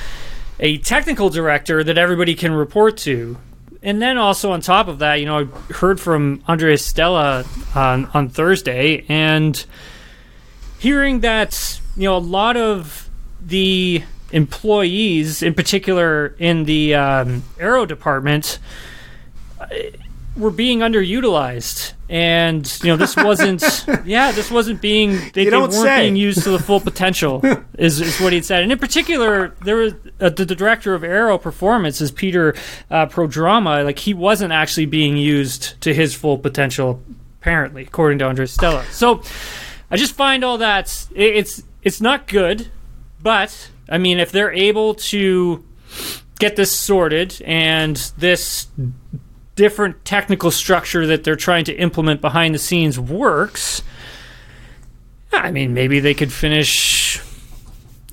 a 0.59 0.79
technical 0.79 1.29
director 1.29 1.85
that 1.85 1.99
everybody 1.99 2.35
can 2.35 2.51
report 2.51 2.97
to. 2.97 3.37
And 3.83 4.01
then 4.01 4.17
also 4.17 4.53
on 4.53 4.63
top 4.63 4.89
of 4.89 5.01
that, 5.01 5.17
you 5.17 5.27
know, 5.27 5.41
I 5.41 5.73
heard 5.75 6.01
from 6.01 6.43
Andrea 6.49 6.79
Stella 6.79 7.45
on, 7.75 8.07
on 8.07 8.31
Thursday 8.31 9.05
and 9.07 9.65
hearing 10.79 11.21
that, 11.21 11.81
you 11.95 12.05
know, 12.05 12.17
a 12.17 12.19
lot 12.19 12.57
of 12.57 13.11
the 13.45 14.03
employees, 14.33 15.43
in 15.43 15.53
particular 15.53 16.35
in 16.39 16.65
the 16.65 16.95
um, 16.95 17.43
aero 17.61 17.85
department, 17.85 18.59
were 20.39 20.51
being 20.51 20.81
underutilized. 20.81 21.93
And 22.09 22.67
you 22.83 22.89
know 22.89 22.97
this 22.97 23.17
wasn't, 23.17 23.85
yeah, 24.07 24.33
this 24.33 24.51
wasn't 24.51 24.81
being 24.81 25.19
they, 25.35 25.45
they 25.45 25.51
weren't 25.51 25.75
say. 25.75 26.03
being 26.05 26.17
used 26.17 26.43
to 26.45 26.51
the 26.51 26.59
full 26.59 26.81
potential, 26.81 27.43
is, 27.79 28.01
is 28.01 28.19
what 28.19 28.33
he 28.33 28.41
said. 28.41 28.63
And 28.63 28.73
in 28.73 28.79
particular, 28.79 29.55
there 29.63 29.77
was 29.77 29.93
uh, 30.21 30.31
the, 30.31 30.47
the 30.47 30.55
director 30.55 30.95
of 30.95 31.05
Aero 31.05 31.37
Performance 31.37 32.01
is 32.01 32.11
Peter 32.11 32.55
uh, 32.91 33.07
Prodromou. 33.07 33.85
Like 33.85 33.99
he 33.99 34.15
wasn't 34.15 34.53
actually 34.53 34.87
being 34.87 35.19
used 35.19 35.79
to 35.83 35.93
his 35.93 36.15
full 36.15 36.39
potential, 36.39 37.03
apparently, 37.41 37.83
according 37.83 38.21
to 38.21 38.25
Andrea 38.25 38.47
Stella. 38.47 38.85
So 38.91 39.23
I 39.91 39.97
just 39.97 40.15
find 40.15 40.45
all 40.45 40.57
that 40.59 41.07
it, 41.15 41.37
it's 41.37 41.63
it's 41.83 42.01
not 42.01 42.27
good 42.27 42.71
but 43.23 43.71
I 43.89 43.99
mean, 43.99 44.19
if 44.19 44.33
they're 44.33 44.53
able 44.53 44.95
to 44.95 45.65
get 46.39 46.57
this 46.57 46.73
sorted 46.73 47.41
and 47.45 47.97
this 48.17 48.69
different 49.59 50.05
technical 50.05 50.53
structure 50.53 51.05
that 51.09 51.25
they're 51.25 51.35
trying 51.35 51.65
to 51.65 51.75
implement 51.75 52.21
behind 52.21 52.55
the 52.55 52.61
scenes 52.61 52.99
works, 52.99 53.83
I 55.33 55.51
mean, 55.51 55.75
maybe 55.75 55.99
they 55.99 56.15
could 56.15 56.33
finish 56.33 57.21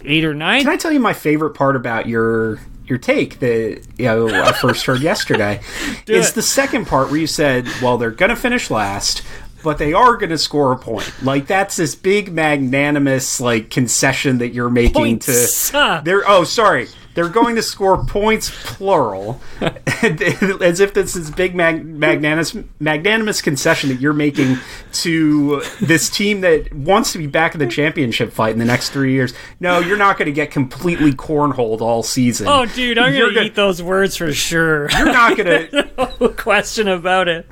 eight 0.03 0.25
or 0.25 0.33
nine. 0.33 0.63
Can 0.63 0.71
I 0.71 0.75
tell 0.75 0.91
you 0.91 0.99
my 0.99 1.13
favorite 1.13 1.51
part 1.51 1.75
about 1.75 2.07
your 2.07 2.59
your 2.87 2.97
take 2.97 3.39
that 3.39 3.81
you 3.97 4.05
know 4.05 4.27
I 4.27 4.53
first 4.53 4.85
heard 4.85 5.01
yesterday 5.01 5.61
is 6.07 6.29
it. 6.29 6.35
the 6.35 6.41
second 6.41 6.85
part 6.87 7.09
where 7.09 7.19
you 7.19 7.27
said, 7.27 7.67
"Well, 7.79 7.99
they're 7.99 8.09
going 8.11 8.29
to 8.29 8.35
finish 8.35 8.71
last." 8.71 9.21
But 9.65 9.79
they 9.79 9.93
are 9.93 10.15
going 10.15 10.29
to 10.29 10.37
score 10.37 10.71
a 10.71 10.77
point. 10.77 11.11
Like 11.23 11.47
that's 11.47 11.75
this 11.75 11.95
big 11.95 12.31
magnanimous 12.31 13.41
like 13.41 13.71
concession 13.71 14.37
that 14.37 14.49
you're 14.49 14.69
making 14.69 14.93
Points. 14.93 15.71
to. 15.71 16.01
They're 16.05 16.23
oh 16.29 16.43
sorry, 16.43 16.87
they're 17.15 17.29
going 17.29 17.55
to 17.55 17.63
score 17.63 18.05
points 18.05 18.51
plural, 18.65 19.41
as 19.61 20.79
if 20.81 20.93
this 20.93 21.15
is 21.15 21.31
big 21.31 21.55
mag- 21.55 21.85
magnanimous 21.85 22.55
magnanimous 22.79 23.41
concession 23.41 23.89
that 23.89 24.01
you're 24.01 24.13
making 24.13 24.57
to 24.91 25.61
this 25.81 26.09
team 26.09 26.41
that 26.41 26.71
wants 26.73 27.13
to 27.13 27.17
be 27.17 27.25
back 27.25 27.55
in 27.55 27.59
the 27.59 27.67
championship 27.67 28.33
fight 28.33 28.51
in 28.51 28.59
the 28.59 28.65
next 28.65 28.89
three 28.89 29.13
years. 29.13 29.33
No, 29.61 29.79
you're 29.79 29.97
not 29.97 30.17
going 30.17 30.27
to 30.27 30.33
get 30.33 30.51
completely 30.51 31.13
cornholed 31.13 31.79
all 31.81 32.03
season. 32.03 32.47
Oh, 32.47 32.65
dude, 32.65 32.97
I'm 32.97 33.13
gonna 33.13 33.41
eat 33.41 33.55
those 33.55 33.81
words 33.81 34.17
for 34.17 34.31
sure. 34.33 34.91
You're 34.91 35.05
not 35.05 35.37
going 35.37 35.69
to. 35.71 36.13
no 36.19 36.29
question 36.29 36.89
about 36.89 37.29
it. 37.29 37.47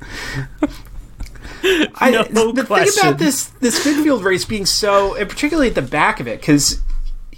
I, 1.64 2.28
No 2.30 2.52
the 2.52 2.64
thing 2.64 2.88
about 3.00 3.18
this 3.18 3.46
this 3.60 3.86
midfield 3.86 4.22
race 4.22 4.44
being 4.44 4.66
so, 4.66 5.14
and 5.14 5.28
particularly 5.28 5.68
at 5.68 5.74
the 5.74 5.82
back 5.82 6.20
of 6.20 6.28
it, 6.28 6.40
because 6.40 6.82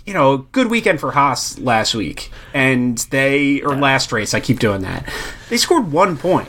you 0.04 0.14
know, 0.14 0.38
good 0.38 0.68
weekend 0.68 1.00
for 1.00 1.12
Haas 1.12 1.58
last 1.58 1.94
week, 1.94 2.30
and 2.54 2.98
they 3.10 3.60
or 3.62 3.76
last 3.76 4.12
race. 4.12 4.34
I 4.34 4.40
keep 4.40 4.58
doing 4.58 4.82
that. 4.82 5.08
They 5.48 5.56
scored 5.56 5.90
one 5.92 6.16
point, 6.16 6.48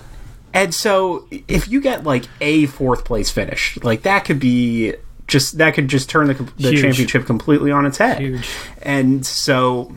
and 0.53 0.73
so 0.73 1.27
if 1.47 1.67
you 1.67 1.81
get 1.81 2.03
like 2.03 2.25
a 2.41 2.67
fourth 2.67 3.05
place 3.05 3.29
finish, 3.29 3.77
like 3.83 4.03
that 4.03 4.25
could 4.25 4.39
be 4.39 4.93
just 5.27 5.57
that 5.57 5.73
could 5.73 5.87
just 5.87 6.09
turn 6.09 6.27
the, 6.27 6.33
the 6.57 6.75
championship 6.75 7.25
completely 7.25 7.71
on 7.71 7.85
its 7.85 7.97
head. 7.97 8.19
Huge. 8.19 8.49
And 8.81 9.25
so 9.25 9.95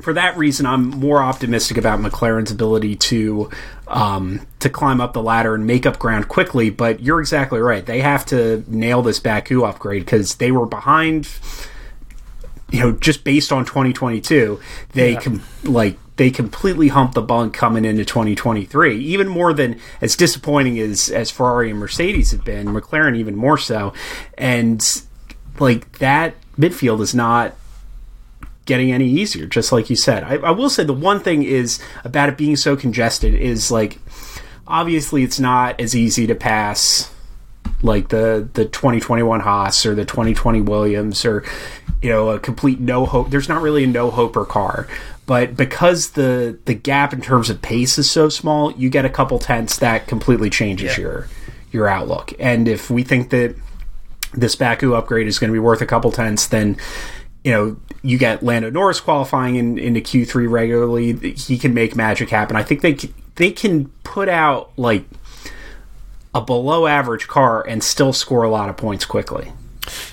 for 0.00 0.12
that 0.12 0.36
reason, 0.36 0.64
I'm 0.66 0.88
more 0.90 1.22
optimistic 1.22 1.76
about 1.76 2.00
McLaren's 2.00 2.50
ability 2.50 2.96
to 2.96 3.50
um, 3.88 4.46
to 4.60 4.68
climb 4.68 5.00
up 5.00 5.12
the 5.12 5.22
ladder 5.22 5.54
and 5.54 5.66
make 5.66 5.86
up 5.86 5.98
ground 5.98 6.28
quickly. 6.28 6.70
But 6.70 7.00
you're 7.00 7.20
exactly 7.20 7.60
right; 7.60 7.84
they 7.84 8.00
have 8.00 8.24
to 8.26 8.64
nail 8.68 9.02
this 9.02 9.18
Baku 9.20 9.64
upgrade 9.64 10.04
because 10.04 10.36
they 10.36 10.50
were 10.52 10.66
behind. 10.66 11.28
You 12.70 12.80
know, 12.80 12.92
just 12.92 13.24
based 13.24 13.50
on 13.50 13.64
2022, 13.64 14.60
they 14.92 15.12
Yeah. 15.12 15.20
com- 15.20 15.42
like 15.64 15.96
they 16.16 16.30
completely 16.30 16.88
humped 16.88 17.14
the 17.14 17.22
bunk 17.22 17.54
coming 17.54 17.84
into 17.86 18.04
2023. 18.04 18.98
Even 18.98 19.26
more 19.26 19.54
than 19.54 19.78
as 20.02 20.14
disappointing 20.16 20.78
as 20.78 21.08
as 21.08 21.30
Ferrari 21.30 21.70
and 21.70 21.78
Mercedes 21.80 22.30
have 22.32 22.44
been, 22.44 22.68
McLaren 22.68 23.16
even 23.16 23.36
more 23.36 23.56
so. 23.56 23.94
And 24.36 24.84
like 25.58 25.98
that 25.98 26.34
midfield 26.58 27.00
is 27.00 27.14
not 27.14 27.54
getting 28.68 28.92
any 28.92 29.08
easier, 29.08 29.46
just 29.46 29.72
like 29.72 29.88
you 29.88 29.96
said. 29.96 30.22
I, 30.22 30.34
I 30.34 30.50
will 30.50 30.68
say 30.68 30.84
the 30.84 30.92
one 30.92 31.20
thing 31.20 31.42
is 31.42 31.80
about 32.04 32.28
it 32.28 32.36
being 32.36 32.54
so 32.54 32.76
congested 32.76 33.34
is 33.34 33.70
like 33.70 33.98
obviously 34.66 35.24
it's 35.24 35.40
not 35.40 35.80
as 35.80 35.96
easy 35.96 36.26
to 36.26 36.34
pass 36.34 37.10
like 37.82 38.08
the 38.08 38.46
the 38.52 38.66
2021 38.66 39.40
Haas 39.40 39.86
or 39.86 39.94
the 39.94 40.04
2020 40.04 40.60
Williams 40.60 41.24
or 41.24 41.44
you 42.02 42.10
know 42.10 42.28
a 42.28 42.38
complete 42.38 42.78
no 42.78 43.06
hope. 43.06 43.30
There's 43.30 43.48
not 43.48 43.62
really 43.62 43.84
a 43.84 43.86
no 43.86 44.10
hope 44.10 44.36
or 44.36 44.44
car, 44.44 44.86
but 45.24 45.56
because 45.56 46.10
the 46.10 46.58
the 46.66 46.74
gap 46.74 47.14
in 47.14 47.22
terms 47.22 47.48
of 47.48 47.62
pace 47.62 47.98
is 47.98 48.10
so 48.10 48.28
small, 48.28 48.70
you 48.72 48.90
get 48.90 49.06
a 49.06 49.10
couple 49.10 49.38
tenths 49.38 49.78
that 49.78 50.06
completely 50.06 50.50
changes 50.50 50.98
your 50.98 51.26
your 51.72 51.88
outlook. 51.88 52.34
And 52.38 52.68
if 52.68 52.90
we 52.90 53.02
think 53.02 53.30
that 53.30 53.56
this 54.34 54.54
Baku 54.56 54.92
upgrade 54.92 55.26
is 55.26 55.38
going 55.38 55.48
to 55.48 55.54
be 55.54 55.58
worth 55.58 55.80
a 55.80 55.86
couple 55.86 56.12
tenths, 56.12 56.48
then 56.48 56.76
you 57.44 57.52
know 57.52 57.76
you 58.02 58.18
get 58.18 58.42
Lando 58.42 58.70
Norris 58.70 59.00
qualifying 59.00 59.56
in, 59.56 59.78
into 59.78 60.00
Q3 60.00 60.50
regularly. 60.50 61.12
He 61.34 61.58
can 61.58 61.74
make 61.74 61.96
magic 61.96 62.30
happen. 62.30 62.56
I 62.56 62.62
think 62.62 62.80
they 62.80 62.96
c- 62.96 63.14
they 63.36 63.50
can 63.50 63.86
put 64.04 64.28
out 64.28 64.70
like 64.76 65.04
a 66.34 66.40
below 66.40 66.86
average 66.86 67.26
car 67.26 67.66
and 67.66 67.82
still 67.82 68.12
score 68.12 68.42
a 68.42 68.50
lot 68.50 68.68
of 68.68 68.76
points 68.76 69.04
quickly. 69.04 69.52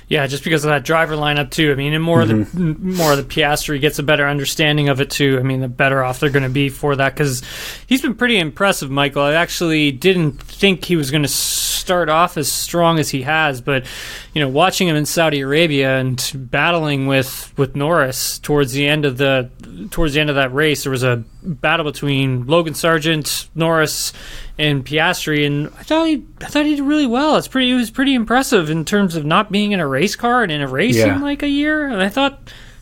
Yeah, 0.07 0.27
just 0.27 0.43
because 0.43 0.63
of 0.63 0.69
that 0.69 0.83
driver 0.83 1.15
lineup 1.15 1.49
too. 1.49 1.71
I 1.71 1.75
mean, 1.75 1.93
and 1.93 2.03
more 2.03 2.21
of 2.21 2.27
the 2.27 2.35
mm-hmm. 2.35 2.95
more 2.95 3.13
of 3.13 3.17
the 3.17 3.23
Piastri 3.23 3.81
gets 3.81 3.97
a 3.97 4.03
better 4.03 4.27
understanding 4.27 4.87
of 4.87 5.01
it 5.01 5.09
too. 5.09 5.37
I 5.39 5.43
mean, 5.43 5.61
the 5.61 5.67
better 5.67 6.03
off 6.03 6.19
they're 6.19 6.29
going 6.29 6.43
to 6.43 6.49
be 6.49 6.69
for 6.69 6.95
that 6.95 7.15
because 7.15 7.41
he's 7.87 8.03
been 8.03 8.13
pretty 8.13 8.37
impressive, 8.37 8.91
Michael. 8.91 9.23
I 9.23 9.33
actually 9.33 9.91
didn't 9.91 10.41
think 10.41 10.85
he 10.85 10.95
was 10.95 11.09
going 11.09 11.23
to 11.23 11.29
start 11.29 12.09
off 12.09 12.37
as 12.37 12.51
strong 12.51 12.99
as 12.99 13.09
he 13.09 13.23
has, 13.23 13.61
but 13.61 13.85
you 14.33 14.41
know, 14.41 14.49
watching 14.49 14.87
him 14.87 14.95
in 14.95 15.05
Saudi 15.05 15.41
Arabia 15.41 15.97
and 15.97 16.31
battling 16.35 17.07
with 17.07 17.51
with 17.57 17.75
Norris 17.75 18.37
towards 18.39 18.73
the 18.73 18.87
end 18.87 19.05
of 19.05 19.17
the 19.17 19.49
towards 19.89 20.13
the 20.13 20.19
end 20.19 20.29
of 20.29 20.35
that 20.35 20.53
race, 20.53 20.83
there 20.83 20.91
was 20.91 21.03
a 21.03 21.23
battle 21.43 21.85
between 21.85 22.47
Logan 22.47 22.73
Sargeant, 22.73 23.47
Norris, 23.55 24.13
and 24.57 24.85
Piastri, 24.85 25.45
and 25.45 25.67
I 25.77 25.83
thought 25.83 26.07
he 26.07 26.25
I 26.41 26.45
thought 26.45 26.65
he 26.65 26.75
did 26.75 26.83
really 26.83 27.05
well. 27.05 27.37
It's 27.37 27.47
pretty 27.47 27.71
it 27.71 27.75
was 27.75 27.91
pretty 27.91 28.13
impressive 28.13 28.69
in 28.69 28.85
terms 28.85 29.15
of 29.15 29.25
not 29.25 29.51
being 29.51 29.71
in 29.71 29.79
a 29.79 29.87
race 29.95 30.15
car 30.15 30.43
and 30.43 30.51
in 30.51 30.61
a 30.61 30.67
race 30.67 30.97
Yeah. 30.97 31.15
in 31.15 31.21
like 31.21 31.41
a 31.43 31.49
year. 31.49 31.87
And 31.87 32.01
I 32.01 32.09
thought 32.09 32.33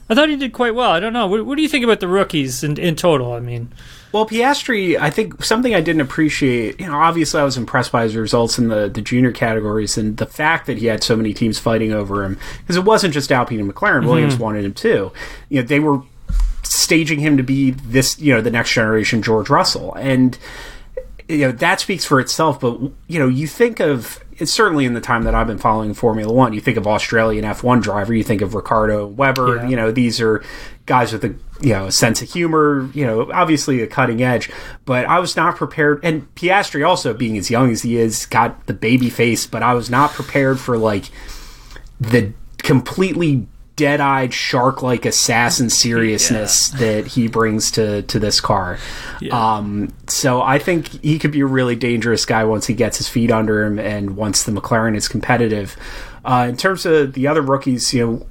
I 0.09 0.15
thought 0.15 0.29
he 0.29 0.35
did 0.35 0.53
quite 0.53 0.75
well. 0.75 0.91
I 0.91 0.99
don't 0.99 1.13
know. 1.13 1.27
What, 1.27 1.45
what 1.45 1.55
do 1.55 1.61
you 1.61 1.69
think 1.69 1.85
about 1.85 1.99
the 1.99 2.07
rookies 2.07 2.63
in, 2.63 2.77
in 2.77 2.95
total? 2.95 3.31
I 3.33 3.39
mean, 3.39 3.71
Well, 4.11 4.27
Piastri, 4.27 4.99
I 4.99 5.09
think 5.09 5.43
something 5.43 5.73
I 5.73 5.81
didn't 5.81 6.01
appreciate, 6.01 6.79
you 6.79 6.85
know, 6.85 6.95
obviously 6.95 7.39
I 7.39 7.43
was 7.43 7.57
impressed 7.57 7.91
by 7.91 8.03
his 8.03 8.15
results 8.15 8.59
in 8.59 8.67
the, 8.67 8.89
the 8.89 9.01
junior 9.01 9.31
categories 9.31 9.97
and 9.97 10.17
the 10.17 10.27
fact 10.27 10.67
that 10.67 10.77
he 10.77 10.85
had 10.87 11.03
so 11.03 11.15
many 11.15 11.33
teams 11.33 11.57
fighting 11.57 11.93
over 11.93 12.23
him. 12.23 12.37
Because 12.59 12.75
it 12.75 12.83
wasn't 12.83 13.13
just 13.13 13.31
Alpine 13.31 13.59
and 13.59 13.73
McLaren, 13.73 13.99
mm-hmm. 14.01 14.09
Williams 14.09 14.37
wanted 14.37 14.65
him 14.65 14.73
too. 14.73 15.11
You 15.49 15.61
know, 15.61 15.67
they 15.67 15.79
were 15.79 16.01
staging 16.63 17.19
him 17.19 17.37
to 17.37 17.43
be 17.43 17.71
this, 17.71 18.19
you 18.19 18.33
know, 18.33 18.41
the 18.41 18.51
next 18.51 18.73
generation 18.73 19.23
George 19.23 19.49
Russell. 19.49 19.95
And, 19.95 20.37
you 21.27 21.39
know, 21.39 21.51
that 21.53 21.79
speaks 21.79 22.05
for 22.05 22.19
itself. 22.19 22.59
But, 22.59 22.79
you 23.07 23.19
know, 23.19 23.27
you 23.27 23.47
think 23.47 23.79
of, 23.79 24.22
it's 24.39 24.51
certainly 24.51 24.85
in 24.85 24.93
the 24.93 25.01
time 25.01 25.23
that 25.23 25.35
I've 25.35 25.47
been 25.47 25.57
following 25.57 25.93
Formula 25.93 26.31
One, 26.31 26.53
you 26.53 26.61
think 26.61 26.77
of 26.77 26.85
Australian 26.87 27.45
F1 27.45 27.81
driver, 27.81 28.13
you 28.13 28.23
think 28.23 28.41
of 28.41 28.53
Ricciardo 28.55 29.05
Webber, 29.07 29.57
Yeah. 29.57 29.67
you 29.69 29.75
know, 29.75 29.91
these 29.91 30.19
are 30.21 30.43
guys 30.85 31.13
with 31.13 31.23
a 31.23 31.35
you 31.61 31.71
know 31.71 31.85
a 31.85 31.91
sense 31.93 32.21
of 32.21 32.29
humor 32.29 32.89
you 32.93 33.05
know 33.05 33.31
obviously 33.31 33.79
a 33.81 33.87
cutting 33.87 34.21
edge 34.21 34.51
but 34.83 35.05
i 35.05 35.17
was 35.17 35.37
not 35.37 35.55
prepared 35.55 35.97
and 36.03 36.27
piastri 36.35 36.85
also 36.85 37.13
being 37.13 37.37
as 37.37 37.49
young 37.49 37.71
as 37.71 37.83
he 37.83 37.95
is 37.95 38.25
got 38.25 38.65
the 38.65 38.73
baby 38.73 39.09
face 39.09 39.47
but 39.47 39.63
i 39.63 39.73
was 39.73 39.89
not 39.89 40.11
prepared 40.11 40.59
for 40.59 40.77
like 40.77 41.05
the 42.01 42.33
completely 42.57 43.47
dead-eyed 43.75 44.33
shark-like 44.33 45.05
assassin 45.05 45.69
seriousness 45.69 46.69
that 46.69 47.07
he 47.07 47.27
brings 47.27 47.71
to 47.71 48.01
to 48.03 48.19
this 48.19 48.39
car 48.39 48.77
um 49.31 49.91
so 50.07 50.41
i 50.43 50.59
think 50.59 50.87
he 51.03 51.17
could 51.17 51.31
be 51.31 51.39
a 51.39 51.45
really 51.45 51.75
dangerous 51.75 52.25
guy 52.25 52.43
once 52.43 52.67
he 52.67 52.73
gets 52.75 52.97
his 52.97 53.07
feet 53.09 53.31
under 53.31 53.63
him 53.63 53.79
and 53.79 54.15
once 54.15 54.43
the 54.43 54.51
mclaren 54.51 54.95
is 54.95 55.07
competitive 55.07 55.75
uh, 56.25 56.45
in 56.47 56.55
terms 56.55 56.85
of 56.85 57.13
the 57.13 57.25
other 57.27 57.41
rookies 57.41 57.93
you 57.93 58.05
know 58.05 58.25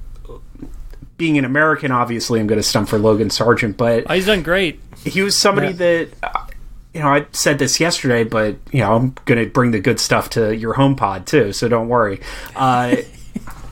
being 1.19 1.39
an 1.39 1.45
American, 1.45 1.93
obviously, 1.93 2.41
I'm 2.41 2.49
going 2.49 2.59
to 2.59 2.65
stump 2.67 2.89
for 2.89 2.99
Logan 2.99 3.29
Sargeant, 3.29 3.77
but 3.77 4.05
oh, 4.09 4.15
he's 4.15 4.27
done 4.27 4.43
great. 4.43 4.81
he 5.05 5.23
was 5.23 5.37
somebody 5.37 5.69
Yeah. 5.69 5.73
that, 5.75 6.09
uh, 6.23 6.47
you 6.95 7.01
know, 7.01 7.09
I 7.09 7.27
said 7.31 7.61
this 7.61 7.79
yesterday, 7.79 8.25
but, 8.25 8.57
you 8.73 8.81
know, 8.81 8.97
I'm 8.97 9.15
going 9.25 9.39
to 9.39 9.49
bring 9.49 9.71
the 9.71 9.79
good 9.79 10.01
stuff 10.01 10.31
to 10.31 10.57
your 10.57 10.73
home 10.73 10.97
pod, 10.97 11.27
too, 11.27 11.53
so 11.53 11.69
don't 11.69 11.89
worry. 11.89 12.21
Uh, 12.57 12.97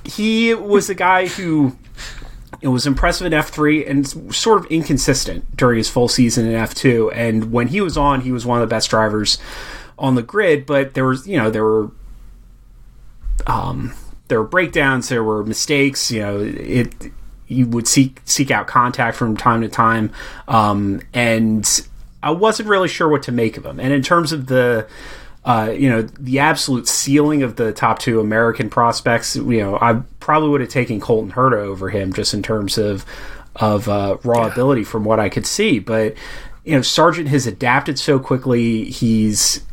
he 0.04 0.54
was 0.54 0.90
a 0.90 0.94
guy 0.94 1.26
who 1.26 1.76
it 2.60 2.68
was 2.68 2.86
impressive 2.86 3.26
in 3.26 3.32
F3 3.32 3.88
and 3.88 4.34
sort 4.34 4.58
of 4.58 4.70
inconsistent 4.70 5.56
during 5.56 5.78
his 5.78 5.88
full 5.88 6.08
season 6.08 6.46
in 6.46 6.52
F2. 6.52 7.10
And 7.14 7.52
when 7.52 7.68
he 7.68 7.80
was 7.80 7.96
on, 7.96 8.20
he 8.20 8.32
was 8.32 8.44
one 8.44 8.60
of 8.60 8.68
the 8.68 8.72
best 8.72 8.90
drivers 8.90 9.38
on 9.98 10.14
the 10.14 10.22
grid, 10.22 10.66
but 10.66 10.94
there 10.94 11.06
was, 11.06 11.26
you 11.26 11.36
know, 11.36 11.50
there 11.50 11.64
were 11.64 11.90
um, 13.46 13.94
there 14.28 14.40
were 14.40 14.48
breakdowns, 14.48 15.08
there 15.08 15.24
were 15.24 15.44
mistakes. 15.44 16.10
You 16.10 16.20
know, 16.20 16.40
it 16.40 17.12
you 17.46 17.66
would 17.66 17.88
seek 17.88 18.20
seek 18.24 18.50
out 18.50 18.66
contact 18.66 19.16
from 19.16 19.36
time 19.36 19.60
to 19.62 19.68
time, 19.68 20.12
um, 20.48 21.00
and 21.14 21.86
I 22.22 22.30
wasn't 22.30 22.68
really 22.68 22.88
sure 22.88 23.08
what 23.08 23.22
to 23.24 23.32
make 23.32 23.56
of 23.56 23.64
him. 23.64 23.80
And 23.80 23.92
in 23.92 24.02
terms 24.02 24.32
of 24.32 24.46
the 24.46 24.86
uh, 25.44 25.74
you 25.76 25.88
know 25.88 26.02
the 26.02 26.38
absolute 26.38 26.86
ceiling 26.86 27.42
of 27.42 27.56
the 27.56 27.72
top 27.72 27.98
two 27.98 28.20
American 28.20 28.68
prospects, 28.68 29.36
you 29.36 29.58
know, 29.58 29.78
I 29.80 30.02
probably 30.20 30.50
would 30.50 30.60
have 30.60 30.70
taken 30.70 31.00
Colton 31.00 31.32
Herta 31.32 31.58
over 31.58 31.88
him 31.88 32.12
just 32.12 32.34
in 32.34 32.42
terms 32.42 32.76
of 32.76 33.06
of 33.56 33.88
uh, 33.88 34.18
raw 34.22 34.46
ability 34.46 34.84
from 34.84 35.04
what 35.04 35.18
I 35.18 35.28
could 35.28 35.46
see. 35.46 35.78
But 35.78 36.14
you 36.64 36.72
know, 36.72 36.80
Sargeant 36.80 37.28
has 37.28 37.46
adapted 37.46 37.98
so 37.98 38.18
quickly. 38.18 38.84
He's 38.84 39.64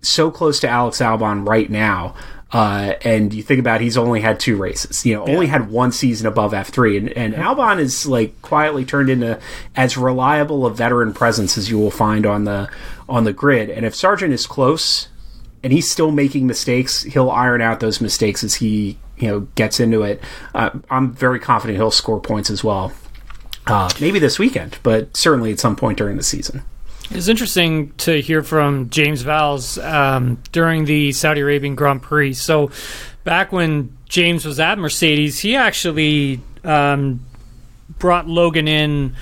so 0.00 0.30
close 0.30 0.58
to 0.60 0.68
Alex 0.68 0.98
Albon 0.98 1.46
right 1.46 1.68
now. 1.68 2.14
Uh, 2.50 2.94
and 3.02 3.34
you 3.34 3.42
think 3.42 3.60
about 3.60 3.80
it, 3.80 3.84
he's 3.84 3.98
only 3.98 4.22
had 4.22 4.40
two 4.40 4.56
races, 4.56 5.04
you 5.04 5.14
know, 5.14 5.26
only 5.26 5.46
had 5.46 5.70
one 5.70 5.92
season 5.92 6.26
above 6.26 6.52
F3. 6.52 6.96
And, 6.96 7.08
and 7.10 7.34
Albon 7.34 7.78
is 7.78 8.06
like 8.06 8.40
quietly 8.40 8.86
turned 8.86 9.10
into 9.10 9.38
as 9.76 9.98
reliable 9.98 10.64
a 10.64 10.70
veteran 10.70 11.12
presence 11.12 11.58
as 11.58 11.68
you 11.68 11.78
will 11.78 11.90
find 11.90 12.24
on 12.24 12.44
the 12.44 12.70
on 13.06 13.24
the 13.24 13.34
grid. 13.34 13.68
And 13.68 13.84
if 13.84 13.92
Sargeant 13.92 14.32
is 14.32 14.46
close 14.46 15.08
and 15.62 15.74
he's 15.74 15.90
still 15.90 16.10
making 16.10 16.46
mistakes, 16.46 17.02
he'll 17.02 17.30
iron 17.30 17.60
out 17.60 17.80
those 17.80 18.00
mistakes 18.00 18.42
as 18.42 18.54
he 18.54 18.96
you 19.18 19.28
know 19.28 19.40
gets 19.54 19.78
into 19.78 20.02
it. 20.02 20.22
Uh, 20.54 20.70
I'm 20.88 21.12
very 21.12 21.40
confident 21.40 21.76
he'll 21.76 21.90
score 21.90 22.20
points 22.20 22.48
as 22.48 22.64
well. 22.64 22.92
Uh, 23.66 23.90
maybe 24.00 24.18
this 24.18 24.38
weekend, 24.38 24.78
but 24.82 25.14
certainly 25.14 25.52
at 25.52 25.60
some 25.60 25.76
point 25.76 25.98
during 25.98 26.16
the 26.16 26.22
season. 26.22 26.62
It's 27.10 27.28
interesting 27.28 27.92
to 27.98 28.20
hear 28.20 28.42
from 28.42 28.90
James 28.90 29.22
Vowles 29.22 29.82
um, 29.82 30.42
during 30.52 30.84
the 30.84 31.12
Saudi 31.12 31.40
Arabian 31.40 31.74
Grand 31.74 32.02
Prix. 32.02 32.34
So, 32.34 32.70
back 33.24 33.50
when 33.50 33.96
James 34.08 34.44
was 34.44 34.60
at 34.60 34.78
Mercedes, 34.78 35.38
he 35.38 35.56
actually 35.56 36.40
um, 36.64 37.24
brought 37.98 38.28
Logan 38.28 38.68
in 38.68 39.14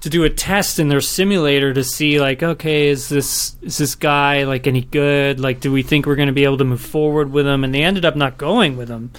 to 0.00 0.08
do 0.08 0.24
a 0.24 0.30
test 0.30 0.78
in 0.78 0.88
their 0.88 1.00
simulator 1.00 1.74
to 1.74 1.82
see 1.82 2.20
like 2.20 2.40
okay 2.40 2.86
is 2.86 3.08
this 3.08 3.56
is 3.62 3.78
this 3.78 3.94
guy 3.94 4.44
like 4.44 4.66
any 4.66 4.82
good? 4.82 5.40
Like 5.40 5.60
do 5.60 5.72
we 5.72 5.82
think 5.82 6.06
we're 6.06 6.16
going 6.16 6.28
to 6.28 6.32
be 6.32 6.44
able 6.44 6.58
to 6.58 6.64
move 6.64 6.80
forward 6.80 7.32
with 7.32 7.46
him? 7.46 7.64
And 7.64 7.74
they 7.74 7.82
ended 7.82 8.04
up 8.04 8.16
not 8.16 8.38
going 8.38 8.76
with 8.76 8.88
him. 8.88 9.10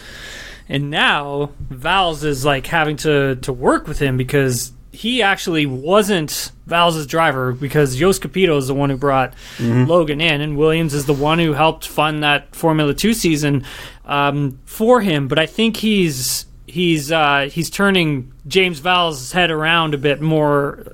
And 0.68 0.90
now 0.90 1.52
Vowles 1.70 2.24
is 2.24 2.46
like 2.46 2.66
having 2.68 2.96
to 2.98 3.36
to 3.38 3.54
work 3.54 3.88
with 3.88 4.00
him 4.00 4.18
because 4.18 4.72
he 4.92 5.22
actually 5.22 5.66
wasn't 5.66 6.52
Vowles' 6.68 7.08
driver 7.08 7.52
because 7.52 7.96
Jost 7.96 8.22
Capito 8.22 8.58
is 8.58 8.68
the 8.68 8.74
one 8.74 8.90
who 8.90 8.98
brought 8.98 9.34
Logan 9.60 10.22
in, 10.22 10.42
and 10.42 10.58
Williams 10.58 10.94
is 10.94 11.06
the 11.06 11.14
one 11.14 11.40
who 11.40 11.54
helped 11.54 11.88
fund 11.88 12.24
that 12.24 12.56
Formula 12.56 12.94
Two 12.94 13.14
season 13.14 13.66
um, 14.06 14.60
for 14.66 15.02
him. 15.02 15.28
But 15.28 15.40
I 15.40 15.46
think 15.46 15.78
he's 15.78 16.46
he's 16.68 17.12
uh, 17.12 17.50
he's 17.52 17.70
turning 17.70 18.32
James 18.48 18.80
Vowles' 18.82 19.32
head 19.32 19.52
around 19.52 19.94
a 19.94 19.98
bit 19.98 20.22
more 20.22 20.86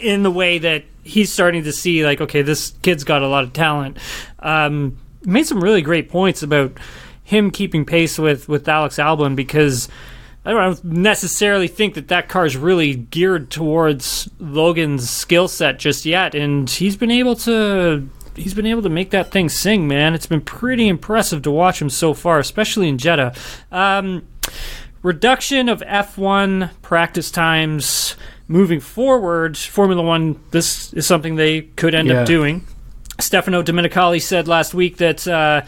in 0.00 0.22
the 0.22 0.30
way 0.30 0.58
that 0.58 0.84
he's 1.02 1.32
starting 1.32 1.64
to 1.64 1.72
see 1.72 2.04
like, 2.04 2.20
okay, 2.20 2.42
this 2.42 2.72
kid's 2.82 3.04
got 3.04 3.22
a 3.22 3.28
lot 3.28 3.44
of 3.44 3.52
talent. 3.52 3.98
Um, 4.38 4.98
made 5.24 5.46
some 5.46 5.62
really 5.62 5.82
great 5.82 6.08
points 6.08 6.42
about 6.42 6.72
him 7.22 7.50
keeping 7.50 7.84
pace 7.84 8.18
with 8.18 8.48
with 8.48 8.68
Alex 8.68 8.96
Albon 8.96 9.36
because. 9.36 9.88
I 10.46 10.52
don't 10.52 10.84
necessarily 10.84 11.68
think 11.68 11.94
that 11.94 12.08
that 12.08 12.28
car 12.28 12.44
is 12.44 12.56
really 12.56 12.94
geared 12.94 13.50
towards 13.50 14.28
Logan's 14.38 15.08
skill 15.08 15.48
set 15.48 15.78
just 15.78 16.04
yet, 16.04 16.34
and 16.34 16.68
he's 16.68 16.96
been 16.96 17.10
able 17.10 17.34
to 17.36 18.08
he's 18.36 18.52
been 18.52 18.66
able 18.66 18.82
to 18.82 18.88
make 18.88 19.10
that 19.10 19.30
thing 19.30 19.48
sing, 19.48 19.86
man. 19.88 20.12
It's 20.12 20.26
been 20.26 20.40
pretty 20.42 20.88
impressive 20.88 21.40
to 21.42 21.50
watch 21.50 21.80
him 21.80 21.88
so 21.88 22.12
far, 22.14 22.38
especially 22.40 22.88
in 22.88 22.98
Jeddah. 22.98 23.32
Um, 23.72 24.26
reduction 25.02 25.68
of 25.68 25.80
F1 25.82 26.70
practice 26.82 27.30
times 27.30 28.16
moving 28.48 28.80
forward. 28.80 29.56
Formula 29.56 30.02
One, 30.02 30.38
this 30.50 30.92
is 30.94 31.06
something 31.06 31.36
they 31.36 31.62
could 31.62 31.94
end 31.94 32.08
Yeah. 32.08 32.20
up 32.22 32.26
doing. 32.26 32.64
Stefano 33.20 33.62
Domenicali 33.62 34.20
said 34.20 34.48
last 34.48 34.74
week 34.74 34.96
that 34.98 35.26
uh, 35.28 35.62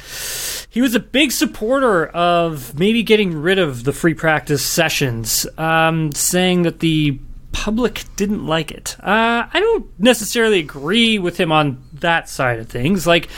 he 0.69 0.81
was 0.81 0.95
a 0.95 1.01
big 1.01 1.33
supporter 1.33 2.07
of 2.07 2.79
maybe 2.79 3.03
getting 3.03 3.41
rid 3.41 3.59
of 3.59 3.85
the 3.85 3.93
free 3.93 4.15
practice 4.15 4.65
sessions, 4.65 5.47
um, 5.57 6.13
saying 6.13 6.63
that 6.63 6.81
the 6.81 7.19
public 7.53 8.05
didn't 8.17 8.47
like 8.47 8.71
it. 8.71 8.97
Uh, 9.01 9.47
I 9.53 9.61
don't 9.61 9.87
necessarily 9.99 10.59
agree 10.59 11.19
with 11.19 11.39
him 11.39 11.53
on 11.53 11.83
that 11.95 12.29
side 12.29 12.59
of 12.59 12.69
things. 12.69 13.07
Like, 13.07 13.29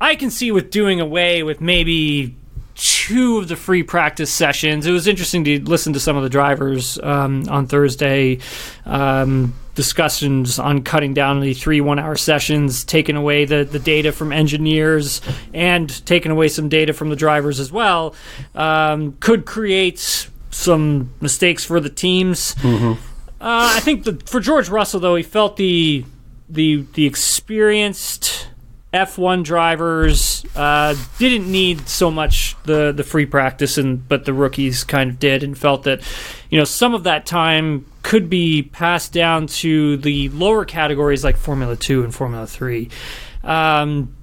I 0.00 0.16
can 0.16 0.30
see 0.30 0.50
with 0.50 0.70
doing 0.70 1.00
away 1.00 1.42
with 1.42 1.60
maybe 1.60 2.36
two 2.74 3.38
of 3.38 3.48
the 3.48 3.56
free 3.56 3.82
practice 3.82 4.32
sessions. 4.32 4.86
It 4.86 4.92
was 4.92 5.06
interesting 5.06 5.44
to 5.44 5.62
listen 5.62 5.92
to 5.92 6.00
some 6.00 6.16
of 6.16 6.22
the 6.24 6.28
drivers 6.28 6.98
um, 6.98 7.48
on 7.48 7.66
Thursday. 7.66 8.40
Um, 8.84 9.54
discussions 9.74 10.58
on 10.58 10.82
cutting 10.82 11.14
down 11.14 11.40
the 11.40 11.54
three 11.54 11.80
one 11.80 11.98
hour 11.98 12.16
sessions, 12.16 12.84
taking 12.84 13.16
away 13.16 13.44
the, 13.44 13.64
the 13.64 13.78
data 13.78 14.12
from 14.12 14.32
engineers, 14.32 15.20
and 15.54 16.04
taking 16.06 16.30
away 16.30 16.48
some 16.48 16.68
data 16.68 16.92
from 16.92 17.08
the 17.08 17.16
drivers 17.16 17.58
as 17.58 17.72
well, 17.72 18.14
um, 18.54 19.16
could 19.20 19.46
create 19.46 20.28
some 20.50 21.10
mistakes 21.20 21.64
for 21.64 21.80
the 21.80 21.88
teams. 21.90 22.54
Uh, 23.40 23.72
I 23.76 23.80
think 23.80 24.04
the, 24.04 24.20
for 24.26 24.40
George 24.40 24.68
Russell, 24.68 25.00
though, 25.00 25.16
he 25.16 25.22
felt 25.22 25.56
the 25.56 26.04
the 26.48 26.84
the 26.94 27.06
experienced 27.06 28.48
F1 28.92 29.42
drivers 29.42 30.44
uh, 30.54 30.94
didn't 31.18 31.50
need 31.50 31.88
so 31.88 32.10
much 32.10 32.56
the 32.64 32.92
the 32.92 33.02
free 33.02 33.24
practice, 33.24 33.78
and 33.78 34.06
but 34.06 34.26
the 34.26 34.34
rookies 34.34 34.84
kind 34.84 35.08
of 35.08 35.18
did, 35.18 35.42
and 35.42 35.56
felt 35.56 35.84
that 35.84 36.02
you 36.50 36.58
know 36.58 36.64
some 36.64 36.94
of 36.94 37.04
that 37.04 37.24
time 37.24 37.86
could 38.02 38.28
be 38.28 38.62
passed 38.62 39.12
down 39.12 39.46
to 39.46 39.96
the 39.96 40.28
lower 40.30 40.66
categories 40.66 41.24
like 41.24 41.38
Formula 41.38 41.74
Two 41.74 42.04
and 42.04 42.14
Formula 42.14 42.46
Three. 42.46 42.90
Um, 43.42 44.14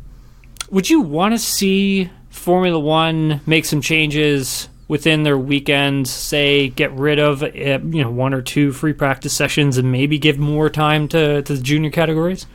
would 0.69 0.87
you 0.87 1.01
want 1.01 1.33
to 1.33 1.39
see 1.39 2.11
Formula 2.29 2.79
One 2.79 3.41
make 3.47 3.65
some 3.65 3.81
changes 3.81 4.69
within 4.87 5.23
their 5.23 5.37
weekends? 5.37 6.11
Say, 6.11 6.69
get 6.69 6.91
rid 6.91 7.17
of 7.17 7.41
uh, 7.41 7.47
you 7.47 8.03
know 8.03 8.11
one 8.11 8.35
or 8.35 8.43
two 8.43 8.71
free 8.71 8.93
practice 8.93 9.33
sessions, 9.33 9.79
and 9.79 9.91
maybe 9.91 10.19
give 10.19 10.37
more 10.37 10.69
time 10.69 11.07
to, 11.07 11.41
to 11.41 11.55
the 11.55 11.61
junior 11.63 11.89
categories. 11.89 12.45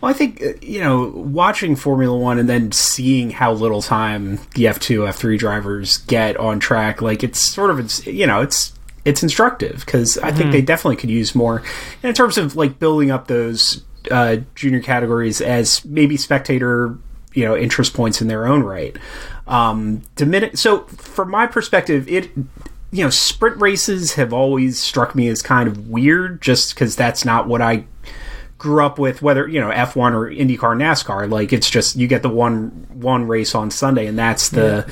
Well, 0.00 0.10
I 0.10 0.12
think 0.14 0.42
uh, 0.42 0.52
you 0.62 0.80
know, 0.80 1.08
watching 1.08 1.76
Formula 1.76 2.16
One 2.16 2.38
and 2.38 2.48
then 2.48 2.72
seeing 2.72 3.30
how 3.30 3.52
little 3.52 3.82
time 3.82 4.40
the 4.54 4.68
F 4.68 4.80
two, 4.80 5.06
F 5.06 5.16
three 5.16 5.36
drivers 5.36 5.98
get 5.98 6.36
on 6.36 6.60
track, 6.60 7.02
like 7.02 7.22
it's 7.22 7.38
sort 7.38 7.70
of 7.70 7.78
it's 7.78 8.06
you 8.06 8.26
know, 8.26 8.40
it's 8.40 8.72
it's 9.04 9.22
instructive 9.22 9.82
because 9.84 10.18
I 10.18 10.30
think 10.30 10.52
they 10.52 10.62
definitely 10.62 10.96
could 10.96 11.10
use 11.10 11.34
more 11.34 11.62
in 12.02 12.12
terms 12.14 12.36
of 12.36 12.56
like 12.56 12.78
building 12.78 13.10
up 13.10 13.28
those 13.28 13.82
uh, 14.10 14.38
junior 14.54 14.80
categories 14.80 15.40
as 15.40 15.84
maybe 15.84 16.16
spectator 16.16 16.98
you 17.34 17.44
know 17.44 17.56
interest 17.56 17.94
points 17.94 18.20
in 18.20 18.28
their 18.28 18.46
own 18.46 18.62
right. 18.62 18.96
Um, 19.46 20.02
diminish. 20.16 20.60
So 20.60 20.84
from 20.84 21.30
my 21.30 21.46
perspective, 21.46 22.08
it 22.08 22.30
you 22.90 23.04
know 23.04 23.10
sprint 23.10 23.60
races 23.60 24.14
have 24.14 24.32
always 24.32 24.78
struck 24.78 25.14
me 25.14 25.28
as 25.28 25.42
kind 25.42 25.68
of 25.68 25.88
weird, 25.88 26.40
just 26.42 26.74
because 26.74 26.96
that's 26.96 27.24
not 27.24 27.46
what 27.48 27.62
I 27.62 27.84
grew 28.60 28.84
up 28.84 28.98
with 28.98 29.22
whether 29.22 29.48
you 29.48 29.58
know 29.58 29.70
F1 29.70 30.12
or 30.12 30.30
IndyCar 30.30 30.76
NASCAR 30.76 31.28
like 31.30 31.50
it's 31.52 31.68
just 31.70 31.96
you 31.96 32.06
get 32.06 32.20
the 32.22 32.28
one 32.28 32.86
one 32.92 33.26
race 33.26 33.54
on 33.54 33.70
Sunday 33.70 34.06
and 34.06 34.18
that's 34.18 34.50
the 34.50 34.86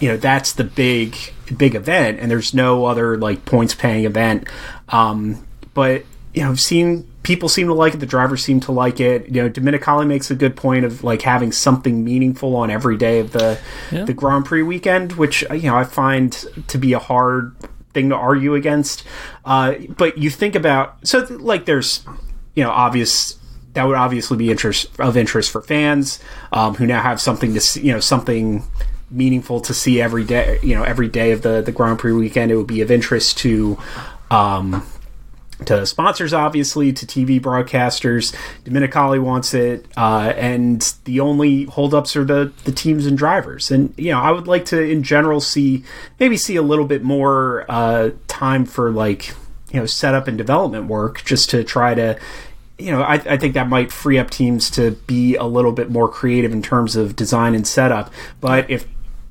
you 0.00 0.08
know 0.08 0.16
that's 0.16 0.52
the 0.54 0.64
big 0.64 1.16
big 1.56 1.76
event 1.76 2.18
and 2.20 2.28
there's 2.30 2.52
no 2.52 2.84
other 2.86 3.16
like 3.16 3.44
points 3.44 3.72
paying 3.74 4.04
event. 4.04 4.48
Um 4.88 5.46
but 5.74 6.04
you 6.34 6.42
know 6.42 6.50
I've 6.50 6.60
seen 6.60 7.08
people 7.22 7.48
seem 7.48 7.68
to 7.68 7.74
like 7.74 7.94
it. 7.94 7.98
The 8.00 8.06
drivers 8.06 8.42
seem 8.42 8.58
to 8.60 8.72
like 8.72 8.98
it. 8.98 9.28
You 9.28 9.42
know 9.44 9.48
Domenicali 9.48 10.06
makes 10.08 10.32
a 10.32 10.34
good 10.34 10.56
point 10.56 10.84
of 10.84 11.04
like 11.04 11.22
having 11.22 11.52
something 11.52 12.02
meaningful 12.04 12.56
on 12.56 12.68
every 12.68 12.96
day 12.96 13.20
of 13.20 13.30
the 13.30 13.58
Yeah. 13.92 14.04
the 14.04 14.12
Grand 14.12 14.44
Prix 14.44 14.62
weekend 14.62 15.12
which 15.12 15.42
you 15.52 15.70
know 15.70 15.76
I 15.76 15.84
find 15.84 16.32
to 16.66 16.78
be 16.78 16.92
a 16.94 16.98
hard 16.98 17.54
thing 17.92 18.08
to 18.08 18.16
argue 18.16 18.56
against. 18.56 19.04
Uh 19.44 19.74
but 19.96 20.18
you 20.18 20.30
think 20.30 20.56
about 20.56 21.06
so 21.06 21.24
like 21.30 21.64
there's 21.66 22.04
you 22.54 22.62
know, 22.62 22.70
obvious 22.70 23.38
that 23.74 23.84
would 23.84 23.96
obviously 23.96 24.36
be 24.36 24.50
interest 24.50 24.88
of 24.98 25.16
interest 25.16 25.50
for 25.50 25.60
fans 25.60 26.20
um, 26.52 26.74
who 26.74 26.86
now 26.86 27.02
have 27.02 27.20
something 27.20 27.54
to 27.54 27.60
see, 27.60 27.86
you 27.86 27.92
know 27.92 28.00
something 28.00 28.62
meaningful 29.10 29.60
to 29.60 29.74
see 29.74 30.00
every 30.00 30.24
day. 30.24 30.58
You 30.62 30.74
know, 30.74 30.82
every 30.82 31.08
day 31.08 31.32
of 31.32 31.42
the 31.42 31.60
the 31.60 31.72
Grand 31.72 31.98
Prix 31.98 32.12
weekend, 32.12 32.50
it 32.50 32.56
would 32.56 32.66
be 32.66 32.80
of 32.80 32.90
interest 32.90 33.38
to. 33.38 33.78
Um, 34.30 34.86
to 35.66 35.86
sponsors, 35.86 36.34
obviously, 36.34 36.92
to 36.92 37.06
TV 37.06 37.40
broadcasters. 37.40 38.34
Domenicali 38.64 39.22
wants 39.22 39.54
it, 39.54 39.86
uh, 39.96 40.32
and 40.36 40.94
the 41.04 41.20
only 41.20 41.64
holdups 41.64 42.16
are 42.16 42.24
the, 42.24 42.52
the 42.64 42.72
teams 42.72 43.06
and 43.06 43.16
drivers. 43.16 43.70
And 43.70 43.94
you 43.96 44.10
know, 44.10 44.20
I 44.20 44.32
would 44.32 44.48
like 44.48 44.64
to, 44.66 44.82
in 44.82 45.04
general, 45.04 45.40
see 45.40 45.84
maybe 46.18 46.36
see 46.36 46.56
a 46.56 46.62
little 46.62 46.86
bit 46.86 47.04
more 47.04 47.64
uh, 47.68 48.10
time 48.26 48.64
for 48.64 48.90
like 48.90 49.32
you 49.74 49.80
know 49.80 49.86
setup 49.86 50.28
and 50.28 50.38
development 50.38 50.86
work, 50.86 51.24
just 51.24 51.50
to 51.50 51.64
try 51.64 51.94
to. 51.94 52.18
You 52.78 52.90
know, 52.90 53.02
I, 53.02 53.14
I 53.14 53.36
think 53.36 53.54
that 53.54 53.68
might 53.68 53.92
free 53.92 54.18
up 54.18 54.30
teams 54.30 54.68
to 54.70 54.92
be 55.06 55.36
a 55.36 55.44
little 55.44 55.70
bit 55.70 55.90
more 55.90 56.08
creative 56.08 56.52
in 56.52 56.60
terms 56.60 56.96
of 56.96 57.14
design 57.14 57.54
and 57.54 57.66
setup. 57.66 58.12
But 58.40 58.68
if 58.70 58.86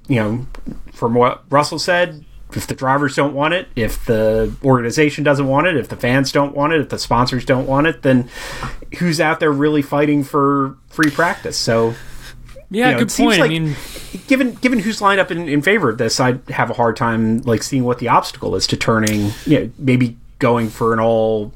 you 0.08 0.16
know, 0.18 0.48
from 0.94 1.14
what 1.14 1.44
Russell 1.50 1.78
said, 1.80 2.24
if 2.54 2.68
the 2.68 2.74
drivers 2.76 3.16
don't 3.16 3.34
want 3.34 3.54
it, 3.54 3.68
if 3.76 4.06
the 4.06 4.54
organization 4.64 5.24
doesn't 5.26 5.48
want 5.48 5.68
it, 5.68 5.76
if 5.76 5.90
the 5.90 5.96
fans 5.98 6.32
don't 6.32 6.56
want 6.56 6.72
it, 6.74 6.80
if 6.82 6.90
the 6.90 7.00
sponsors 7.00 7.44
don't 7.46 7.68
want 7.68 7.88
it, 7.88 8.02
then 8.02 8.30
who's 9.00 9.20
out 9.20 9.40
there 9.42 9.52
really 9.52 9.82
fighting 9.82 10.24
for 10.24 10.78
free 10.88 11.10
practice? 11.12 11.58
So, 11.58 11.96
Yeah, 12.70 12.88
you 12.88 12.92
know, 12.94 13.00
good 13.00 13.10
point. 13.10 13.40
like- 13.42 13.52
I 13.52 13.60
mean, 13.60 13.76
given 14.28 14.54
given 14.56 14.80
who's 14.80 15.02
lined 15.02 15.20
up 15.20 15.32
in, 15.32 15.50
in 15.50 15.62
favor 15.62 15.90
of 15.90 15.98
this, 15.98 16.20
I'd 16.22 16.48
have 16.50 16.70
a 16.70 16.74
hard 16.74 16.96
time 16.96 17.42
like 17.42 17.62
seeing 17.62 17.84
what 17.84 18.00
the 18.00 18.08
obstacle 18.08 18.56
is 18.56 18.68
to 18.68 18.78
turning, 18.78 19.32
you 19.46 19.60
know, 19.60 19.72
maybe 19.78 20.18
going 20.44 20.70
for 20.70 20.92
an 20.92 21.00
all 21.00 21.54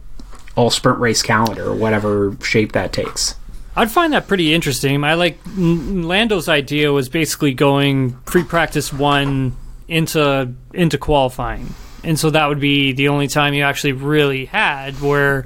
all 0.56 0.69
sprint 0.69 0.97
race 0.97 1.21
calendar 1.21 1.76
whatever 1.76 2.36
shape 2.41 2.71
that 2.71 2.93
takes. 2.93 3.36
I'd 3.76 3.91
find 3.91 4.13
that 4.13 4.28
pretty 4.28 4.56
interesting. 4.56 5.04
I 5.04 5.13
like 5.13 5.38
Lando's 5.56 6.47
idea 6.50 6.91
was 6.91 7.10
basically 7.10 7.54
going 7.54 8.13
pre 8.26 8.43
practice 8.43 8.91
one 8.93 9.56
into 9.89 10.54
into 10.73 10.97
qualifying, 10.97 11.76
and 12.04 12.17
so 12.17 12.30
that 12.32 12.47
would 12.47 12.62
be 12.62 12.93
the 12.93 13.10
only 13.10 13.28
time 13.28 13.54
you 13.54 13.63
actually 13.63 13.93
really 13.93 14.45
had 14.45 15.00
where. 15.02 15.45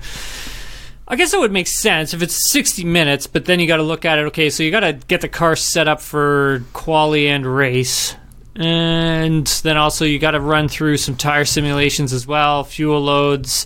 I 1.07 1.17
guess 1.17 1.33
it 1.33 1.41
would 1.41 1.51
make 1.51 1.67
sense 1.67 2.13
if 2.13 2.21
it's 2.21 2.49
60 2.53 2.85
minutes, 2.85 3.27
but 3.27 3.43
then 3.43 3.59
you 3.59 3.67
got 3.67 3.77
to 3.77 3.83
look 3.83 4.05
at 4.05 4.17
it. 4.17 4.27
Okay, 4.27 4.49
so 4.49 4.63
you 4.63 4.71
got 4.71 4.79
to 4.79 4.93
get 4.93 5.19
the 5.19 5.27
car 5.27 5.57
set 5.57 5.89
up 5.89 5.99
for 5.99 6.63
quali 6.71 7.27
and 7.27 7.45
race, 7.45 8.15
and 8.55 9.45
then 9.63 9.77
also 9.77 10.05
you 10.05 10.19
got 10.19 10.31
to 10.31 10.39
run 10.41 10.67
through 10.67 10.97
some 10.97 11.15
tire 11.15 11.45
simulations 11.45 12.13
as 12.13 12.27
well, 12.27 12.63
fuel 12.63 12.99
loads. 13.01 13.65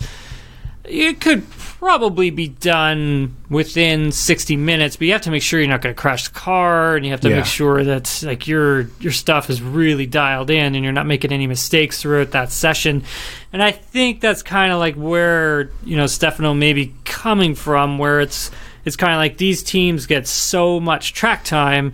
It 0.83 1.19
could 1.19 1.49
probably 1.49 2.29
be 2.29 2.47
done 2.47 3.35
within 3.49 4.11
60 4.11 4.55
minutes, 4.55 4.95
but 4.95 5.07
you 5.07 5.13
have 5.13 5.21
to 5.23 5.31
make 5.31 5.41
sure 5.41 5.59
you're 5.59 5.67
not 5.69 5.81
going 5.81 5.93
to 5.95 5.99
crash 5.99 6.27
the 6.27 6.33
car, 6.33 6.95
and 6.95 7.03
you 7.03 7.11
have 7.11 7.21
to 7.21 7.29
Yeah. 7.29 7.37
make 7.37 7.45
sure 7.45 7.83
that 7.83 8.21
like 8.23 8.47
your 8.47 8.89
your 8.99 9.11
stuff 9.11 9.49
is 9.49 9.61
really 9.61 10.05
dialed 10.05 10.49
in, 10.51 10.75
and 10.75 10.83
you're 10.83 10.93
not 10.93 11.07
making 11.07 11.31
any 11.31 11.47
mistakes 11.47 12.01
throughout 12.01 12.31
that 12.31 12.51
session. 12.51 13.03
And 13.51 13.63
I 13.63 13.71
think 13.71 14.21
that's 14.21 14.43
kind 14.43 14.71
of 14.71 14.79
like 14.79 14.93
where 14.95 15.71
you 15.83 15.97
know 15.97 16.05
Stefano 16.05 16.53
may 16.53 16.73
be 16.73 16.93
coming 17.03 17.55
from, 17.55 17.97
where 17.97 18.19
it's 18.21 18.51
it's 18.83 18.95
kind 18.95 19.13
of 19.13 19.17
like 19.17 19.37
these 19.37 19.63
teams 19.63 20.05
get 20.05 20.27
so 20.27 20.79
much 20.79 21.13
track 21.13 21.43
time 21.43 21.93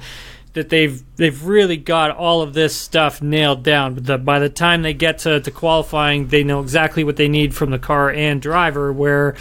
that 0.54 0.70
they've 0.70 1.02
they've 1.16 1.46
really 1.46 1.78
got 1.78 2.12
all 2.12 2.42
of 2.42 2.54
this 2.54 2.76
stuff 2.76 3.22
nailed 3.22 3.64
down. 3.64 3.96
But 3.96 4.06
the, 4.06 4.18
by 4.18 4.40
the 4.40 4.50
time 4.50 4.82
they 4.82 4.94
get 4.94 5.20
to, 5.20 5.40
to 5.40 5.52
qualifying, 5.52 6.28
they 6.28 6.44
know 6.44 6.62
exactly 6.62 7.04
what 7.04 7.16
they 7.16 7.28
need 7.28 7.56
from 7.56 7.72
the 7.72 7.80
car 7.80 8.12
and 8.12 8.42
driver. 8.42 8.92
Where 8.92 9.36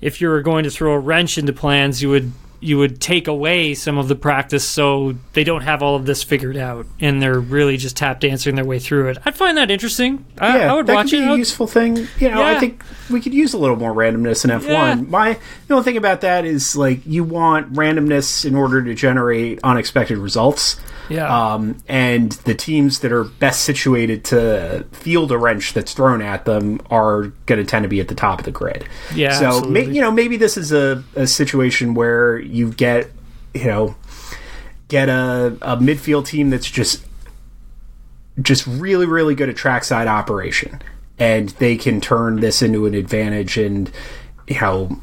if 0.00 0.20
you 0.20 0.28
were 0.28 0.42
going 0.42 0.64
to 0.64 0.70
throw 0.70 0.92
a 0.92 0.98
wrench 0.98 1.38
into 1.38 1.52
plans, 1.52 2.02
you 2.02 2.10
would 2.10 2.32
you 2.64 2.78
would 2.78 3.00
take 3.00 3.28
away 3.28 3.74
some 3.74 3.98
of 3.98 4.08
the 4.08 4.14
practice 4.14 4.64
so 4.64 5.14
they 5.34 5.44
don't 5.44 5.62
have 5.62 5.82
all 5.82 5.96
of 5.96 6.06
this 6.06 6.22
figured 6.22 6.56
out 6.56 6.86
and 6.98 7.20
they're 7.20 7.38
really 7.38 7.76
just 7.76 7.96
tap 7.96 8.20
dancing 8.20 8.54
their 8.54 8.64
way 8.64 8.78
through 8.78 9.08
it. 9.08 9.18
I'd 9.24 9.36
find 9.36 9.58
that 9.58 9.70
interesting. 9.70 10.24
I, 10.38 10.58
yeah, 10.58 10.72
I 10.72 10.76
would 10.76 10.86
that 10.86 10.94
watch 10.94 11.10
could 11.10 11.18
be 11.18 11.24
I 11.24 11.34
a 11.34 11.36
useful 11.36 11.66
thing. 11.66 12.08
You 12.18 12.30
know, 12.30 12.42
I 12.42 12.58
think 12.58 12.82
we 13.10 13.20
could 13.20 13.34
use 13.34 13.52
a 13.52 13.58
little 13.58 13.76
more 13.76 13.92
randomness 13.92 14.44
in 14.44 14.50
F1. 14.50 14.66
Yeah. 14.66 14.94
My 14.94 15.38
the 15.68 15.74
only 15.74 15.84
thing 15.84 15.96
about 15.96 16.22
that 16.22 16.44
is 16.44 16.74
like 16.74 17.04
you 17.04 17.22
want 17.22 17.72
randomness 17.74 18.44
in 18.44 18.54
order 18.54 18.82
to 18.82 18.94
generate 18.94 19.60
unexpected 19.62 20.18
results. 20.18 20.80
Yeah. 21.08 21.52
Um, 21.52 21.82
and 21.88 22.32
the 22.32 22.54
teams 22.54 23.00
that 23.00 23.12
are 23.12 23.24
best 23.24 23.62
situated 23.62 24.24
to 24.26 24.86
field 24.92 25.32
a 25.32 25.38
wrench 25.38 25.74
that's 25.74 25.92
thrown 25.92 26.22
at 26.22 26.44
them 26.44 26.80
are 26.90 27.24
going 27.46 27.58
to 27.58 27.64
tend 27.64 27.82
to 27.82 27.88
be 27.88 28.00
at 28.00 28.08
the 28.08 28.14
top 28.14 28.38
of 28.38 28.44
the 28.44 28.50
grid. 28.50 28.86
Yeah, 29.14 29.38
So 29.38 29.46
absolutely. 29.46 29.94
you 29.94 30.00
know 30.00 30.10
maybe 30.10 30.36
this 30.36 30.56
is 30.56 30.72
a, 30.72 31.04
a 31.14 31.26
situation 31.26 31.94
where 31.94 32.38
you 32.38 32.72
get 32.72 33.10
you 33.52 33.66
know 33.66 33.96
get 34.88 35.08
a, 35.08 35.56
a 35.62 35.76
midfield 35.76 36.26
team 36.26 36.50
that's 36.50 36.70
just 36.70 37.04
just 38.40 38.66
really 38.66 39.06
really 39.06 39.34
good 39.34 39.48
at 39.48 39.56
trackside 39.56 40.08
operation 40.08 40.82
and 41.18 41.50
they 41.50 41.76
can 41.76 42.00
turn 42.00 42.40
this 42.40 42.62
into 42.62 42.86
an 42.86 42.94
advantage 42.94 43.56
and 43.56 43.90
you 44.48 44.60
know 44.60 45.00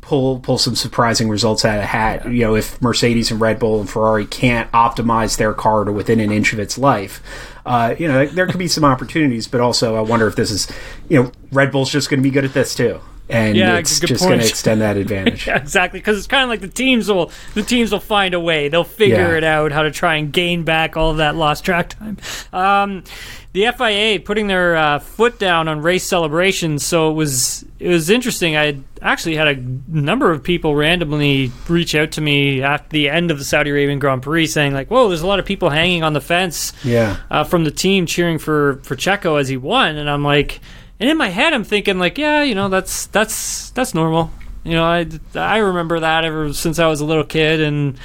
pull 0.00 0.38
pull 0.40 0.56
some 0.56 0.74
surprising 0.74 1.28
results 1.28 1.64
out 1.64 1.78
of 1.78 1.84
hat 1.84 2.24
you 2.32 2.40
know 2.42 2.54
if 2.56 2.80
mercedes 2.80 3.30
and 3.30 3.38
red 3.40 3.58
bull 3.58 3.80
and 3.80 3.90
ferrari 3.90 4.24
can't 4.24 4.70
optimize 4.72 5.36
their 5.36 5.52
car 5.52 5.84
to 5.84 5.92
within 5.92 6.20
an 6.20 6.32
inch 6.32 6.54
of 6.54 6.58
its 6.58 6.78
life 6.78 7.22
uh, 7.66 7.94
you 7.98 8.08
know 8.08 8.24
there 8.26 8.46
could 8.46 8.58
be 8.58 8.66
some 8.66 8.84
opportunities 8.84 9.46
but 9.46 9.60
also 9.60 9.94
i 9.94 10.00
wonder 10.00 10.26
if 10.26 10.36
this 10.36 10.50
is 10.50 10.68
you 11.10 11.22
know 11.22 11.30
red 11.52 11.70
bull's 11.70 11.90
just 11.90 12.08
going 12.08 12.18
to 12.18 12.22
be 12.22 12.30
good 12.32 12.44
at 12.46 12.54
this 12.54 12.74
too 12.74 12.98
and 13.28 13.56
Yeah, 13.56 13.78
it's 13.78 14.00
just 14.00 14.24
going 14.24 14.40
to 14.40 14.46
extend 14.46 14.80
that 14.82 14.96
advantage 14.98 15.46
Yeah, 15.46 15.56
exactly. 15.56 16.00
Because 16.00 16.18
it's 16.18 16.26
kind 16.26 16.42
of 16.42 16.50
like 16.50 16.60
the 16.60 16.68
teams 16.68 17.08
will 17.10 17.30
the 17.54 17.62
teams 17.62 17.90
will 17.92 18.00
find 18.00 18.34
a 18.34 18.40
way. 18.40 18.68
They'll 18.68 18.84
figure 18.84 19.30
Yeah. 19.30 19.36
it 19.38 19.44
out 19.44 19.72
how 19.72 19.82
to 19.82 19.90
try 19.92 20.16
and 20.16 20.30
gain 20.32 20.64
back 20.64 20.96
all 20.98 21.12
of 21.12 21.16
that 21.18 21.34
lost 21.36 21.64
track 21.64 21.90
time. 21.90 22.18
Um, 22.52 23.04
the 23.52 23.70
FIA 23.76 24.18
putting 24.18 24.46
their 24.46 24.76
uh, 24.76 24.98
foot 24.98 25.38
down 25.38 25.68
on 25.68 25.82
race 25.82 26.04
celebrations, 26.04 26.84
so 26.86 27.10
it 27.10 27.14
was 27.14 27.64
it 27.78 27.88
was 27.88 28.08
interesting. 28.08 28.56
I 28.56 28.80
actually 29.02 29.36
had 29.36 29.48
a 29.48 29.56
number 29.88 30.30
of 30.30 30.42
people 30.42 30.74
randomly 30.74 31.52
reach 31.68 31.94
out 31.94 32.12
to 32.12 32.22
me 32.22 32.62
at 32.62 32.88
the 32.90 33.10
end 33.10 33.30
of 33.30 33.38
the 33.38 33.44
Saudi 33.44 33.70
Arabian 33.70 33.98
Grand 33.98 34.22
Prix, 34.22 34.46
saying 34.46 34.72
like, 34.72 34.90
"Whoa, 34.90 35.08
there's 35.08 35.20
a 35.20 35.26
lot 35.26 35.38
of 35.38 35.44
people 35.44 35.68
hanging 35.68 36.02
on 36.02 36.14
the 36.14 36.20
fence." 36.20 36.72
yeah 36.82 37.18
uh, 37.30 37.44
from 37.44 37.64
the 37.64 37.70
team 37.70 38.06
cheering 38.06 38.38
for 38.38 38.76
for 38.84 38.96
Checo 38.96 39.38
as 39.38 39.48
he 39.48 39.58
won, 39.58 39.96
and 39.96 40.08
I'm 40.08 40.24
like, 40.24 40.60
and 40.98 41.10
in 41.10 41.18
my 41.18 41.28
head 41.28 41.52
I'm 41.52 41.64
thinking 41.64 41.98
like, 41.98 42.16
yeah, 42.16 42.42
you 42.42 42.54
know, 42.54 42.70
that's 42.70 43.06
that's 43.06 43.68
that's 43.70 43.92
normal. 43.92 44.30
You 44.64 44.72
know, 44.72 44.84
I 44.84 45.06
I 45.34 45.58
remember 45.58 46.00
that 46.00 46.24
ever 46.24 46.54
since 46.54 46.78
I 46.78 46.86
was 46.86 47.02
a 47.02 47.04
little 47.04 47.24
kid, 47.24 47.60
and 47.60 47.98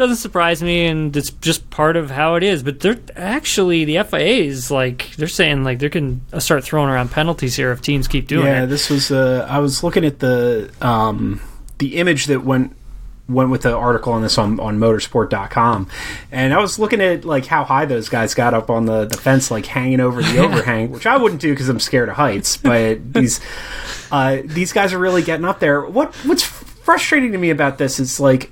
doesn't 0.00 0.16
surprise 0.16 0.62
me, 0.62 0.86
and 0.86 1.16
it's 1.16 1.30
just 1.30 1.70
part 1.70 1.96
of 1.96 2.10
how 2.10 2.34
it 2.34 2.42
is. 2.42 2.62
But 2.62 2.80
they're 2.80 2.98
actually 3.14 3.84
the 3.84 4.02
FIA 4.02 4.44
is 4.44 4.70
like 4.70 5.14
they're 5.16 5.28
saying 5.28 5.62
like 5.62 5.78
they 5.78 5.88
can 5.88 6.22
start 6.40 6.64
throwing 6.64 6.88
around 6.88 7.10
penalties 7.10 7.54
here 7.54 7.70
if 7.70 7.80
teams 7.80 8.08
keep 8.08 8.26
doing 8.26 8.46
yeah, 8.46 8.52
it. 8.52 8.60
Yeah, 8.60 8.66
this 8.66 8.90
was. 8.90 9.12
Uh, 9.12 9.46
I 9.48 9.58
was 9.60 9.84
looking 9.84 10.04
at 10.04 10.18
the 10.18 10.72
um, 10.80 11.40
the 11.78 11.96
image 11.96 12.26
that 12.26 12.44
went 12.44 12.74
went 13.28 13.50
with 13.50 13.62
the 13.62 13.72
article 13.72 14.12
on 14.12 14.22
this 14.22 14.36
on, 14.38 14.58
on 14.58 14.76
motorsport.com 14.76 15.88
and 16.32 16.52
i 16.52 16.58
was 16.58 16.80
looking 16.80 17.00
at 17.00 17.24
like 17.24 17.46
how 17.46 17.62
high 17.62 17.84
those 17.84 18.08
guys 18.08 18.34
got 18.34 18.54
up 18.54 18.68
on 18.68 18.86
the, 18.86 19.04
the 19.04 19.16
fence 19.16 19.52
like 19.52 19.66
hanging 19.66 20.00
over 20.00 20.20
the 20.20 20.38
overhang 20.44 20.90
which 20.90 21.06
i 21.06 21.16
wouldn't 21.16 21.40
do 21.40 21.52
because 21.52 21.68
i'm 21.68 21.78
scared 21.78 22.08
of 22.08 22.16
heights 22.16 22.56
but 22.56 22.98
these 23.14 23.40
uh, 24.10 24.38
these 24.44 24.72
guys 24.72 24.92
are 24.92 24.98
really 24.98 25.22
getting 25.22 25.44
up 25.44 25.60
there 25.60 25.80
what 25.82 26.12
what's 26.24 26.42
frustrating 26.42 27.30
to 27.30 27.38
me 27.38 27.50
about 27.50 27.78
this 27.78 28.00
is 28.00 28.18
like 28.18 28.50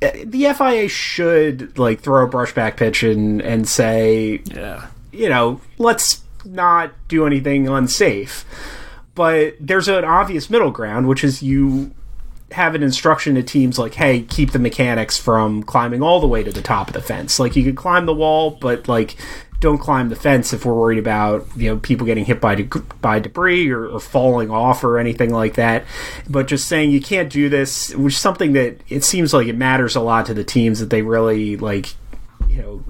the 0.00 0.54
FIA 0.56 0.88
should 0.88 1.78
like 1.78 2.00
throw 2.00 2.24
a 2.26 2.30
brushback 2.30 2.76
pitch 2.76 3.02
and 3.02 3.40
and 3.42 3.68
say 3.68 4.40
Yeah. 4.46 4.86
you 5.12 5.28
know, 5.28 5.60
let's 5.78 6.22
not 6.44 6.92
do 7.08 7.26
anything 7.26 7.68
unsafe. 7.68 8.44
But 9.14 9.54
there's 9.60 9.88
an 9.88 10.04
obvious 10.04 10.48
middle 10.48 10.70
ground, 10.70 11.08
which 11.08 11.24
is 11.24 11.42
you 11.42 11.90
have 12.52 12.74
an 12.76 12.82
instruction 12.82 13.34
to 13.34 13.42
teams 13.42 13.78
like, 13.78 13.94
hey, 13.94 14.22
keep 14.22 14.52
the 14.52 14.58
mechanics 14.58 15.18
from 15.18 15.62
climbing 15.64 16.02
all 16.02 16.20
the 16.20 16.26
way 16.28 16.42
to 16.44 16.52
the 16.52 16.62
top 16.62 16.86
of 16.88 16.94
the 16.94 17.02
fence. 17.02 17.38
Like, 17.40 17.56
you 17.56 17.64
can 17.64 17.74
climb 17.74 18.06
the 18.06 18.14
wall, 18.14 18.52
but 18.52 18.88
like, 18.88 19.16
don't 19.60 19.78
climb 19.78 20.08
the 20.08 20.16
fence 20.16 20.52
if 20.52 20.64
we're 20.64 20.74
worried 20.74 20.98
about 20.98 21.46
you 21.56 21.68
know 21.68 21.78
people 21.78 22.06
getting 22.06 22.24
hit 22.24 22.40
by 22.40 22.54
de- 22.54 22.80
by 23.00 23.18
debris 23.18 23.68
or, 23.70 23.86
or 23.86 24.00
falling 24.00 24.50
off 24.50 24.84
or 24.84 24.98
anything 24.98 25.30
like 25.32 25.54
that. 25.54 25.84
But 26.28 26.46
just 26.46 26.68
saying 26.68 26.90
you 26.90 27.00
can't 27.00 27.30
do 27.30 27.48
this, 27.48 27.94
which 27.94 28.14
is 28.14 28.20
something 28.20 28.52
that 28.52 28.80
it 28.88 29.04
seems 29.04 29.32
like 29.32 29.48
it 29.48 29.56
matters 29.56 29.96
a 29.96 30.00
lot 30.00 30.26
to 30.26 30.34
the 30.34 30.44
teams 30.44 30.78
that 30.80 30.90
they 30.90 31.02
really 31.02 31.56
like, 31.56 31.94
you 32.48 32.62
know, 32.62 32.84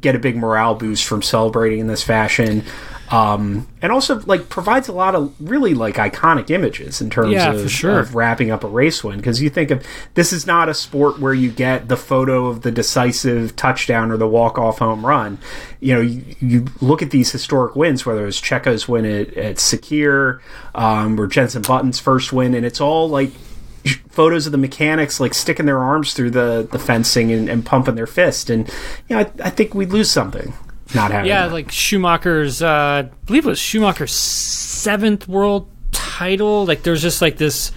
get 0.00 0.14
a 0.14 0.18
big 0.18 0.36
morale 0.36 0.74
boost 0.74 1.04
from 1.04 1.22
celebrating 1.22 1.80
in 1.80 1.86
this 1.86 2.02
fashion. 2.02 2.64
Um, 3.10 3.68
and 3.82 3.92
also 3.92 4.20
like 4.22 4.48
provides 4.48 4.88
a 4.88 4.92
lot 4.92 5.14
of 5.14 5.32
really 5.38 5.74
like 5.74 5.94
iconic 5.94 6.50
images 6.50 7.00
in 7.00 7.08
terms 7.08 7.32
Yeah, 7.32 7.52
of, 7.52 7.70
sure. 7.70 8.00
of 8.00 8.14
wrapping 8.16 8.50
up 8.50 8.64
a 8.64 8.68
race 8.68 9.04
win 9.04 9.18
because 9.18 9.40
you 9.40 9.48
think 9.48 9.70
of 9.70 9.86
this 10.14 10.32
is 10.32 10.46
not 10.46 10.68
a 10.68 10.74
sport 10.74 11.20
where 11.20 11.32
you 11.34 11.50
get 11.50 11.88
the 11.88 11.96
photo 11.96 12.46
of 12.46 12.62
the 12.62 12.72
decisive 12.72 13.54
touchdown 13.54 14.10
or 14.10 14.16
the 14.16 14.26
walk 14.26 14.58
off 14.58 14.78
home 14.78 15.06
run. 15.06 15.38
You 15.78 15.94
know, 15.94 16.00
you, 16.00 16.24
you 16.40 16.66
look 16.80 17.00
at 17.00 17.10
these 17.10 17.30
historic 17.30 17.76
wins, 17.76 18.04
whether 18.04 18.22
it 18.22 18.26
was 18.26 18.40
Checo's 18.40 18.88
win 18.88 19.04
at, 19.04 19.34
at 19.36 19.56
Sakhir 19.56 20.40
um, 20.74 21.20
or 21.20 21.26
Jensen 21.28 21.62
Button's 21.62 22.00
first 22.00 22.32
win, 22.32 22.54
and 22.54 22.66
it's 22.66 22.80
all 22.80 23.08
like 23.08 23.30
photos 24.08 24.46
of 24.46 24.52
the 24.52 24.58
mechanics 24.58 25.20
like 25.20 25.32
sticking 25.32 25.66
their 25.66 25.78
arms 25.78 26.12
through 26.12 26.30
the, 26.30 26.66
the 26.72 26.78
fencing 26.78 27.30
and, 27.30 27.48
and 27.48 27.64
pumping 27.64 27.94
their 27.94 28.06
fist 28.08 28.50
and 28.50 28.66
you 29.08 29.14
know 29.14 29.18
I, 29.20 29.30
I 29.44 29.50
think 29.50 29.74
we'd 29.74 29.90
lose 29.90 30.10
something 30.10 30.52
not 30.94 31.10
having 31.10 31.28
Yeah, 31.28 31.46
that. 31.48 31.52
like 31.52 31.70
Schumacher's, 31.70 32.62
uh, 32.62 32.68
I 32.68 33.02
believe 33.26 33.46
it 33.46 33.50
was 33.50 33.58
Schumacher's 33.58 34.12
seventh 34.12 35.26
world 35.28 35.68
title. 35.92 36.64
Like, 36.66 36.82
there's 36.82 37.02
just 37.02 37.20
like 37.22 37.36
this 37.36 37.72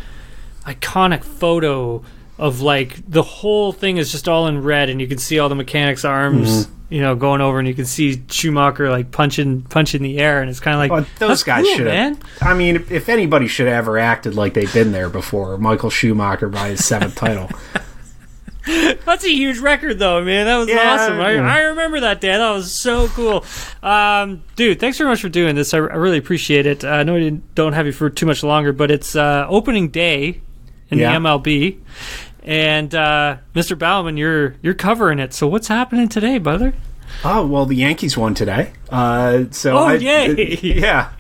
iconic 0.66 1.24
photo 1.24 2.04
of 2.38 2.62
like 2.62 3.00
the 3.10 3.24
whole 3.24 3.72
thing 3.74 3.98
is 3.98 4.12
just 4.12 4.28
all 4.30 4.48
in 4.48 4.64
red, 4.64 4.90
and 4.90 5.02
you 5.02 5.08
can 5.08 5.18
see 5.18 5.40
all 5.40 5.50
the 5.50 5.56
mechanics' 5.56 6.06
arms, 6.06 6.68
Mm-hmm. 6.68 6.94
you 6.94 7.02
know, 7.02 7.16
going 7.16 7.42
over, 7.42 7.60
and 7.60 7.68
you 7.68 7.74
can 7.74 7.86
see 7.86 8.22
Schumacher 8.30 8.90
like 8.90 9.12
punching 9.12 9.64
punching 9.64 10.02
the 10.02 10.20
air, 10.20 10.40
and 10.42 10.50
it's 10.50 10.60
kind 10.62 10.76
of 10.76 10.80
like 10.80 10.92
Well, 10.92 11.06
those 11.28 11.44
guys 11.44 11.66
cool, 11.66 11.76
should 11.76 11.88
have. 11.88 12.20
I 12.42 12.54
mean, 12.54 12.78
if, 12.78 12.92
if 12.92 13.10
anybody 13.10 13.48
should 13.48 13.68
have 13.68 13.76
ever 13.78 13.98
acted 13.98 14.36
like 14.36 14.54
they've 14.54 14.74
been 14.74 14.92
there 14.94 15.10
before, 15.10 15.58
Michael 15.58 15.90
Schumacher 15.90 16.48
by 16.48 16.70
his 16.70 16.86
seventh 16.86 17.16
title. 17.26 17.50
That's 19.06 19.24
a 19.24 19.30
huge 19.34 19.60
record, 19.60 20.00
though, 20.00 20.24
man. 20.24 20.46
That 20.46 20.58
was 20.58 20.68
Yeah, 20.68 20.94
awesome. 20.96 21.20
I. 21.20 21.36
I 21.38 21.60
remember 21.62 22.00
that 22.02 22.20
day. 22.22 22.38
That 22.38 22.52
was 22.52 22.72
so 22.74 23.08
cool. 23.10 23.46
Um, 23.82 24.44
dude, 24.56 24.80
thanks 24.80 24.98
very 24.98 25.10
much 25.10 25.22
for 25.22 25.30
doing 25.30 25.56
this. 25.56 25.74
I, 25.74 25.78
I 25.78 25.82
really 25.96 26.18
appreciate 26.18 26.66
it. 26.66 26.84
Uh, 26.84 26.90
I 26.90 27.04
know 27.04 27.14
we 27.14 27.30
don't 27.56 27.74
have 27.74 27.86
you 27.86 27.92
for 27.94 28.10
too 28.10 28.26
much 28.26 28.44
longer, 28.44 28.74
but 28.74 28.92
it's 28.92 29.16
uh, 29.16 29.46
opening 29.50 29.90
day 29.90 30.42
in 30.90 30.98
Yeah. 31.00 31.14
the 31.14 31.20
MLB, 31.20 31.80
and 32.44 32.94
uh, 32.94 33.38
Mr. 33.56 33.78
Baumann, 33.78 34.18
you're 34.18 34.56
you're 34.62 34.74
covering 34.74 35.20
it. 35.20 35.34
So 35.34 35.48
what's 35.48 35.68
happening 35.68 36.10
today, 36.10 36.38
brother? 36.38 36.74
Oh 37.24 37.46
well, 37.48 37.66
the 37.66 37.76
Yankees 37.76 38.18
won 38.18 38.34
today. 38.34 38.74
Uh, 38.90 39.46
so 39.52 39.78
Oh, 39.78 39.84
I, 39.86 39.94
yay. 39.96 40.58
yeah, 40.62 41.12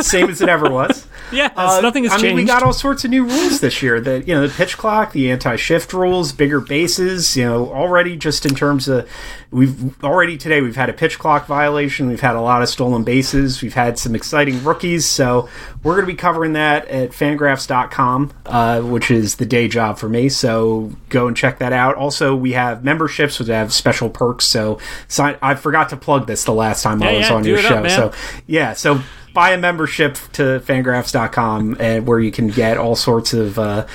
same 0.00 0.30
as 0.30 0.40
it 0.40 0.48
ever 0.48 0.70
was. 0.70 1.06
Yeah, 1.32 1.50
uh, 1.56 1.80
nothing 1.82 2.04
has 2.04 2.12
I 2.12 2.16
changed. 2.16 2.26
mean, 2.26 2.36
we 2.36 2.44
got 2.44 2.62
all 2.62 2.72
sorts 2.72 3.04
of 3.04 3.10
new 3.10 3.24
rules 3.24 3.60
this 3.60 3.82
year. 3.82 4.00
That 4.00 4.28
you 4.28 4.34
know 4.34 4.46
the 4.46 4.54
pitch 4.54 4.76
clock, 4.78 5.12
the 5.12 5.30
anti-shift 5.30 5.92
rules, 5.92 6.32
bigger 6.32 6.60
bases. 6.60 7.36
You 7.36 7.44
know, 7.46 7.72
already 7.72 8.16
just 8.16 8.46
in 8.46 8.54
terms 8.54 8.86
of 8.88 9.08
we've 9.50 10.02
already 10.04 10.36
today 10.36 10.60
we've 10.60 10.76
had 10.76 10.88
a 10.88 10.92
pitch 10.92 11.18
clock 11.18 11.46
violation. 11.46 12.08
We've 12.08 12.20
had 12.20 12.36
a 12.36 12.40
lot 12.40 12.62
of 12.62 12.68
stolen 12.68 13.02
bases. 13.04 13.60
We've 13.62 13.74
had 13.74 13.98
some 13.98 14.14
exciting 14.14 14.62
rookies. 14.62 15.04
So 15.06 15.48
we're 15.82 15.94
going 15.94 16.06
to 16.06 16.12
be 16.12 16.16
covering 16.16 16.52
that 16.54 16.86
at 16.88 17.10
Fangraphs.com, 17.10 18.32
uh, 18.46 18.80
which 18.82 19.10
is 19.10 19.36
the 19.36 19.46
day 19.46 19.68
job 19.68 19.98
for 19.98 20.08
me. 20.08 20.28
So 20.28 20.92
go 21.08 21.26
and 21.28 21.36
check 21.36 21.58
that 21.58 21.72
out. 21.72 21.96
Also, 21.96 22.34
we 22.36 22.52
have 22.52 22.84
memberships 22.84 23.38
which 23.38 23.48
have 23.48 23.72
special 23.72 24.10
perks. 24.10 24.46
So 24.46 24.78
sign. 25.08 25.36
I 25.42 25.54
forgot 25.54 25.88
to 25.90 25.96
plug 25.96 26.26
this 26.26 26.44
the 26.44 26.52
last 26.54 26.82
time 26.82 27.00
Yeah, 27.02 27.08
I 27.08 27.12
was 27.18 27.28
yeah, 27.28 27.34
on 27.34 27.44
your 27.44 27.58
show. 27.58 27.84
up, 27.84 27.90
so 27.90 28.12
yeah, 28.46 28.72
so 28.74 29.00
buy 29.36 29.50
a 29.52 29.58
membership 29.58 30.14
to 30.32 30.60
fangraphs.com 30.64 31.76
and 31.78 32.06
where 32.06 32.18
you 32.18 32.32
can 32.32 32.48
get 32.48 32.78
all 32.78 32.96
sorts 32.96 33.34
of 33.34 33.58
uh, 33.58 33.86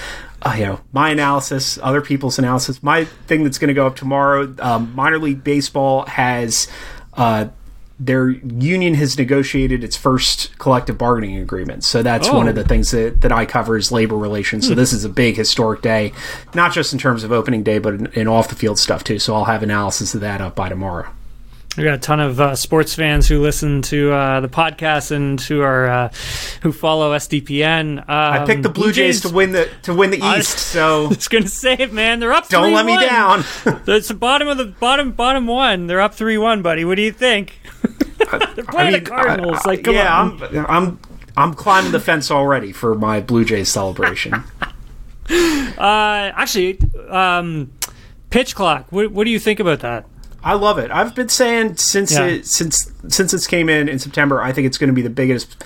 uh, 0.43 0.55
you 0.57 0.65
know 0.65 0.79
my 0.93 1.09
analysis, 1.09 1.79
other 1.81 1.99
people's 2.01 2.37
analysis. 2.39 2.81
My 2.83 3.05
thing 3.27 3.43
that's 3.43 3.57
going 3.57 3.67
to 3.69 3.73
go 3.73 3.87
up 3.87 3.95
tomorrow. 3.95 4.53
Um, 4.59 4.93
minor 4.95 5.17
league 5.17 5.43
baseball 5.43 6.05
has. 6.05 6.67
Uh, 7.15 7.47
their 8.03 8.29
union 8.29 8.95
has 8.95 9.15
negotiated 9.15 9.83
its 9.83 9.95
first 9.95 10.57
collective 10.57 10.97
bargaining 10.97 11.37
agreement. 11.37 11.83
So 11.83 12.01
that's 12.01 12.27
Oh. 12.29 12.35
one 12.35 12.47
of 12.47 12.55
the 12.55 12.63
things 12.63 12.89
that, 12.89 13.21
that 13.21 13.31
I 13.31 13.45
cover 13.45 13.77
is 13.77 13.91
labor 13.91 14.17
relations. 14.17 14.67
So 14.67 14.73
this 14.73 14.91
is 14.91 15.05
a 15.05 15.09
big 15.09 15.37
historic 15.37 15.83
day, 15.83 16.11
not 16.55 16.73
just 16.73 16.93
in 16.93 16.97
terms 16.99 17.23
of 17.23 17.31
opening 17.31 17.61
day, 17.61 17.77
but 17.77 17.93
in, 17.93 18.05
in 18.13 18.27
off 18.27 18.47
the 18.47 18.55
field 18.55 18.79
stuff 18.79 19.03
too. 19.03 19.19
So 19.19 19.35
I'll 19.35 19.45
have 19.45 19.61
analysis 19.61 20.15
of 20.15 20.21
that 20.21 20.41
up 20.41 20.55
by 20.55 20.67
tomorrow. 20.69 21.09
We 21.77 21.83
got 21.85 21.93
a 21.93 21.99
ton 21.99 22.19
of 22.19 22.41
uh, 22.41 22.55
sports 22.55 22.93
fans 22.95 23.29
who 23.29 23.41
listen 23.41 23.81
to 23.83 24.11
uh, 24.11 24.41
the 24.41 24.49
podcast 24.49 25.11
and 25.11 25.39
who 25.39 25.61
are 25.61 25.87
uh, 25.87 26.09
who 26.63 26.73
follow 26.73 27.15
SDPN. 27.15 27.99
Um, 27.99 28.03
I 28.07 28.45
picked 28.45 28.63
the 28.63 28.69
Blue 28.69 28.91
Jays 28.91 29.21
to 29.21 29.29
win 29.29 29.53
the 29.53 29.69
to 29.83 29.93
win 29.93 30.11
the 30.11 30.21
I- 30.21 30.39
East. 30.39 30.57
So 30.57 31.07
It's 31.11 31.29
gonna 31.29 31.47
save, 31.47 31.93
man. 31.93 32.19
They're 32.19 32.33
up. 32.33 32.49
don't 32.49 32.73
let 32.73 32.85
me 32.85 32.99
down. 32.99 33.45
It's 33.87 34.09
the 34.09 34.13
bottom 34.15 34.49
of 34.49 34.57
the 34.57 34.65
bottom 34.65 35.13
bottom 35.13 35.47
one. 35.47 35.87
They're 35.87 36.01
up 36.01 36.13
three 36.13 36.37
one, 36.37 36.61
buddy. 36.61 36.83
What 36.83 36.95
do 36.95 37.03
you 37.03 37.13
think? 37.13 37.61
They're 38.55 38.65
playing 38.65 38.91
the 38.91 39.01
Cardinals. 39.01 39.59
I- 39.59 39.61
I- 39.63 39.67
like, 39.71 39.83
come 39.85 39.95
yeah, 39.95 40.13
on. 40.13 40.43
I'm 40.43 40.65
I'm 40.67 40.99
I'm 41.37 41.53
climbing 41.53 41.93
the 41.93 42.01
fence 42.01 42.29
already 42.31 42.73
for 42.73 42.95
my 42.95 43.21
Blue 43.21 43.45
Jays 43.45 43.69
celebration. 43.69 44.33
Uh, 45.29 46.31
actually, 46.35 46.79
um, 47.09 47.71
pitch 48.29 48.55
clock. 48.55 48.87
What, 48.91 49.11
what 49.11 49.23
do 49.23 49.31
you 49.31 49.39
think 49.39 49.61
about 49.61 49.79
that? 49.79 50.05
I 50.43 50.53
love 50.53 50.77
it. 50.79 50.89
I've 50.91 51.13
been 51.15 51.29
saying 51.29 51.77
since 51.77 52.11
Yeah. 52.13 52.25
it 52.25 52.47
since 52.47 52.91
since 53.07 53.33
it's 53.33 53.47
came 53.47 53.69
in 53.69 53.87
in 53.87 53.99
September. 53.99 54.41
I 54.41 54.51
think 54.51 54.67
it's 54.67 54.77
going 54.77 54.89
to 54.89 54.93
be 54.93 55.01
the 55.01 55.09
biggest. 55.09 55.63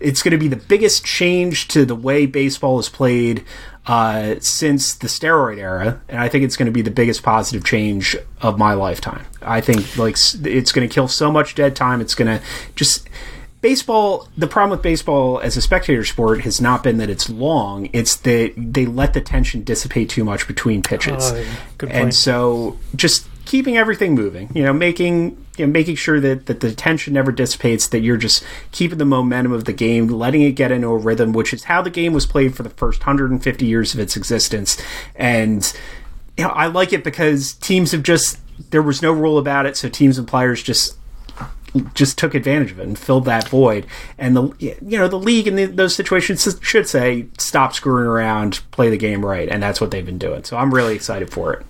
It's 0.00 0.22
going 0.22 0.32
to 0.32 0.38
be 0.38 0.48
the 0.48 0.56
biggest 0.56 1.04
change 1.04 1.66
to 1.68 1.84
the 1.84 1.94
way 1.94 2.26
baseball 2.26 2.78
is 2.78 2.88
played 2.88 3.44
uh, 3.86 4.36
since 4.40 4.94
the 4.94 5.08
steroid 5.08 5.58
era, 5.58 6.00
and 6.08 6.20
I 6.20 6.28
think 6.28 6.44
it's 6.44 6.56
going 6.56 6.66
to 6.66 6.72
be 6.72 6.82
the 6.82 6.90
biggest 6.90 7.22
positive 7.22 7.64
change 7.64 8.16
of 8.40 8.58
my 8.58 8.74
lifetime. 8.74 9.24
I 9.42 9.60
think 9.60 9.96
like 9.96 10.14
it's 10.14 10.72
going 10.72 10.88
to 10.88 10.92
kill 10.92 11.08
so 11.08 11.32
much 11.32 11.54
dead 11.54 11.74
time. 11.74 12.00
It's 12.00 12.14
going 12.14 12.38
to 12.38 12.44
just 12.76 13.08
baseball 13.60 14.28
the 14.36 14.46
problem 14.46 14.70
with 14.70 14.82
baseball 14.82 15.40
as 15.40 15.56
a 15.56 15.62
spectator 15.62 16.04
sport 16.04 16.42
has 16.42 16.60
not 16.60 16.82
been 16.84 16.98
that 16.98 17.10
it's 17.10 17.28
long 17.28 17.88
it's 17.92 18.14
that 18.14 18.52
they 18.56 18.86
let 18.86 19.14
the 19.14 19.20
tension 19.20 19.64
dissipate 19.64 20.08
too 20.08 20.22
much 20.22 20.46
between 20.46 20.80
pitches 20.80 21.32
Oh, 21.32 21.86
and 21.88 22.14
so 22.14 22.78
just 22.94 23.26
keeping 23.48 23.76
everything 23.76 24.14
moving 24.14 24.48
you 24.54 24.62
know 24.62 24.72
making 24.72 25.44
you 25.56 25.66
know, 25.66 25.72
making 25.72 25.96
sure 25.96 26.20
that, 26.20 26.46
that 26.46 26.60
the 26.60 26.72
tension 26.72 27.14
never 27.14 27.32
dissipates 27.32 27.88
that 27.88 27.98
you're 27.98 28.16
just 28.16 28.44
keeping 28.70 28.98
the 28.98 29.04
momentum 29.04 29.52
of 29.52 29.64
the 29.64 29.72
game 29.72 30.06
letting 30.06 30.42
it 30.42 30.52
get 30.52 30.70
into 30.70 30.86
a 30.86 30.96
rhythm 30.96 31.32
which 31.32 31.52
is 31.52 31.64
how 31.64 31.82
the 31.82 31.90
game 31.90 32.12
was 32.12 32.26
played 32.26 32.54
for 32.54 32.62
the 32.62 32.70
first 32.70 33.00
150 33.00 33.66
years 33.66 33.92
of 33.92 33.98
its 33.98 34.16
existence 34.16 34.80
and 35.16 35.74
you 36.38 36.44
know, 36.44 36.50
I 36.50 36.68
like 36.68 36.92
it 36.92 37.02
because 37.02 37.54
teams 37.54 37.90
have 37.90 38.04
just 38.04 38.38
there 38.70 38.82
was 38.82 39.02
no 39.02 39.12
rule 39.12 39.38
about 39.38 39.66
it, 39.66 39.76
so 39.76 39.88
teams 39.88 40.18
and 40.18 40.26
players 40.26 40.62
just 40.62 40.96
just 41.92 42.16
took 42.16 42.34
advantage 42.34 42.70
of 42.70 42.80
it 42.80 42.86
and 42.86 42.98
filled 42.98 43.26
that 43.26 43.48
void. 43.48 43.86
And 44.16 44.36
the 44.36 44.76
you 44.80 44.98
know 44.98 45.08
the 45.08 45.18
league 45.18 45.48
in 45.48 45.56
the, 45.56 45.66
those 45.66 45.96
situations 45.96 46.58
should 46.62 46.88
say 46.88 47.26
stop 47.38 47.74
screwing 47.74 48.06
around, 48.06 48.62
play 48.70 48.88
the 48.88 48.96
game 48.96 49.26
right, 49.26 49.48
and 49.48 49.60
that's 49.60 49.80
what 49.80 49.90
they've 49.90 50.06
been 50.06 50.18
doing. 50.18 50.44
So 50.44 50.56
I'm 50.56 50.72
really 50.72 50.94
excited 50.94 51.30
for 51.30 51.52
it. 51.54 51.66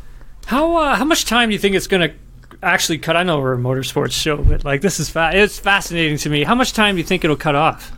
How 0.49 0.77
uh, 0.77 0.97
how 0.97 1.05
much 1.05 1.27
time 1.27 1.51
do 1.51 1.53
you 1.53 1.59
think 1.59 1.75
it's 1.77 1.87
gonna 1.87 2.13
actually 2.63 2.97
cut? 2.99 3.17
I 3.17 3.23
know 3.23 3.39
we're 3.39 3.53
a 3.53 3.59
motorsports 3.59 4.13
show, 4.13 4.39
but 4.39 4.65
like 4.65 4.81
this 4.81 4.99
is 4.99 5.11
fa- 5.11 5.31
it's 5.35 5.59
fascinating 5.59 6.17
to 6.19 6.31
me. 6.31 6.43
How 6.43 6.55
much 6.55 6.73
time 6.73 6.95
do 6.95 7.01
you 7.01 7.07
think 7.07 7.23
it'll 7.23 7.37
cut 7.37 7.55
off? 7.55 7.93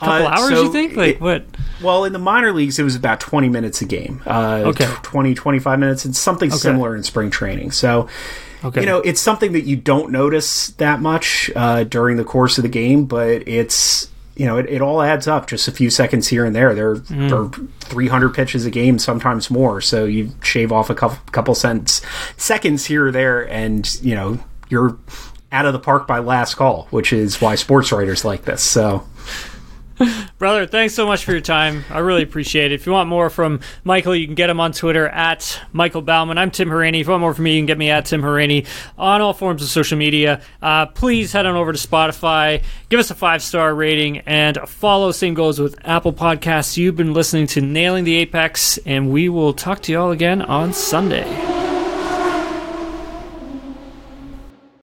A 0.00 0.04
couple 0.04 0.26
Uh, 0.26 0.30
hours? 0.30 0.48
so 0.50 0.62
you 0.64 0.72
think? 0.72 0.96
Like 0.96 1.14
it- 1.16 1.20
what? 1.20 1.44
Well, 1.80 2.04
in 2.04 2.12
the 2.12 2.18
minor 2.18 2.52
leagues, 2.52 2.78
it 2.80 2.82
was 2.82 2.96
about 2.96 3.20
20 3.20 3.48
minutes 3.48 3.80
a 3.82 3.84
game. 3.84 4.20
Uh, 4.26 4.62
Okay. 4.66 4.86
tw- 4.86 5.02
20, 5.04 5.34
25 5.34 5.78
minutes. 5.78 6.04
It's 6.04 6.18
something 6.18 6.50
similar 6.50 6.96
in 6.96 7.02
spring 7.04 7.30
training. 7.30 7.70
So, 7.70 8.08
Okay. 8.64 8.80
you 8.80 8.86
know, 8.86 8.98
it's 9.02 9.20
something 9.20 9.52
that 9.52 9.64
you 9.64 9.76
don't 9.76 10.10
notice 10.10 10.68
that 10.78 11.00
much 11.00 11.50
uh, 11.54 11.84
during 11.84 12.16
the 12.16 12.24
course 12.24 12.58
of 12.58 12.62
the 12.62 12.68
game, 12.68 13.04
but 13.04 13.46
it's, 13.46 14.08
you 14.36 14.44
know, 14.46 14.58
it, 14.58 14.66
it 14.68 14.80
all 14.82 15.00
adds 15.02 15.26
up 15.26 15.46
just 15.46 15.66
a 15.66 15.72
few 15.72 15.88
seconds 15.90 16.28
here 16.28 16.44
and 16.44 16.54
there. 16.54 16.74
There 16.74 16.96
Mm. 16.96 17.32
are 17.32 17.66
300 17.88 18.34
pitches 18.34 18.66
a 18.66 18.70
game, 18.70 18.98
sometimes 18.98 19.50
more. 19.50 19.80
So 19.80 20.04
you 20.04 20.30
shave 20.42 20.70
off 20.72 20.90
a 20.90 20.94
couple, 20.94 21.18
couple 21.32 21.54
cents, 21.54 22.02
seconds 22.36 22.84
here 22.86 23.06
or 23.06 23.12
there, 23.12 23.48
and, 23.50 23.92
you 24.02 24.14
know, 24.14 24.38
you're 24.68 24.98
out 25.52 25.64
of 25.64 25.72
the 25.72 25.78
park 25.78 26.06
by 26.06 26.18
last 26.18 26.54
call, 26.54 26.86
which 26.90 27.12
is 27.12 27.40
why 27.40 27.54
sports 27.54 27.92
writers 27.92 28.24
like 28.24 28.44
this. 28.44 28.62
So. 28.62 29.06
Brother, 30.38 30.66
thanks 30.66 30.94
so 30.94 31.06
much 31.06 31.24
for 31.24 31.32
your 31.32 31.40
time. 31.40 31.84
I 31.90 31.98
really 32.00 32.22
appreciate 32.22 32.72
it. 32.72 32.74
If 32.74 32.86
you 32.86 32.92
want 32.92 33.08
more 33.08 33.30
from 33.30 33.60
Michael, 33.84 34.14
you 34.14 34.26
can 34.26 34.34
get 34.34 34.50
him 34.50 34.60
on 34.60 34.72
Twitter 34.72 35.08
at 35.08 35.60
Michael 35.72 36.02
Baumann. 36.02 36.38
I'm 36.38 36.50
Tim 36.50 36.68
Hauraney. 36.68 37.00
If 37.00 37.06
you 37.06 37.12
want 37.12 37.22
more 37.22 37.34
from 37.34 37.44
me, 37.44 37.54
you 37.54 37.60
can 37.60 37.66
get 37.66 37.78
me 37.78 37.90
at 37.90 38.04
Tim 38.04 38.22
Hauraney 38.22 38.66
on 38.98 39.20
all 39.20 39.32
forms 39.32 39.62
of 39.62 39.68
social 39.68 39.96
media. 39.96 40.42
Uh, 40.60 40.86
please 40.86 41.32
head 41.32 41.46
on 41.46 41.56
over 41.56 41.72
to 41.72 41.78
Spotify, 41.78 42.62
give 42.88 43.00
us 43.00 43.10
a 43.10 43.14
five 43.14 43.42
star 43.42 43.74
rating, 43.74 44.18
and 44.20 44.58
follow. 44.66 45.12
Same 45.12 45.34
goes 45.34 45.58
with 45.58 45.76
Apple 45.86 46.12
Podcasts. 46.12 46.76
You've 46.76 46.96
been 46.96 47.14
listening 47.14 47.46
to 47.48 47.60
Nailing 47.60 48.04
the 48.04 48.16
Apex, 48.16 48.78
and 48.84 49.10
we 49.10 49.28
will 49.28 49.54
talk 49.54 49.80
to 49.82 49.92
you 49.92 49.98
all 49.98 50.10
again 50.10 50.42
on 50.42 50.72
Sunday. 50.72 51.55